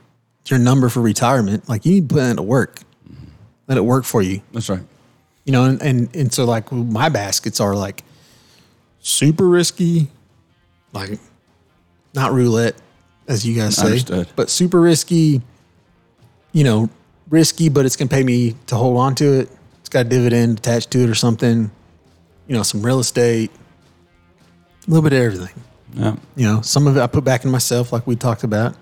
your 0.47 0.59
number 0.59 0.89
for 0.91 1.01
retirement. 1.01 1.69
Like 1.69 1.87
you 1.87 1.93
need 1.93 2.09
to 2.11 2.15
put 2.15 2.21
that 2.21 2.37
to 2.37 2.43
work. 2.43 2.81
Let 3.67 3.79
it 3.79 3.83
work 3.85 4.05
for 4.05 4.21
you. 4.21 4.43
That's 4.53 4.69
right. 4.69 4.83
You 5.47 5.53
know, 5.53 5.65
and 5.65 5.81
and, 5.81 6.15
and 6.15 6.33
so 6.33 6.45
like 6.45 6.71
my 6.71 7.09
baskets 7.09 7.61
are 7.61 7.75
like 7.75 8.05
super 9.01 9.49
risky, 9.49 10.09
like 10.93 11.19
not 12.13 12.33
roulette, 12.33 12.75
as 13.27 13.47
you 13.47 13.55
guys 13.55 13.77
say, 13.77 13.87
Understood. 13.87 14.29
but 14.37 14.51
super 14.51 14.81
risky. 14.81 15.41
You 16.53 16.65
know, 16.65 16.89
risky, 17.29 17.69
but 17.69 17.87
it's 17.87 17.97
gonna 17.97 18.09
pay 18.09 18.23
me 18.23 18.55
to 18.67 18.77
hold 18.77 18.99
on 18.99 19.15
to 19.17 19.41
it. 19.41 19.49
It's 19.81 19.89
got 19.89 20.07
a 20.07 20.09
dividend 20.09 20.59
attached 20.59 20.91
to 20.93 21.01
it 21.01 21.09
or 21.09 21.15
something. 21.15 21.71
You 22.47 22.57
know, 22.57 22.63
some 22.63 22.83
real 22.83 22.99
estate, 22.99 23.51
a 24.87 24.91
little 24.91 25.03
bit 25.03 25.13
of 25.13 25.21
everything. 25.21 25.55
Yeah. 25.95 26.17
You 26.37 26.47
know, 26.47 26.61
some 26.63 26.87
of 26.87 26.97
it 26.97 27.01
I 27.01 27.07
put 27.07 27.25
back 27.25 27.45
in 27.45 27.51
myself, 27.51 27.93
like 27.93 28.07
we 28.07 28.17
talked 28.17 28.43
about. 28.45 28.75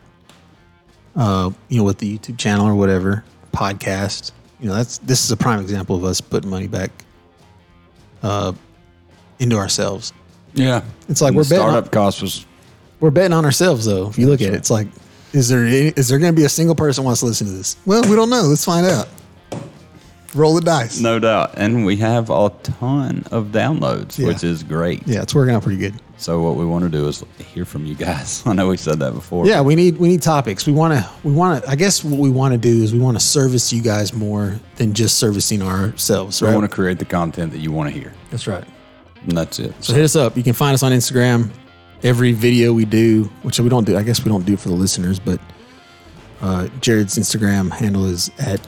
Uh, 1.16 1.50
you 1.68 1.78
know, 1.78 1.84
with 1.84 1.98
the 1.98 2.16
YouTube 2.18 2.38
channel 2.38 2.66
or 2.66 2.74
whatever 2.74 3.24
podcast. 3.52 4.30
You 4.60 4.68
know, 4.68 4.74
that's 4.74 4.98
this 4.98 5.24
is 5.24 5.30
a 5.30 5.36
prime 5.36 5.60
example 5.60 5.96
of 5.96 6.04
us 6.04 6.20
putting 6.20 6.48
money 6.48 6.68
back 6.68 6.90
uh, 8.22 8.52
into 9.38 9.56
ourselves. 9.56 10.12
Yeah. 10.54 10.82
It's 11.08 11.20
like 11.20 11.30
And 11.30 11.36
we're 11.36 11.42
betting 11.44 11.58
on- 11.60 11.70
startup 11.70 11.92
cost 11.92 12.22
was 12.22 12.46
We're 13.00 13.10
betting 13.10 13.32
on 13.32 13.44
ourselves, 13.44 13.84
though. 13.84 14.08
If 14.08 14.18
you 14.18 14.26
look 14.28 14.40
at 14.40 14.48
it, 14.48 14.54
it's 14.54 14.70
like, 14.70 14.86
is 15.32 15.48
there 15.48 15.64
any, 15.64 15.88
is 15.96 16.08
there 16.08 16.18
going 16.18 16.32
to 16.34 16.36
be 16.36 16.44
a 16.44 16.48
single 16.48 16.74
person 16.74 17.04
wants 17.04 17.20
to 17.20 17.26
listen 17.26 17.46
to 17.46 17.52
this? 17.52 17.76
Well, 17.86 18.02
we 18.08 18.16
don't 18.16 18.30
know. 18.30 18.42
Let's 18.42 18.64
find 18.64 18.86
out. 18.86 19.08
Roll 20.34 20.54
the 20.54 20.60
dice. 20.60 21.00
no 21.00 21.18
doubt, 21.18 21.54
and 21.56 21.86
we 21.86 21.96
have 21.96 22.28
a 22.28 22.50
ton 22.62 23.24
of 23.30 23.46
downloads, 23.46 24.18
Yeah. 24.18 24.26
which 24.26 24.44
is 24.44 24.62
great. 24.62 25.02
Yeah, 25.08 25.22
it's 25.22 25.34
working 25.34 25.54
out 25.54 25.62
pretty 25.62 25.78
good. 25.78 25.94
So 26.18 26.42
what 26.42 26.56
we 26.56 26.66
want 26.66 26.84
to 26.84 26.90
do 26.90 27.08
is 27.08 27.24
hear 27.54 27.64
from 27.64 27.86
you 27.86 27.94
guys. 27.94 28.42
I 28.46 28.52
know 28.52 28.68
we 28.68 28.76
said 28.76 28.98
that 28.98 29.14
before. 29.14 29.46
Yeah, 29.46 29.62
we 29.62 29.74
need 29.74 29.96
we 29.96 30.06
need 30.08 30.20
topics. 30.20 30.66
We 30.66 30.74
want 30.74 30.92
to 30.92 31.08
we 31.24 31.32
want 31.32 31.64
to. 31.64 31.70
I 31.70 31.76
guess 31.76 32.04
what 32.04 32.20
we 32.20 32.28
want 32.28 32.52
to 32.52 32.58
do 32.58 32.82
is 32.82 32.92
we 32.92 32.98
want 32.98 33.18
to 33.18 33.24
service 33.24 33.72
you 33.72 33.80
guys 33.80 34.12
more 34.12 34.60
than 34.76 34.92
just 34.92 35.18
servicing 35.18 35.62
ourselves. 35.62 36.42
We 36.42 36.48
Right? 36.48 36.54
want 36.54 36.68
to 36.70 36.74
create 36.74 36.98
the 36.98 37.06
content 37.06 37.50
that 37.52 37.60
you 37.60 37.72
want 37.72 37.90
to 37.92 37.98
hear, 37.98 38.12
That's 38.30 38.46
right. 38.46 38.64
and 39.22 39.32
that's 39.36 39.58
it. 39.58 39.72
So 39.82 39.94
hit 39.94 40.04
us 40.04 40.14
up. 40.14 40.36
You 40.36 40.42
can 40.42 40.52
find 40.52 40.74
us 40.74 40.82
on 40.82 40.92
Instagram. 40.92 41.50
Every 42.02 42.32
video 42.32 42.72
we 42.72 42.84
do, 42.84 43.24
which 43.42 43.58
we 43.58 43.68
don't 43.68 43.84
do, 43.84 43.96
I 43.96 44.02
guess 44.02 44.24
we 44.24 44.28
don't 44.30 44.46
do 44.46 44.56
for 44.56 44.68
the 44.68 44.74
listeners, 44.74 45.18
but 45.18 45.40
uh, 46.40 46.68
Jared's 46.80 47.18
Instagram 47.18 47.70
handle 47.70 48.04
is 48.04 48.30
at 48.38 48.66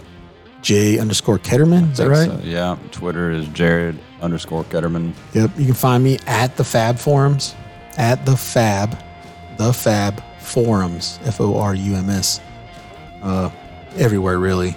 J 0.63 0.99
underscore 0.99 1.39
Ketterman. 1.39 1.93
Is 1.93 1.99
that 1.99 2.09
right? 2.09 2.29
So, 2.29 2.41
yeah. 2.43 2.77
Twitter 2.91 3.31
is 3.31 3.47
Jared 3.49 3.99
underscore 4.21 4.65
Ketterman. 4.65 5.15
Yep. 5.33 5.53
You 5.57 5.67
can 5.67 5.75
find 5.75 6.03
me 6.03 6.19
at 6.27 6.57
the 6.57 6.65
Fab 6.65 6.99
Forums, 6.99 7.55
at 7.97 8.27
the 8.27 8.37
Fab, 8.37 8.99
the 9.59 9.73
Fab 9.73 10.23
Forums, 10.41 11.21
F 11.25 11.41
O 11.41 11.57
R 11.57 11.75
U 11.75 11.95
M 11.95 12.11
S. 12.11 12.41
Uh, 13.23 13.51
everywhere, 13.97 14.39
really. 14.39 14.75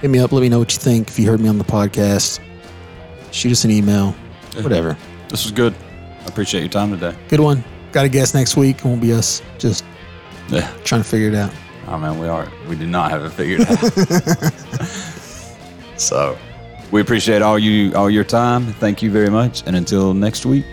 Hit 0.00 0.10
me 0.10 0.20
up. 0.20 0.32
Let 0.32 0.40
me 0.40 0.48
know 0.48 0.60
what 0.60 0.72
you 0.72 0.78
think. 0.78 1.08
If 1.08 1.18
you 1.18 1.26
heard 1.28 1.40
me 1.40 1.48
on 1.48 1.58
the 1.58 1.64
podcast, 1.64 2.40
shoot 3.32 3.52
us 3.52 3.64
an 3.64 3.70
email. 3.70 4.12
Whatever. 4.62 4.96
This 5.28 5.44
was 5.44 5.52
good. 5.52 5.74
I 6.22 6.26
appreciate 6.26 6.60
your 6.60 6.70
time 6.70 6.90
today. 6.90 7.14
Good 7.28 7.40
one. 7.40 7.64
Got 7.92 8.06
a 8.06 8.08
guest 8.08 8.34
next 8.34 8.56
week. 8.56 8.78
It 8.78 8.84
won't 8.84 9.00
be 9.00 9.12
us. 9.12 9.42
Just 9.58 9.84
Yeah. 10.48 10.70
trying 10.84 11.02
to 11.02 11.08
figure 11.08 11.28
it 11.28 11.34
out. 11.34 11.52
Oh 11.88 11.98
man, 11.98 12.18
we 12.18 12.28
are. 12.28 12.48
We 12.68 12.76
do 12.76 12.86
not 12.86 13.10
have 13.10 13.24
it 13.24 13.30
figured 13.30 13.62
out. 13.62 13.78
so, 15.96 16.38
we 16.92 17.00
appreciate 17.00 17.42
all 17.42 17.58
you 17.58 17.92
all 17.94 18.10
your 18.10 18.24
time. 18.24 18.66
Thank 18.74 19.02
you 19.02 19.10
very 19.10 19.30
much, 19.30 19.62
and 19.66 19.74
until 19.76 20.14
next 20.14 20.46
week. 20.46 20.64